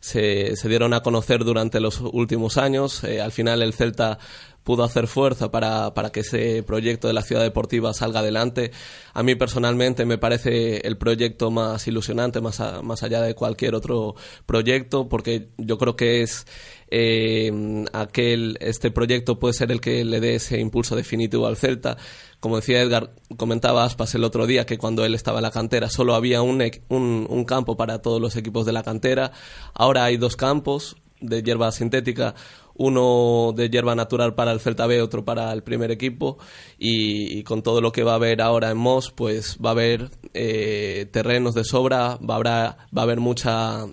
[0.00, 3.04] se, se dieron a conocer durante los últimos años.
[3.04, 4.18] Eh, al final el Celta
[4.64, 8.70] pudo hacer fuerza para, para que ese proyecto de la ciudad deportiva salga adelante.
[9.12, 14.14] A mí personalmente me parece el proyecto más ilusionante, más, más allá de cualquier otro
[14.46, 16.46] proyecto, porque yo creo que es
[16.94, 17.50] eh,
[17.92, 21.96] aquel, este proyecto puede ser el que le dé ese impulso definitivo al Celta.
[22.38, 25.88] Como decía Edgar, comentaba Aspas el otro día que cuando él estaba en la cantera
[25.88, 26.60] solo había un,
[26.90, 29.32] un campo para todos los equipos de la cantera.
[29.74, 32.34] Ahora hay dos campos de hierba sintética,
[32.74, 36.38] uno de hierba natural para el Celta B, otro para el primer equipo.
[36.78, 39.72] Y, y con todo lo que va a haber ahora en Moss, pues va a
[39.72, 43.86] haber eh, terrenos de sobra, va a, habrá, va a haber mucha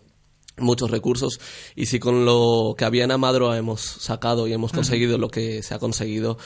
[0.62, 1.40] muchos recursos
[1.76, 5.64] y si con lo que había en Amadroa hemos sacado y hemos conseguido lo que
[5.64, 6.38] se ha conseguido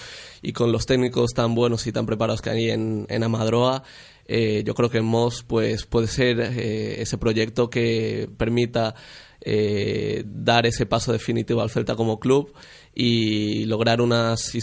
[0.43, 3.83] y con los técnicos tan buenos y tan preparados que hay en, en Amadroa
[4.25, 8.95] eh, yo creo que en Moss pues puede ser eh, ese proyecto que permita
[9.43, 12.53] eh, dar ese paso definitivo al Celta como club
[12.95, 14.53] y lograr unas,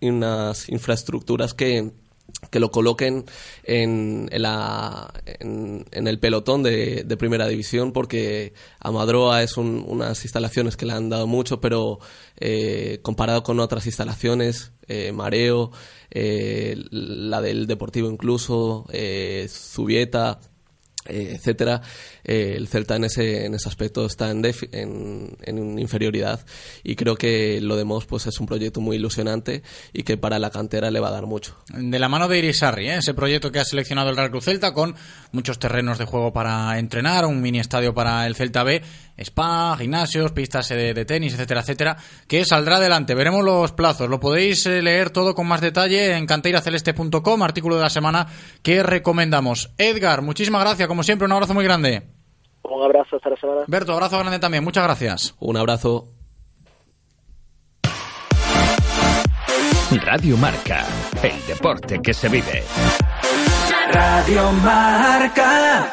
[0.00, 1.92] unas infraestructuras que
[2.50, 3.24] que lo coloquen
[3.64, 4.28] en,
[5.92, 11.08] en el pelotón de, primera división porque Amadroa es un- unas instalaciones que le han
[11.08, 11.98] dado mucho pero
[12.38, 15.70] eh, comparado con otras instalaciones eh, Mareo
[16.10, 18.86] eh, la del Deportivo incluso
[19.48, 20.40] Zubieta
[21.08, 21.82] etcétera
[22.24, 26.44] eh, el Celta en ese en ese aspecto está en, defi- en, en inferioridad
[26.82, 29.62] y creo que lo de Mos pues es un proyecto muy ilusionante
[29.92, 32.88] y que para la cantera le va a dar mucho De la mano de Irisarri,
[32.88, 32.96] ¿eh?
[32.98, 34.94] ese proyecto que ha seleccionado el Real Cruz Celta con
[35.36, 38.82] muchos terrenos de juego para entrenar, un mini estadio para el Celta B,
[39.18, 41.96] spa, gimnasios, pistas de, de tenis, etcétera, etcétera,
[42.26, 43.14] que saldrá adelante.
[43.14, 44.08] Veremos los plazos.
[44.08, 48.26] Lo podéis eh, leer todo con más detalle en canteiraceleste.com, artículo de la semana
[48.62, 49.70] que recomendamos.
[49.78, 52.02] Edgar, muchísimas gracias, como siempre, un abrazo muy grande.
[52.64, 53.60] Un abrazo, hasta la semana.
[53.68, 55.36] Berto, abrazo grande también, muchas gracias.
[55.38, 56.08] Un abrazo.
[60.04, 60.84] Radio Marca,
[61.22, 62.64] el deporte que se vive.
[63.92, 65.92] Radio Marca.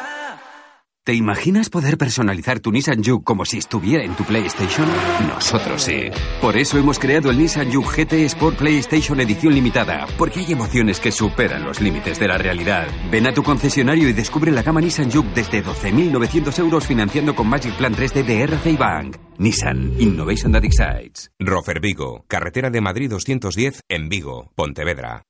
[1.06, 4.88] ¿Te imaginas poder personalizar tu Nissan Juke como si estuviera en tu PlayStation?
[5.28, 6.04] Nosotros sí.
[6.40, 11.00] Por eso hemos creado el Nissan Juke GT Sport PlayStation Edición Limitada, porque hay emociones
[11.00, 12.86] que superan los límites de la realidad.
[13.10, 17.48] Ven a tu concesionario y descubre la gama Nissan Juke desde 12.900 euros financiando con
[17.48, 19.16] Magic Plan 3D de RCI Bank.
[19.36, 21.30] Nissan Innovation that excites.
[21.38, 25.24] Rofer Vigo, carretera de Madrid 210 en Vigo, Pontevedra.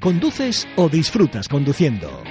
[0.00, 2.22] ¿Conduces o disfrutas conduciendo?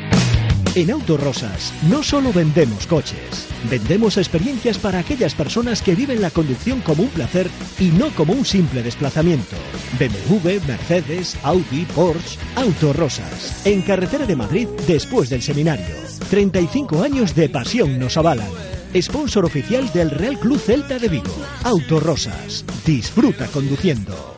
[0.73, 6.79] En Autorosas no solo vendemos coches, vendemos experiencias para aquellas personas que viven la conducción
[6.79, 9.57] como un placer y no como un simple desplazamiento.
[9.99, 13.65] BMW, Mercedes, Audi, Porsche, Autorosas.
[13.65, 15.95] En carretera de Madrid después del seminario.
[16.29, 18.49] 35 años de pasión nos avalan.
[18.95, 21.35] Sponsor oficial del Real Club Celta de Vigo.
[21.63, 22.63] Autorosas.
[22.85, 24.37] Disfruta conduciendo.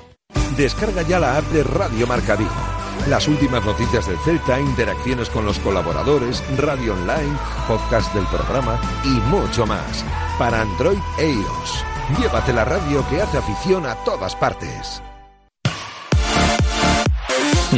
[0.57, 2.78] Descarga ya la app de Radio Marca Vigo.
[3.07, 9.09] Las últimas noticias del Celta, interacciones con los colaboradores, radio online, podcast del programa y
[9.29, 10.05] mucho más.
[10.37, 11.83] Para Android e iOS.
[12.19, 15.01] Llévate la radio que hace afición a todas partes.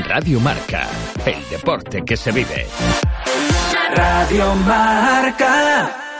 [0.07, 0.87] Radio Marca,
[1.25, 2.67] el deporte que se vive.
[3.95, 6.10] Radio Marca.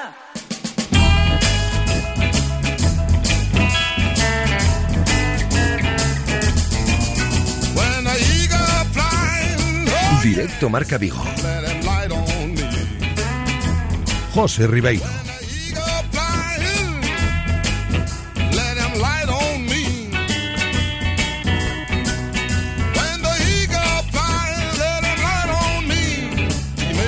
[10.24, 11.18] Directo Marca Vigo.
[14.34, 15.04] José Ribeiro.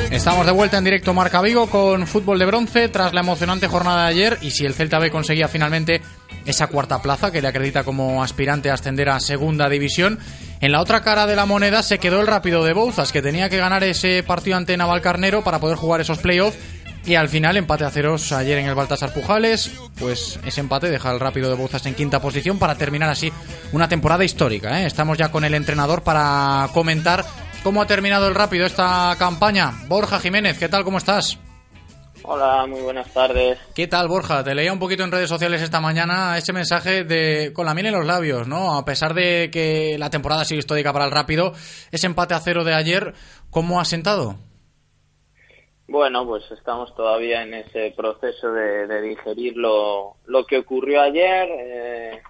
[0.10, 4.06] Estamos de vuelta en directo Marca Vigo con fútbol de bronce tras la emocionante jornada
[4.06, 6.02] de ayer y si el Celta B conseguía finalmente
[6.46, 10.20] esa cuarta plaza que le acredita como aspirante a ascender a segunda división.
[10.64, 13.50] En la otra cara de la moneda se quedó el rápido de Bouzas que tenía
[13.50, 16.58] que ganar ese partido ante Navalcarnero para poder jugar esos playoffs
[17.06, 21.10] y al final empate a ceros ayer en el Baltasar Pujales, pues ese empate deja
[21.10, 23.30] al rápido de Bouzas en quinta posición para terminar así
[23.74, 24.80] una temporada histórica.
[24.80, 24.86] ¿eh?
[24.86, 27.26] Estamos ya con el entrenador para comentar
[27.62, 29.74] cómo ha terminado el rápido esta campaña.
[29.90, 30.86] Borja Jiménez, ¿qué tal?
[30.86, 31.40] ¿Cómo estás?
[32.26, 33.60] Hola, muy buenas tardes.
[33.76, 34.46] ¿Qué tal, Borja?
[34.46, 37.88] Te leía un poquito en redes sociales esta mañana ese mensaje de con la miel
[37.88, 38.78] en los labios, ¿no?
[38.78, 41.52] A pesar de que la temporada sigue histórica para el rápido,
[41.92, 43.14] ese empate a cero de ayer,
[43.50, 44.36] ¿cómo ha sentado?
[45.90, 51.50] Bueno, pues estamos todavía en ese proceso de, de digerir lo, lo, que ocurrió ayer.
[51.52, 52.22] Eh,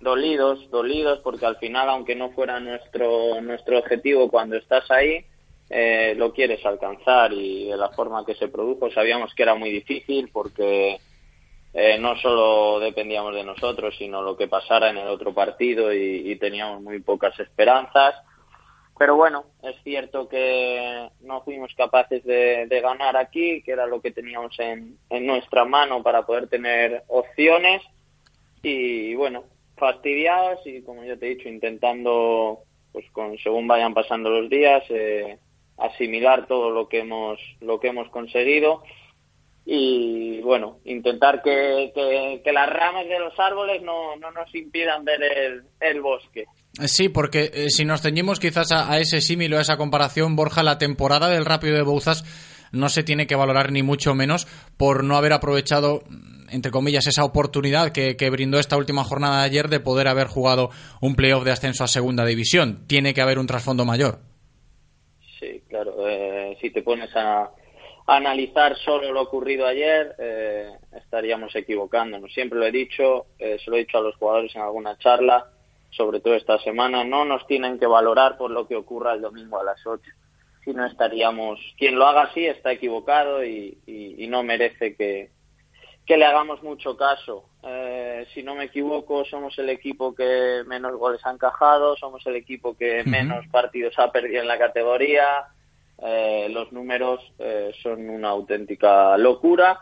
[0.00, 5.24] dolidos, dolidos, porque al final, aunque no fuera nuestro, nuestro objetivo cuando estás ahí,
[5.70, 9.70] eh, lo quieres alcanzar y de la forma que se produjo sabíamos que era muy
[9.70, 10.98] difícil porque
[11.72, 16.32] eh, no solo dependíamos de nosotros, sino lo que pasara en el otro partido y,
[16.32, 18.16] y, teníamos muy pocas esperanzas.
[18.98, 24.10] Pero bueno, es cierto que no fuimos capaces de, ganar aquí, que era lo que
[24.10, 27.82] teníamos en, en, nuestra mano para poder tener opciones.
[28.62, 29.44] Y bueno,
[29.76, 34.82] fastidiados y como yo te he dicho, intentando, pues con, según vayan pasando los días,
[34.90, 35.38] eh,
[35.80, 38.82] asimilar todo lo que hemos lo que hemos conseguido
[39.64, 41.92] y bueno intentar que,
[42.42, 46.46] que, las ramas de los árboles no, no nos impidan ver el, el bosque
[46.86, 50.62] Sí, porque eh, si nos ceñimos quizás a, ese símil o a esa comparación, Borja,
[50.62, 52.24] la temporada del Rápido de Bouzas
[52.72, 54.46] no se tiene que valorar ni mucho menos
[54.76, 56.02] por no haber aprovechado
[56.52, 60.26] entre comillas, esa oportunidad que, que, brindó esta última jornada de ayer de poder haber
[60.26, 60.70] jugado
[61.00, 62.82] un playoff de ascenso a segunda división.
[62.88, 64.18] Tiene que haber un trasfondo mayor.
[65.40, 66.06] Sí, claro.
[66.06, 67.50] Eh, si te pones a,
[68.06, 72.32] analizar solo lo ocurrido ayer, eh, estaríamos equivocándonos.
[72.32, 75.46] Siempre lo he dicho, eh, se lo he dicho a los jugadores en alguna charla,
[75.90, 79.58] sobre todo esta semana, no nos tienen que valorar por lo que ocurra el domingo
[79.58, 80.02] a las 8.
[80.64, 85.30] Si no estaríamos, quien lo haga así está equivocado y, y no merece que,
[86.06, 87.44] que le hagamos mucho caso.
[87.62, 92.36] Eh, si no me equivoco, somos el equipo que menos goles ha encajado, somos el
[92.36, 95.46] equipo que menos partidos ha perdido en la categoría.
[96.02, 99.78] Eh, los números eh, son una auténtica locura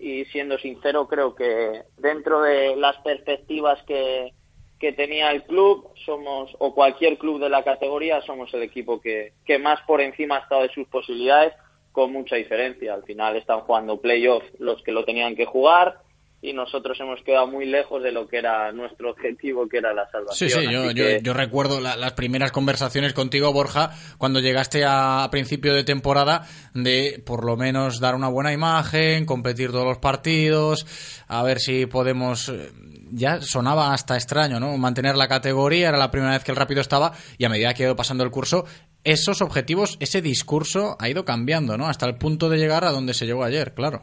[0.00, 4.32] y siendo sincero creo que dentro de las perspectivas que,
[4.80, 9.34] que tenía el club somos o cualquier club de la categoría somos el equipo que,
[9.44, 11.52] que más por encima ha estado de sus posibilidades
[11.92, 12.94] con mucha diferencia.
[12.94, 15.98] Al final están jugando playoff los que lo tenían que jugar
[16.42, 20.08] y nosotros hemos quedado muy lejos de lo que era nuestro objetivo, que era la
[20.10, 20.48] salvación.
[20.48, 25.22] Sí, sí, yo, yo, yo recuerdo la- las primeras conversaciones contigo, Borja, cuando llegaste a,
[25.24, 29.98] a principio de temporada, de por lo menos dar una buena imagen, competir todos los
[29.98, 30.86] partidos,
[31.28, 32.48] a ver si podemos.
[32.48, 32.70] eh,
[33.12, 34.78] Ya sonaba hasta extraño, ¿no?
[34.78, 37.82] Mantener la categoría, era la primera vez que el rápido estaba, y a medida que
[37.82, 38.64] ha ido pasando el curso,
[39.04, 41.86] esos objetivos, ese discurso ha ido cambiando, ¿no?
[41.86, 44.02] Hasta el punto de llegar a donde se llegó ayer, claro.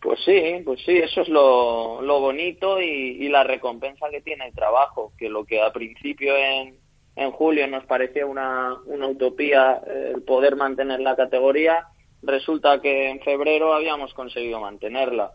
[0.00, 4.46] Pues sí, pues sí, eso es lo, lo bonito y, y la recompensa que tiene
[4.46, 6.76] el trabajo, que lo que a principio en,
[7.16, 11.86] en julio nos parecía una, una utopía eh, el poder mantener la categoría,
[12.22, 15.32] resulta que en febrero habíamos conseguido mantenerla.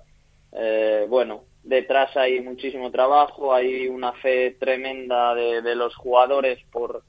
[0.53, 7.03] Eh, bueno, detrás hay muchísimo trabajo, hay una fe tremenda de, de los jugadores por,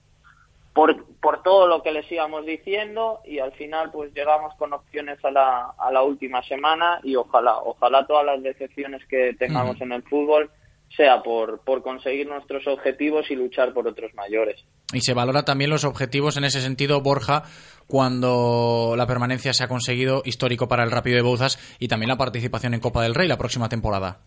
[0.75, 5.25] por, por todo lo que les íbamos diciendo y al final pues llegamos con opciones
[5.25, 9.93] a la, a la última semana y ojalá, ojalá todas las decepciones que tengamos en
[9.93, 10.51] el fútbol
[10.97, 14.65] sea por, por conseguir nuestros objetivos y luchar por otros mayores.
[14.93, 17.45] Y se valora también los objetivos en ese sentido, Borja,
[17.87, 22.17] cuando la permanencia se ha conseguido histórico para el Rápido de Bouzas y también la
[22.17, 24.21] participación en Copa del Rey la próxima temporada.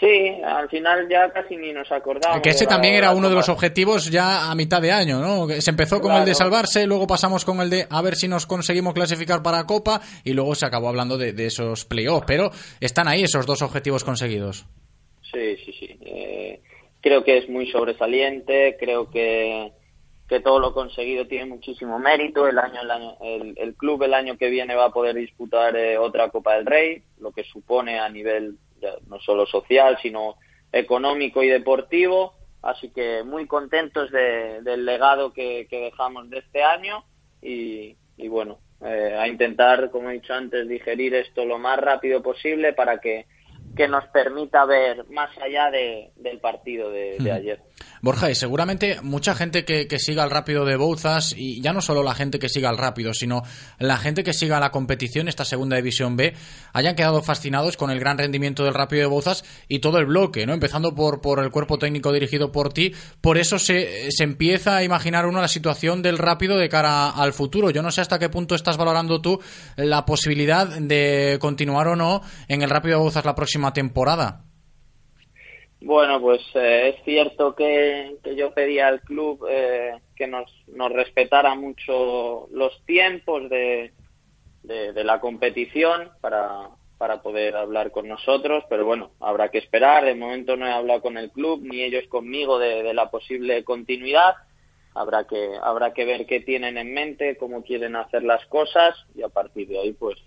[0.00, 2.40] Sí, al final ya casi ni nos acordamos.
[2.40, 5.48] Que ese también era uno de los objetivos ya a mitad de año, ¿no?
[5.60, 8.46] Se empezó con el de salvarse, luego pasamos con el de a ver si nos
[8.46, 12.26] conseguimos clasificar para Copa y luego se acabó hablando de, de esos playoffs.
[12.28, 12.50] Pero
[12.80, 14.66] están ahí esos dos objetivos conseguidos.
[15.32, 15.98] Sí, sí, sí.
[16.00, 16.60] Eh,
[17.00, 19.72] creo que es muy sobresaliente, creo que,
[20.28, 22.46] que todo lo conseguido tiene muchísimo mérito.
[22.46, 25.76] El, año, el, año, el, el club el año que viene va a poder disputar
[25.76, 30.36] eh, otra Copa del Rey, lo que supone a nivel ya no solo social, sino
[30.72, 32.34] económico y deportivo.
[32.62, 37.04] Así que muy contentos de- del legado que, que dejamos de este año
[37.40, 42.20] y, y bueno, eh, a intentar, como he dicho antes, digerir esto lo más rápido
[42.22, 43.26] posible para que,
[43.76, 47.34] que nos permita ver más allá de- del partido de, de Hmm.
[47.36, 47.60] ayer.
[48.02, 51.80] Borja, y seguramente mucha gente que, que siga el rápido de Bouzas, y ya no
[51.80, 53.42] solo la gente que siga el rápido, sino
[53.78, 56.34] la gente que siga la competición, esta segunda división B,
[56.72, 60.46] hayan quedado fascinados con el gran rendimiento del rápido de Bouzas y todo el bloque,
[60.46, 60.54] ¿no?
[60.54, 62.94] Empezando por, por el cuerpo técnico dirigido por ti.
[63.20, 67.32] Por eso se, se empieza a imaginar uno la situación del rápido de cara al
[67.32, 67.70] futuro.
[67.70, 69.40] Yo no sé hasta qué punto estás valorando tú
[69.76, 74.47] la posibilidad de continuar o no en el rápido de Bouzas la próxima temporada.
[75.80, 81.54] Bueno, pues eh, es cierto que, yo pedía al club eh, que nos, nos respetara
[81.54, 83.92] mucho los tiempos de,
[84.64, 90.04] de, la competición para, para poder hablar con nosotros, pero bueno, habrá que esperar.
[90.04, 93.62] De momento no he hablado con el club ni ellos conmigo de, de la posible
[93.62, 94.34] continuidad.
[94.94, 99.22] Habrá que, habrá que ver qué tienen en mente, cómo quieren hacer las cosas y
[99.22, 100.18] a partir de ahí pues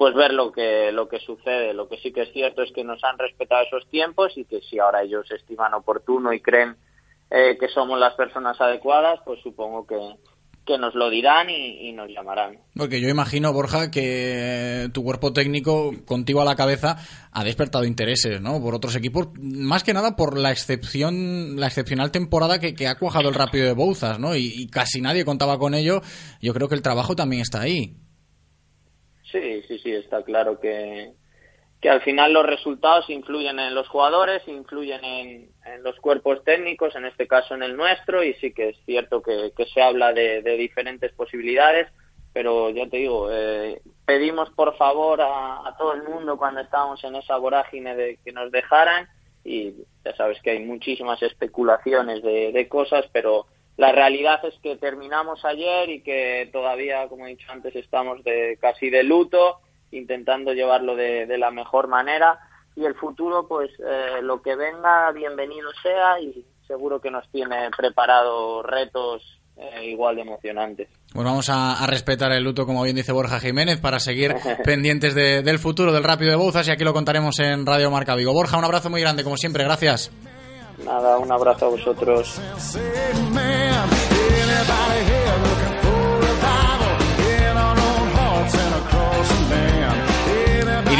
[0.00, 1.74] pues ver lo que lo que sucede.
[1.74, 4.62] Lo que sí que es cierto es que nos han respetado esos tiempos y que
[4.62, 6.74] si ahora ellos estiman oportuno y creen
[7.30, 9.98] eh, que somos las personas adecuadas, pues supongo que,
[10.64, 12.60] que nos lo dirán y, nos llamarán.
[12.74, 16.96] Porque yo imagino, Borja, que tu cuerpo técnico, contigo a la cabeza,
[17.30, 18.58] ha despertado intereses, ¿no?
[18.62, 22.98] Por otros equipos, más que nada por la excepción, la excepcional temporada que, que ha
[22.98, 24.34] cuajado el rápido de Bouzas, ¿no?
[24.34, 26.00] Y casi nadie contaba con ello.
[26.40, 27.98] Yo creo que el trabajo también está ahí.
[29.30, 31.12] Sí, sí, sí, está claro que,
[31.80, 35.50] que al final los resultados influyen en los jugadores, influyen en,
[35.82, 39.52] los cuerpos técnicos, en este caso en el nuestro, y sí que es cierto que,
[39.56, 41.88] que se habla de, diferentes posibilidades,
[42.32, 47.16] pero ya te digo, eh, pedimos por favor a, todo el mundo cuando estábamos en
[47.16, 49.08] esa vorágine de que nos dejaran,
[49.42, 49.72] y
[50.04, 53.46] ya sabes que hay muchísimas especulaciones de cosas, pero
[53.80, 58.58] la realidad es que terminamos ayer y que todavía, como he dicho antes, estamos de
[58.60, 62.38] casi de luto, intentando llevarlo de, de la mejor manera
[62.76, 67.70] y el futuro, pues eh, lo que venga, bienvenido sea y seguro que nos tiene
[67.76, 69.22] preparado retos
[69.56, 70.88] eh, igual de emocionantes.
[71.12, 74.34] Pues vamos a, a respetar el luto, como bien dice Borja Jiménez, para seguir
[74.64, 78.14] pendientes de- del futuro del rápido de Bouzas y aquí lo contaremos en Radio Marca
[78.14, 78.32] Vigo.
[78.34, 80.12] Borja, un abrazo muy grande, como siempre, gracias.
[80.84, 82.40] Nada, un abrazo a vosotros.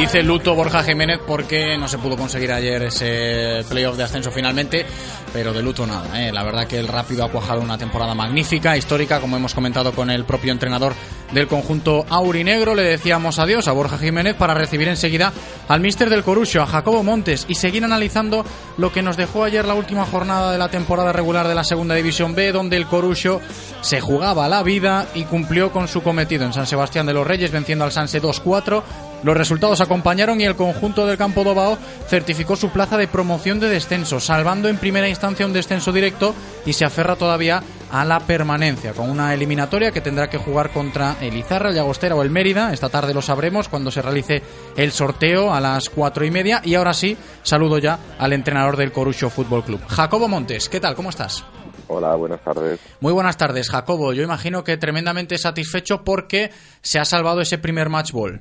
[0.01, 4.87] Dice luto Borja Jiménez porque no se pudo conseguir ayer ese playoff de ascenso finalmente,
[5.31, 6.19] pero de luto nada.
[6.19, 6.33] ¿eh?
[6.33, 10.11] La verdad que el Rápido ha cuajado una temporada magnífica, histórica, como hemos comentado con
[10.11, 10.95] el propio entrenador
[11.33, 12.75] del conjunto aurinegro.
[12.75, 15.35] Le decíamos adiós a Borja Jiménez para recibir enseguida
[15.69, 18.47] al míster del Corusio, a Jacobo Montes, y seguir analizando
[18.79, 21.95] lo que nos dejó ayer la última jornada de la temporada regular de la Segunda
[21.95, 23.43] División B, donde el Corusio
[23.83, 27.53] se jugaba la vida y cumplió con su cometido en San Sebastián de los Reyes,
[27.53, 28.83] venciendo al Sanse 2-4
[29.23, 31.77] Los resultados acompañaron y el conjunto del Campo Dobao
[32.09, 36.35] certificó su plaza de promoción de descenso, salvando en primera instancia un descenso directo
[36.65, 41.17] y se aferra todavía a la permanencia, con una eliminatoria que tendrá que jugar contra
[41.21, 42.73] el Izarra, el Llagostera o el Mérida.
[42.73, 44.43] Esta tarde lo sabremos cuando se realice
[44.77, 46.63] el sorteo a las cuatro y media.
[46.65, 49.81] Y ahora sí, saludo ya al entrenador del Corucho Fútbol Club.
[49.87, 50.95] Jacobo Montes, ¿qué tal?
[50.95, 51.45] ¿Cómo estás?
[51.89, 52.79] Hola, buenas tardes.
[53.01, 54.13] Muy buenas tardes, Jacobo.
[54.13, 58.41] Yo imagino que tremendamente satisfecho porque se ha salvado ese primer match ball.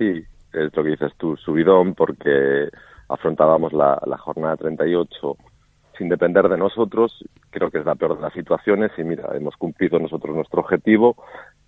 [0.00, 0.24] Sí,
[0.54, 2.70] es lo que dices tú, subidón, porque
[3.06, 5.36] afrontábamos la, la jornada 38
[5.98, 7.22] sin depender de nosotros.
[7.50, 11.16] Creo que es la peor de las situaciones y mira, hemos cumplido nosotros nuestro objetivo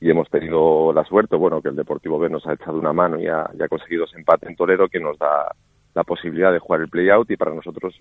[0.01, 3.21] y hemos tenido la suerte, bueno, que el Deportivo B nos ha echado una mano
[3.21, 5.55] y ha, conseguido ese empate en Torero que nos da
[5.95, 7.95] la posibilidad de jugar el play-out y para nosotros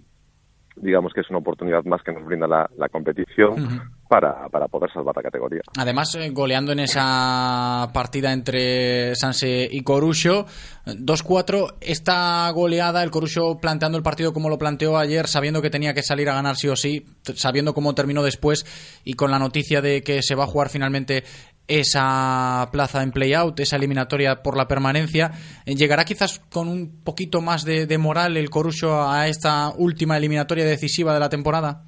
[0.77, 5.15] digamos que es una oportunidad más que nos brinda la competición para, para poder salvar
[5.15, 5.61] la categoría.
[5.77, 10.45] Además, eh, goleando en esa partida entre Sanse y Corucho,
[10.85, 15.93] 2-4, esta goleada, el Corucho planteando el partido como lo planteó ayer, sabiendo que tenía
[15.93, 17.05] que salir a ganar sí o sí,
[17.35, 18.65] sabiendo cómo terminó después
[19.05, 21.23] y con la noticia de que se va a jugar finalmente
[21.69, 25.31] esa plaza en play-out, esa eliminatoria por la permanencia,
[25.65, 30.17] eh, ¿llegará quizás con un poquito más de, de moral el Corucho a esta última
[30.17, 31.85] eliminatoria decisiva de la temporada?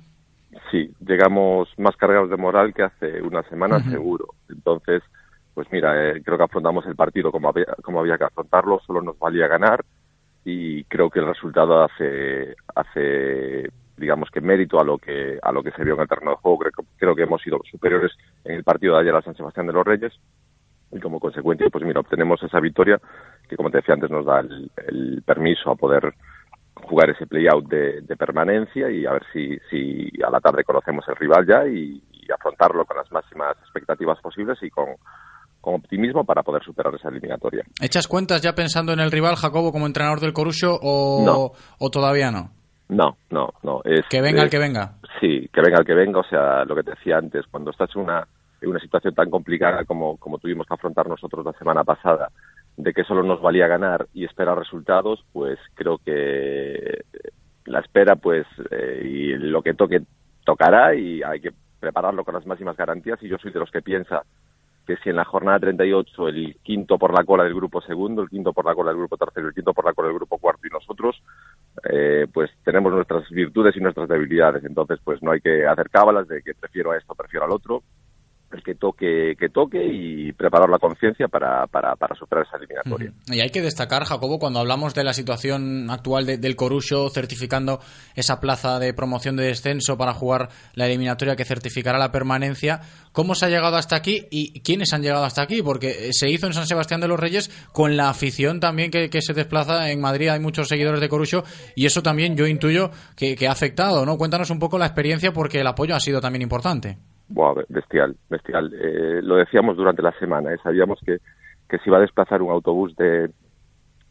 [0.73, 4.25] Sí, llegamos más cargados de moral que hace una semana seguro.
[4.49, 5.03] Entonces,
[5.53, 8.99] pues mira, eh, creo que afrontamos el partido como había, como había que afrontarlo, solo
[9.03, 9.85] nos valía ganar
[10.43, 15.61] y creo que el resultado hace, hace digamos que mérito a lo que a lo
[15.61, 16.57] que se vio en el terreno de juego.
[16.57, 18.11] Creo, que- creo que hemos sido superiores
[18.43, 20.13] en el partido de ayer a San Sebastián de los Reyes
[20.91, 22.99] y como consecuencia, pues mira, obtenemos esa victoria
[23.47, 26.15] que, como te decía antes, nos da el, el permiso a poder
[26.83, 31.05] jugar ese play-out de, de permanencia y a ver si, si a la tarde conocemos
[31.07, 34.85] el rival ya y, y afrontarlo con las máximas expectativas posibles y con,
[35.61, 37.63] con optimismo para poder superar esa eliminatoria.
[37.81, 41.51] ¿Echas cuentas ya pensando en el rival, Jacobo, como entrenador del Corucho o, No.
[41.79, 42.49] o todavía no?
[42.89, 43.81] No, no, no.
[43.85, 44.95] Es, Que venga el que venga.
[45.19, 46.19] Sí, que venga el que venga.
[46.19, 48.27] O sea, lo que te decía antes, cuando estás en una,
[48.61, 52.29] en una situación tan complicada como, como tuvimos que afrontar nosotros la semana pasada,
[52.77, 57.03] de que solo nos valía ganar y esperar resultados, pues creo que
[57.65, 60.01] la espera, pues, eh, y lo que toque,
[60.43, 63.21] tocará y hay que prepararlo con las máximas garantías.
[63.21, 64.23] Y yo soy de los que piensa
[64.85, 68.29] que si en la jornada 38 el quinto por la cola del grupo segundo, el
[68.29, 70.67] quinto por la cola del grupo tercero, el quinto por la cola del grupo cuarto
[70.67, 71.21] y nosotros,
[71.89, 74.63] eh, pues tenemos nuestras virtudes y nuestras debilidades.
[74.65, 77.83] Entonces, pues no hay que hacer cábalas de que prefiero a esto, prefiero al otro.
[78.53, 83.11] El que toque, que toque y preparar la conciencia para, para, para superar esa eliminatoria.
[83.27, 87.79] Y hay que destacar, Jacobo, cuando hablamos de la situación actual de- del Corucho certificando
[88.15, 92.81] esa plaza de promoción de descenso para jugar la eliminatoria que certificará la permanencia,
[93.11, 95.63] ¿cómo se ha llegado hasta aquí y quiénes han llegado hasta aquí?
[95.63, 99.21] Porque se hizo en San Sebastián de los Reyes con la afición también que, que
[99.23, 100.29] se desplaza en Madrid.
[100.29, 101.43] Hay muchos seguidores de Corucho
[101.75, 104.17] y eso también yo intuyo que, que ha afectado, ¿no?
[104.17, 106.97] Cuéntanos un poco la experiencia porque el apoyo ha sido también importante.
[107.33, 108.73] Be- bestial, bestial.
[108.73, 110.57] Eh, lo decíamos durante la semana, ¿eh?
[110.63, 111.17] sabíamos que,
[111.67, 113.29] que se iba a desplazar un autobús de,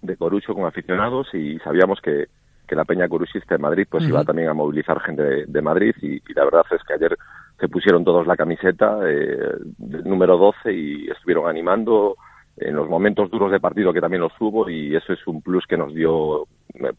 [0.03, 2.27] de Corucho con aficionados y sabíamos que,
[2.67, 5.95] que la Peña Coruchista de Madrid pues iba también a movilizar gente de, de Madrid
[6.03, 7.17] y, y la verdad es que ayer
[7.61, 12.17] se pusieron todos la camiseta eh, del número 12 y estuvieron animando
[12.57, 15.65] en los momentos duros de partido que también los hubo y eso es un plus
[15.67, 16.47] que nos dio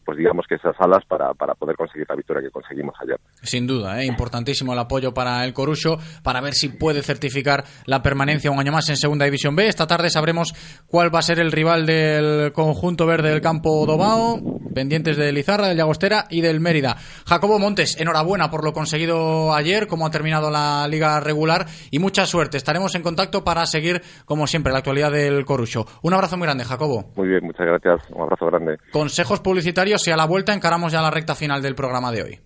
[0.04, 3.18] pues digamos que esas alas para, para poder conseguir la victoria que conseguimos ayer.
[3.42, 4.06] Sin duda, ¿eh?
[4.06, 8.72] importantísimo el apoyo para el Corucho para ver si puede certificar la permanencia un año
[8.72, 9.66] más en Segunda División B.
[9.66, 10.54] Esta tarde sabremos
[10.86, 14.40] cuál va a ser el rival del conjunto verde del campo Dobao,
[14.74, 16.96] pendientes de Lizarra, del Llagostera y del Mérida.
[17.26, 22.26] Jacobo Montes, enhorabuena por lo conseguido ayer, cómo ha terminado la liga regular y mucha
[22.26, 22.56] suerte.
[22.56, 25.86] Estaremos en contacto para seguir, como siempre, la actualidad del Corucho.
[26.02, 27.12] Un abrazo muy grande, Jacobo.
[27.16, 28.76] Muy bien, muchas gracias, un abrazo grande.
[28.92, 32.40] Consejos publicitarios y a la vuelta encaramos ya la recta final del programa de hoy.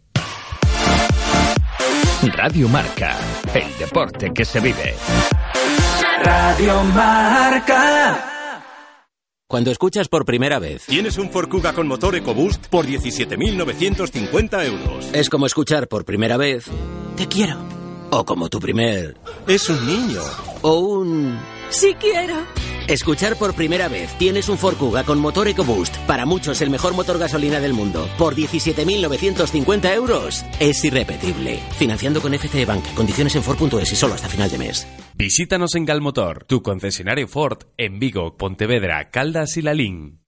[2.36, 3.16] Radio Marca,
[3.54, 4.94] el deporte que se vive.
[6.22, 8.60] Radio Marca.
[9.46, 15.08] Cuando escuchas por primera vez, Tienes un Ford Kuga con motor EcoBoost por 17.950 euros.
[15.14, 16.66] es como escuchar por primera vez
[17.16, 17.56] Te quiero.
[18.10, 19.16] O como tu primer...
[19.46, 20.20] Es un niño.
[20.60, 21.38] O un...
[21.70, 22.46] Sí quiero.
[22.88, 26.94] Escuchar por primera vez tienes un Ford Kuga con motor EcoBoost, para muchos el mejor
[26.94, 31.60] motor gasolina del mundo, por 17.950 euros, es irrepetible.
[31.76, 34.86] Financiando con FCE Bank, condiciones en Ford.es y solo hasta final de mes.
[35.14, 40.27] Visítanos en Galmotor, tu concesionario Ford en Vigo, Pontevedra, Caldas y Lalín.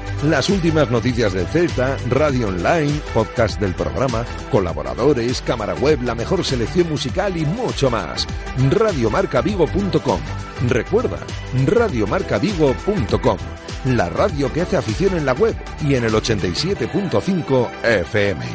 [0.23, 6.45] Las últimas noticias del Celta, radio online, podcast del programa, colaboradores, cámara web, la mejor
[6.45, 8.27] selección musical y mucho más.
[8.69, 10.19] Radiomarcavigo.com.
[10.67, 11.17] Recuerda,
[11.65, 13.37] radiomarcavigo.com.
[13.85, 18.45] La radio que hace afición en la web y en el 87.5 FM.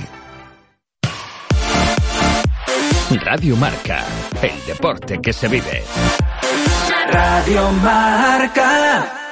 [3.24, 4.04] Radio Marca,
[4.40, 5.82] el deporte que se vive.
[7.10, 9.25] Radio Marca.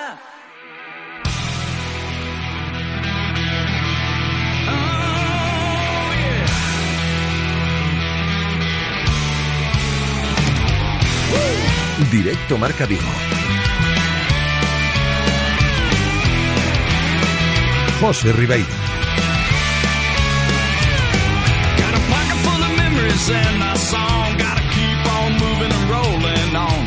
[12.11, 13.03] Directo Marca Vigo.
[18.01, 18.67] José Ribeiro.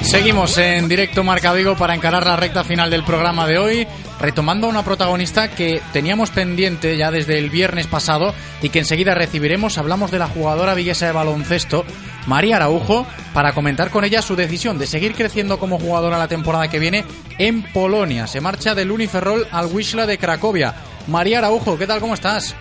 [0.01, 3.87] Seguimos en directo Marca Vigo para encarar la recta final del programa de hoy,
[4.19, 9.13] retomando a una protagonista que teníamos pendiente ya desde el viernes pasado y que enseguida
[9.13, 9.77] recibiremos.
[9.77, 11.85] Hablamos de la jugadora viguesa de baloncesto,
[12.25, 16.69] María Araujo, para comentar con ella su decisión de seguir creciendo como jugadora la temporada
[16.69, 17.05] que viene
[17.37, 18.27] en Polonia.
[18.27, 20.73] Se marcha del Uniferrol al Wisla de Cracovia.
[21.07, 21.99] María Araujo, ¿qué tal?
[21.99, 22.55] ¿Cómo estás?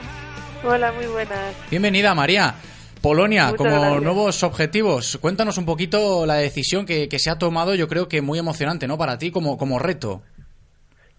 [0.65, 1.55] Hola, muy buenas.
[1.71, 2.55] Bienvenida, María.
[3.01, 4.03] Polonia, Muchas como gracias.
[4.03, 5.19] nuevos objetivos.
[5.21, 8.89] Cuéntanos un poquito la decisión que, que se ha tomado, yo creo que muy emocionante,
[8.89, 8.99] ¿no?
[8.99, 10.23] Para ti como, como reto.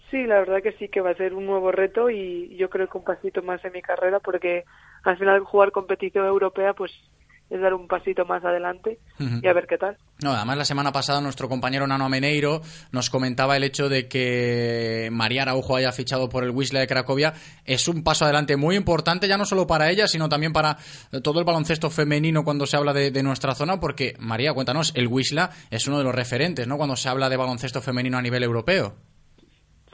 [0.10, 2.88] Sí, la verdad que sí que va a ser un nuevo reto y yo creo
[2.88, 4.64] que un pasito más en mi carrera porque
[5.04, 6.92] al final jugar competición europea pues
[7.50, 9.98] es dar un pasito más adelante y a ver qué tal.
[10.22, 12.62] No, además la semana pasada nuestro compañero Nano Ameneiro
[12.92, 17.34] nos comentaba el hecho de que María Araujo haya fichado por el Wisla de Cracovia.
[17.66, 20.78] Es un paso adelante muy importante, ya no solo para ella, sino también para
[21.24, 25.08] todo el baloncesto femenino cuando se habla de, de nuestra zona, porque María, cuéntanos, el
[25.08, 26.78] Wisla es uno de los referentes, ¿no?
[26.78, 28.96] Cuando se habla de baloncesto femenino a nivel europeo.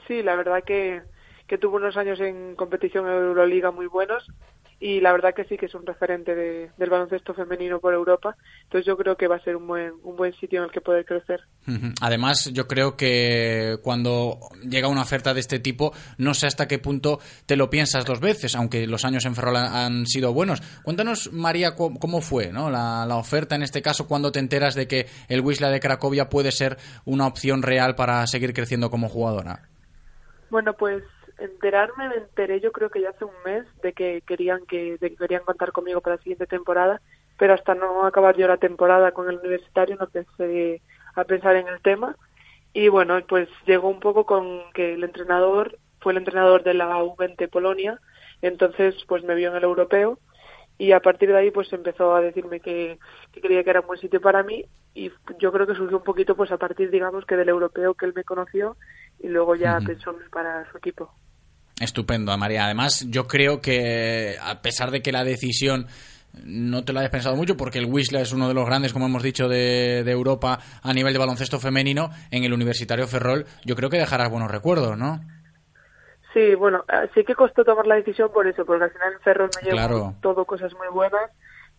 [0.06, 1.02] Sí, la verdad que,
[1.46, 4.26] que tuvo unos años en competición en Euroliga muy buenos
[4.80, 8.36] y la verdad que sí que es un referente de- del baloncesto femenino por Europa.
[8.64, 10.80] Entonces yo creo que va a ser un buen, un buen sitio en el que
[10.82, 11.40] poder crecer.
[12.02, 16.78] Además, yo creo que cuando llega una oferta de este tipo, no sé hasta qué
[16.80, 20.60] punto te lo piensas dos veces, aunque los años en Ferrol han sido buenos.
[20.82, 22.68] Cuéntanos, María, cómo fue ¿no?
[22.68, 26.28] la, la oferta en este caso, cuando te enteras de que el Wisla de Cracovia
[26.28, 26.76] puede ser
[27.06, 29.68] una opción real para seguir creciendo como jugadora.
[30.54, 31.02] Bueno, pues
[31.40, 35.10] enterarme me enteré yo creo que ya hace un mes de que querían que, de
[35.10, 37.00] que querían contar conmigo para la siguiente temporada,
[37.36, 40.80] pero hasta no acabar yo la temporada con el universitario no pensé
[41.16, 42.14] a pensar en el tema.
[42.72, 47.02] Y bueno, pues llegó un poco con que el entrenador fue el entrenador de la
[47.02, 47.98] U20 Polonia,
[48.40, 50.20] entonces pues me vio en el europeo
[50.78, 52.98] y a partir de ahí pues empezó a decirme que,
[53.32, 54.64] que creía que era un buen sitio para mí
[54.94, 58.06] y yo creo que surgió un poquito pues a partir digamos que del europeo que
[58.06, 58.76] él me conoció
[59.20, 59.86] y luego ya Ujú.
[59.86, 61.12] pensó para su equipo.
[61.80, 62.64] Estupendo, María.
[62.66, 65.86] Además, yo creo que a pesar de que la decisión
[66.44, 69.06] no te la hayas pensado mucho, porque el Wisla es uno de los grandes, como
[69.06, 73.76] hemos dicho, de, de Europa a nivel de baloncesto femenino, en el Universitario Ferrol, yo
[73.76, 75.20] creo que dejarás buenos recuerdos, ¿no?
[76.34, 79.20] Sí, bueno, eh, sí que costó tomar la decisión por eso, porque al final en
[79.20, 80.14] Ferrol me llevó Claro.
[80.20, 81.30] todo cosas muy buenas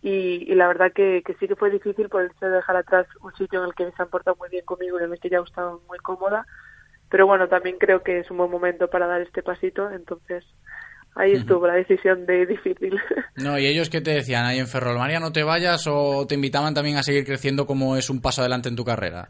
[0.02, 3.34] y, y la verdad que, que sí que fue difícil por de dejar atrás un
[3.36, 5.40] sitio en el que se han portado muy bien conmigo y en el que ya
[5.40, 6.48] estaba muy cómoda.
[7.10, 10.46] Pero bueno, también creo que es un buen momento para dar este pasito, entonces
[11.16, 13.00] ahí estuvo la decisión de difícil.
[13.36, 16.36] No, y ellos qué te decían ahí en Ferrol, María, no te vayas o te
[16.36, 19.30] invitaban también a seguir creciendo como es un paso adelante en tu carrera.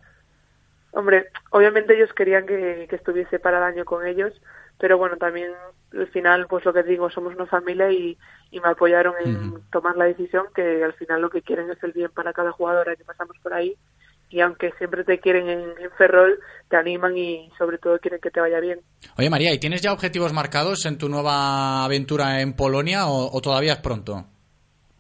[0.91, 4.31] Hombre, obviamente ellos querían que, que estuviese para el año con ellos,
[4.79, 5.51] pero bueno, también
[5.93, 8.17] al final, pues lo que digo, somos una familia y,
[8.51, 11.93] y me apoyaron en tomar la decisión que al final lo que quieren es el
[11.93, 13.75] bien para cada jugadora que pasamos por ahí
[14.29, 18.31] y aunque siempre te quieren en, en Ferrol, te animan y sobre todo quieren que
[18.31, 18.81] te vaya bien.
[19.17, 23.41] Oye, María, ¿y tienes ya objetivos marcados en tu nueva aventura en Polonia o, o
[23.41, 24.25] todavía es pronto?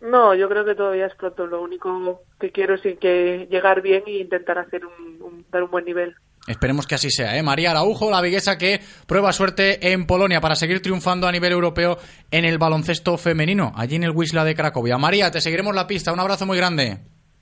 [0.01, 1.47] No, yo creo que todavía es pronto.
[1.47, 5.71] Lo único que quiero es que llegar bien e intentar hacer un, un- dar un
[5.71, 6.15] buen nivel.
[6.47, 7.43] Esperemos que así sea, ¿eh?
[7.43, 11.97] María Araujo, la viguesa que prueba suerte en Polonia para seguir triunfando a nivel europeo
[12.29, 14.97] en el baloncesto femenino, allí en el Wisla de Cracovia.
[14.97, 16.13] María, te seguiremos la pista.
[16.13, 16.99] Un abrazo muy grande.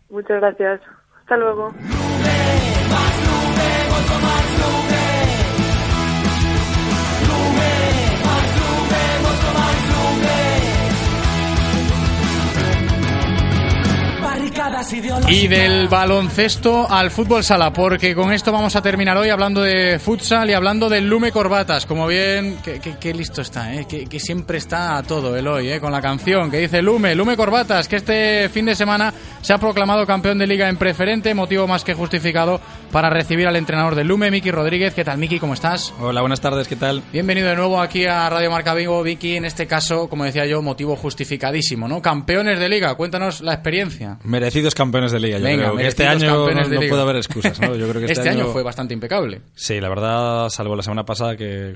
[0.10, 0.82] Muchas gracias.
[1.22, 1.74] Hasta luego.
[15.30, 19.98] Y del baloncesto al fútbol sala, porque con esto vamos a terminar hoy hablando de
[19.98, 21.86] futsal y hablando del Lume Corbatas.
[21.86, 23.88] Como bien, que, listo está, ¿eh?
[23.88, 25.80] que, siempre está a todo el hoy, ¿eh?
[25.80, 29.58] con la canción que dice Lume, Lume Corbatas, que este fin de semana se ha
[29.58, 32.60] proclamado campeón de liga en preferente, motivo más que justificado
[32.92, 34.94] para recibir al entrenador del Lume, Miki Rodríguez.
[34.94, 35.40] ¿Qué tal, Miki?
[35.40, 35.94] ¿Cómo estás?
[36.00, 37.04] Hola, buenas tardes, ¿qué tal?
[37.12, 39.38] Bienvenido de nuevo aquí a Radio Marca Vigo, Vicky.
[39.38, 42.02] En este caso, como decía yo, motivo justificadísimo, ¿no?
[42.02, 44.18] Campeones de liga, cuéntanos la experiencia.
[44.24, 45.40] Merecidos campeones de liga.
[45.40, 47.60] Yo creo que este año no, no puede haber excusas.
[47.60, 47.76] ¿no?
[47.76, 48.48] Yo creo que este, este año...
[48.48, 49.42] fue bastante impecable.
[49.56, 51.74] Sí, la verdad, salvo la semana pasada que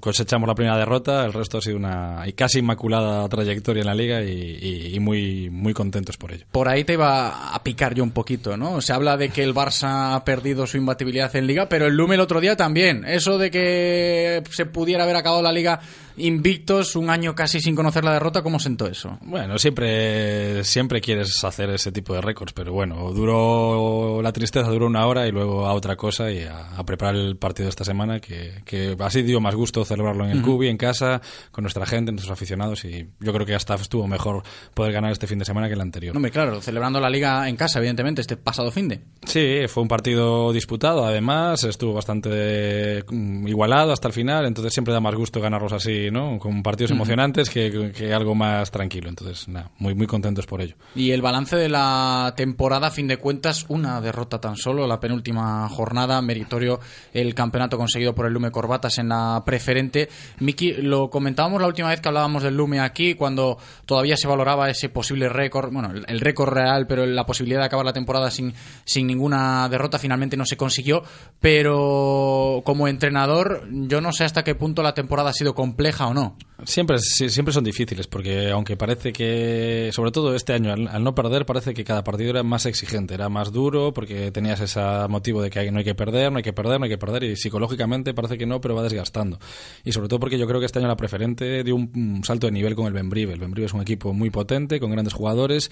[0.00, 4.22] cosechamos la primera derrota, el resto ha sido una casi inmaculada trayectoria en la liga
[4.22, 6.44] y, muy, muy contentos por ello.
[6.50, 8.80] Por ahí te iba a picar yo un poquito, ¿no?
[8.80, 12.16] Se habla de que el Barça ha perdido su imbatibilidad en liga, pero el Lume
[12.16, 13.04] el otro día también.
[13.04, 15.80] Eso de que se pudiera haber acabado la liga
[16.20, 19.18] invictos, un año casi sin conocer la derrota, ¿cómo sentó eso?
[19.22, 24.86] Bueno, siempre, siempre quieres hacer ese tipo de récords, pero bueno, duró la tristeza, duró
[24.86, 28.20] una hora y luego a otra cosa y a, preparar el partido de esta semana,
[28.20, 31.20] que, que así dio más gusto celebrarlo en el Cubi, en casa,
[31.50, 34.42] con nuestra gente, nuestros aficionados y yo creo que hasta estuvo mejor
[34.74, 36.14] poder ganar este fin de semana que el anterior.
[36.14, 39.00] No, me claro, celebrando la liga en casa, evidentemente, este pasado fin de.
[39.24, 44.92] Sí, fue un partido disputado, además, estuvo bastante mm, igualado hasta el final, entonces siempre
[44.92, 49.08] da más gusto ganarlos así con partidos emocionantes que, algo más tranquilo.
[49.08, 50.74] Entonces, nada, muy, muy contentos por ello.
[50.94, 55.00] Y el balance de la temporada, a fin de cuentas, una derrota tan solo, la
[55.00, 56.80] penúltima jornada, meritorio
[57.12, 60.08] el campeonato conseguido por el Lume Corbatas en la preferente.
[60.40, 64.68] Miki, lo comentábamos la última vez que hablábamos del Lume aquí, cuando todavía se valoraba
[64.70, 68.52] ese posible récord, bueno, el, récord real, pero la posibilidad de acabar la temporada sin,
[68.84, 71.02] sin ninguna derrota finalmente no se consiguió.
[71.40, 76.14] Pero como entrenador, yo no sé hasta qué punto la temporada ha sido compleja o
[76.14, 76.36] no.
[76.64, 81.46] Siempre, siempre son difíciles, porque aunque parece que, sobre todo este año, al, no perder,
[81.46, 85.50] parece que cada partido era más exigente, era más duro, porque tenías ese motivo de
[85.50, 88.14] que no hay que perder, no hay que perder, no hay que perder, y psicológicamente
[88.14, 89.38] parece que no, pero va desgastando.
[89.84, 92.52] Y sobre todo porque yo creo que este año la preferente dio un, salto de
[92.52, 93.32] nivel con el Benbrive.
[93.32, 95.70] El Benbrive es un equipo muy potente, con grandes jugadores,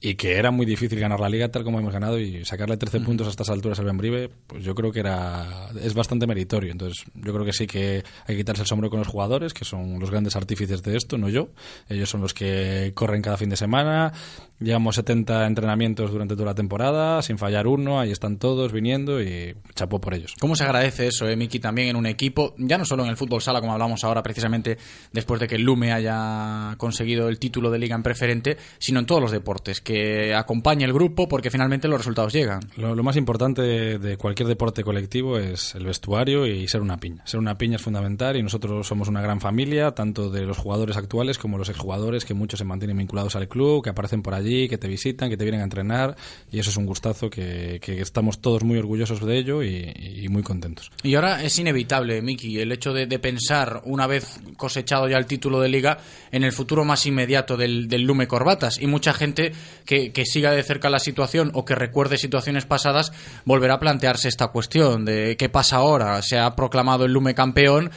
[0.00, 3.00] y que era muy difícil ganar la liga tal como hemos ganado, y sacarle 13
[3.00, 6.72] puntos a estas alturas al Benbrive, pues yo creo que era es bastante meritorio.
[6.72, 9.64] Entonces, yo creo que sí que hay que quitarse el sombrero con los jugadores, que
[9.64, 11.50] son los grandes artífices de esto, no yo.
[11.88, 14.12] Ellos son los que corren cada fin de semana.
[14.60, 18.00] Llevamos 70 entrenamientos durante toda la temporada, sin fallar uno.
[18.00, 20.34] Ahí están todos viniendo y chapó por ellos.
[20.40, 22.54] ¿Cómo se agradece eso, eh, Miki, también en un equipo?
[22.58, 24.78] Ya no solo en el fútbol sala, como hablamos ahora precisamente
[25.12, 29.06] después de que el Lume haya conseguido el título de liga en preferente, sino en
[29.06, 32.60] todos los deportes, que acompañe el grupo porque finalmente los resultados llegan.
[32.76, 37.26] Lo, lo más importante de cualquier deporte colectivo es el vestuario y ser una piña.
[37.26, 40.58] Ser una piña es fundamental y nosotros somos una gran familia familia, tanto de los
[40.58, 44.32] jugadores actuales como los exjugadores, que muchos se mantienen vinculados al club, que aparecen por
[44.32, 46.16] allí, que te visitan, que te vienen a entrenar,
[46.50, 50.90] y eso es un gustazo que, estamos todos muy orgullosos de ello y, muy contentos.
[51.02, 55.60] Y ahora es inevitable, Miki, el hecho de, pensar, una vez cosechado ya el título
[55.60, 55.98] de liga,
[56.30, 59.52] en el futuro más inmediato del, Lume Corbatas, y mucha gente
[59.84, 63.12] que, que siga de cerca la situación o que recuerde situaciones pasadas,
[63.44, 66.20] volverá a plantearse esta cuestión de qué pasa ahora.
[66.22, 67.90] Se ha proclamado el Lume campeón,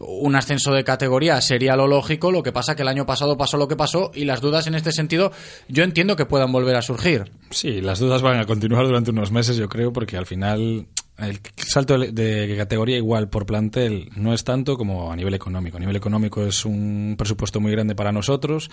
[0.00, 3.56] un ascenso de categoría sería lo lógico, lo que pasa que el año pasado pasó
[3.58, 5.30] lo que pasó y las dudas en este sentido
[5.68, 7.30] yo entiendo que puedan volver a surgir.
[7.50, 10.86] Sí, las dudas van a continuar durante unos meses yo creo porque al final
[11.18, 15.76] el salto de categoría igual por plantel no es tanto como a nivel económico.
[15.76, 18.70] A nivel económico es un presupuesto muy grande para nosotros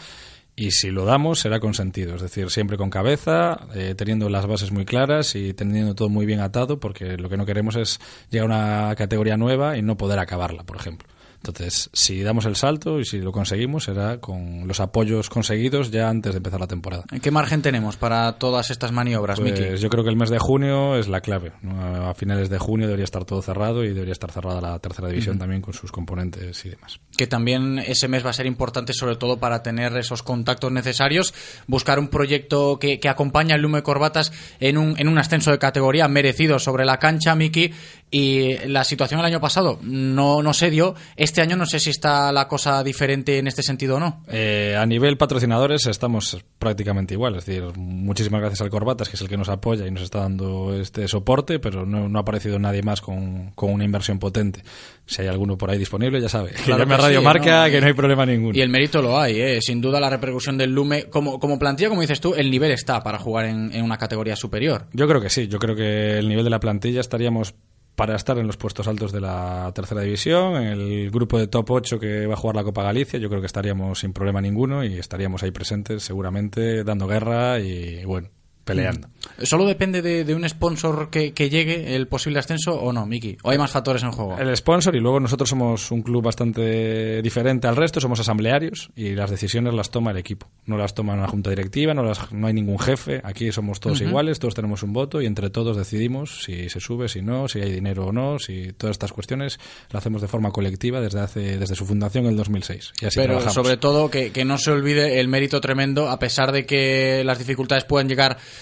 [0.56, 4.48] y si lo damos será con sentido, es decir, siempre con cabeza, eh, teniendo las
[4.48, 8.00] bases muy claras y teniendo todo muy bien atado, porque lo que no queremos es
[8.32, 8.56] llegar a
[8.86, 11.17] una categoría nueva y no poder acabarla, por ejemplo.
[11.48, 16.10] Entonces, si damos el salto y si lo conseguimos, será con los apoyos conseguidos ya
[16.10, 17.04] antes de empezar la temporada.
[17.22, 20.98] ¿Qué margen tenemos para todas estas maniobras, pues Yo creo que el mes de junio
[20.98, 21.54] es la clave.
[21.64, 25.38] A finales de junio debería estar todo cerrado y debería estar cerrada la tercera división
[25.40, 27.00] también con sus componentes y demás.
[27.16, 31.34] Que también ese mes va a ser importante, sobre todo para tener esos contactos necesarios,
[31.68, 35.60] buscar un proyecto que, que acompañe al Lume Corbatas en un, en un ascenso de
[35.60, 37.72] categoría merecido sobre la cancha, Miki,
[38.10, 40.96] y la situación el año pasado no, no se dio.
[41.18, 44.24] Este año no sé si está la cosa diferente en este sentido o no.
[44.28, 47.36] Eh, a nivel patrocinadores estamos prácticamente igual.
[47.36, 50.20] Es decir, muchísimas gracias al Corbatas, que es el que nos apoya y nos está
[50.20, 54.64] dando este soporte, pero no, no ha aparecido nadie más con, con, una inversión potente.
[55.06, 56.52] Si hay alguno por ahí disponible, ya sabe.
[56.52, 58.58] Claro que Radio Marca, que no hay problema ninguno.
[58.58, 59.60] Y el mérito lo hay, ¿eh?
[59.62, 61.06] sin duda la repercusión del Lume.
[61.06, 64.36] Como, como plantilla, como dices tú, el nivel está para jugar en, en una categoría
[64.36, 64.88] superior.
[64.94, 65.48] Yo creo que sí.
[65.48, 67.54] Yo creo que el nivel de la plantilla estaríamos
[67.98, 71.72] para estar en los puestos altos de la tercera división, en el grupo de top
[71.72, 74.84] 8 que va a jugar la Copa Galicia, yo creo que estaríamos sin problema ninguno
[74.84, 78.30] y estaríamos ahí presentes seguramente dando guerra y bueno,
[78.68, 79.08] peleando.
[79.42, 83.38] ¿Solo depende de, de un sponsor que, que llegue el posible ascenso o no, Miki?
[83.44, 84.38] ¿O hay más factores en juego?
[84.38, 89.16] El sponsor y luego nosotros somos un club bastante diferente al resto, somos asamblearios y
[89.16, 90.48] las decisiones las toma el equipo.
[90.66, 94.02] No las toma una junta directiva, no, las, no hay ningún jefe, aquí somos todos
[94.02, 97.60] iguales, todos tenemos un voto y entre todos decidimos si se sube, si no, si
[97.60, 101.58] hay dinero o no, si todas estas cuestiones las hacemos de forma colectiva desde hace
[101.58, 102.94] desde su fundación en el 2006.
[103.02, 103.54] Y así Pero trabajamos.
[103.54, 107.38] sobre todo que, que no se olvide el mérito tremendo, a pesar de que las
[107.40, 108.57] dificultades puedan llegar mm,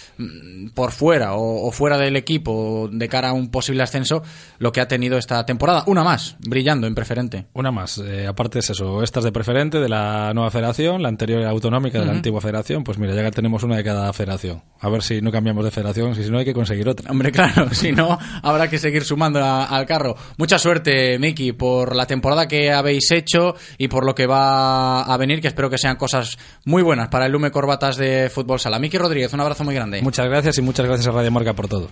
[0.74, 4.24] por fuera o, o fuera del equipo de cara a un posible ascenso,
[4.60, 5.84] lo que ha tenido esta temporada.
[5.88, 7.46] Una más, brillando en preferente.
[7.54, 11.10] Una más, eh, aparte es eso, esta es de preferente de la nueva federación, la
[11.10, 12.18] anterior era autonómica de la Ujú.
[12.18, 14.62] antigua federación, pues mira, ya que tenemos una de cada federación.
[14.80, 17.12] A ver si no cambiamos de federación, si no hay que conseguir otra.
[17.12, 20.16] Hombre, claro, si no, habrá que seguir sumando a- al carro.
[20.38, 25.18] Mucha suerte, Miki, por la temporada que habéis hecho y por lo que va a
[25.18, 28.80] venir, que espero que sean cosas muy buenas para el Lume Corbatas de Fútbol Sala.
[28.80, 29.85] Miki Rodríguez, un abrazo muy grande.
[30.02, 31.90] Muchas gracias y muchas gracias a Radio Marca por todo.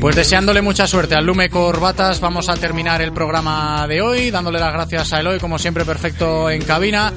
[0.00, 4.60] Pues deseándole mucha suerte al Lume Corbatas, vamos a terminar el programa de hoy, dándole
[4.60, 7.12] las gracias a Eloy, como siempre, perfecto en cabina.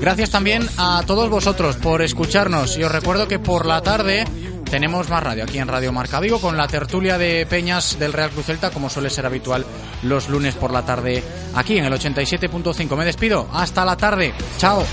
[0.00, 4.26] Gracias también a todos vosotros por escucharnos y os recuerdo que por la tarde
[4.70, 8.30] tenemos más radio aquí en Radio Marca Vigo con la tertulia de Peñas del Real
[8.30, 9.64] Cruz Celta, como suele ser habitual
[10.02, 11.22] los lunes por la tarde
[11.54, 12.96] aquí en el 87.5.
[12.96, 14.84] Me despido, hasta la tarde, chao.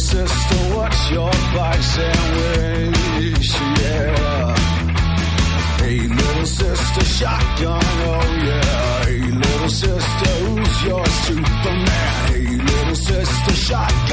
[0.00, 3.48] sister, what's your bike sandwich?
[3.80, 4.56] Yeah.
[5.78, 9.04] Hey, little sister, shotgun, oh yeah.
[9.04, 12.26] Hey, little sister, who's your Superman?
[12.28, 14.09] Hey, little sister, shotgun.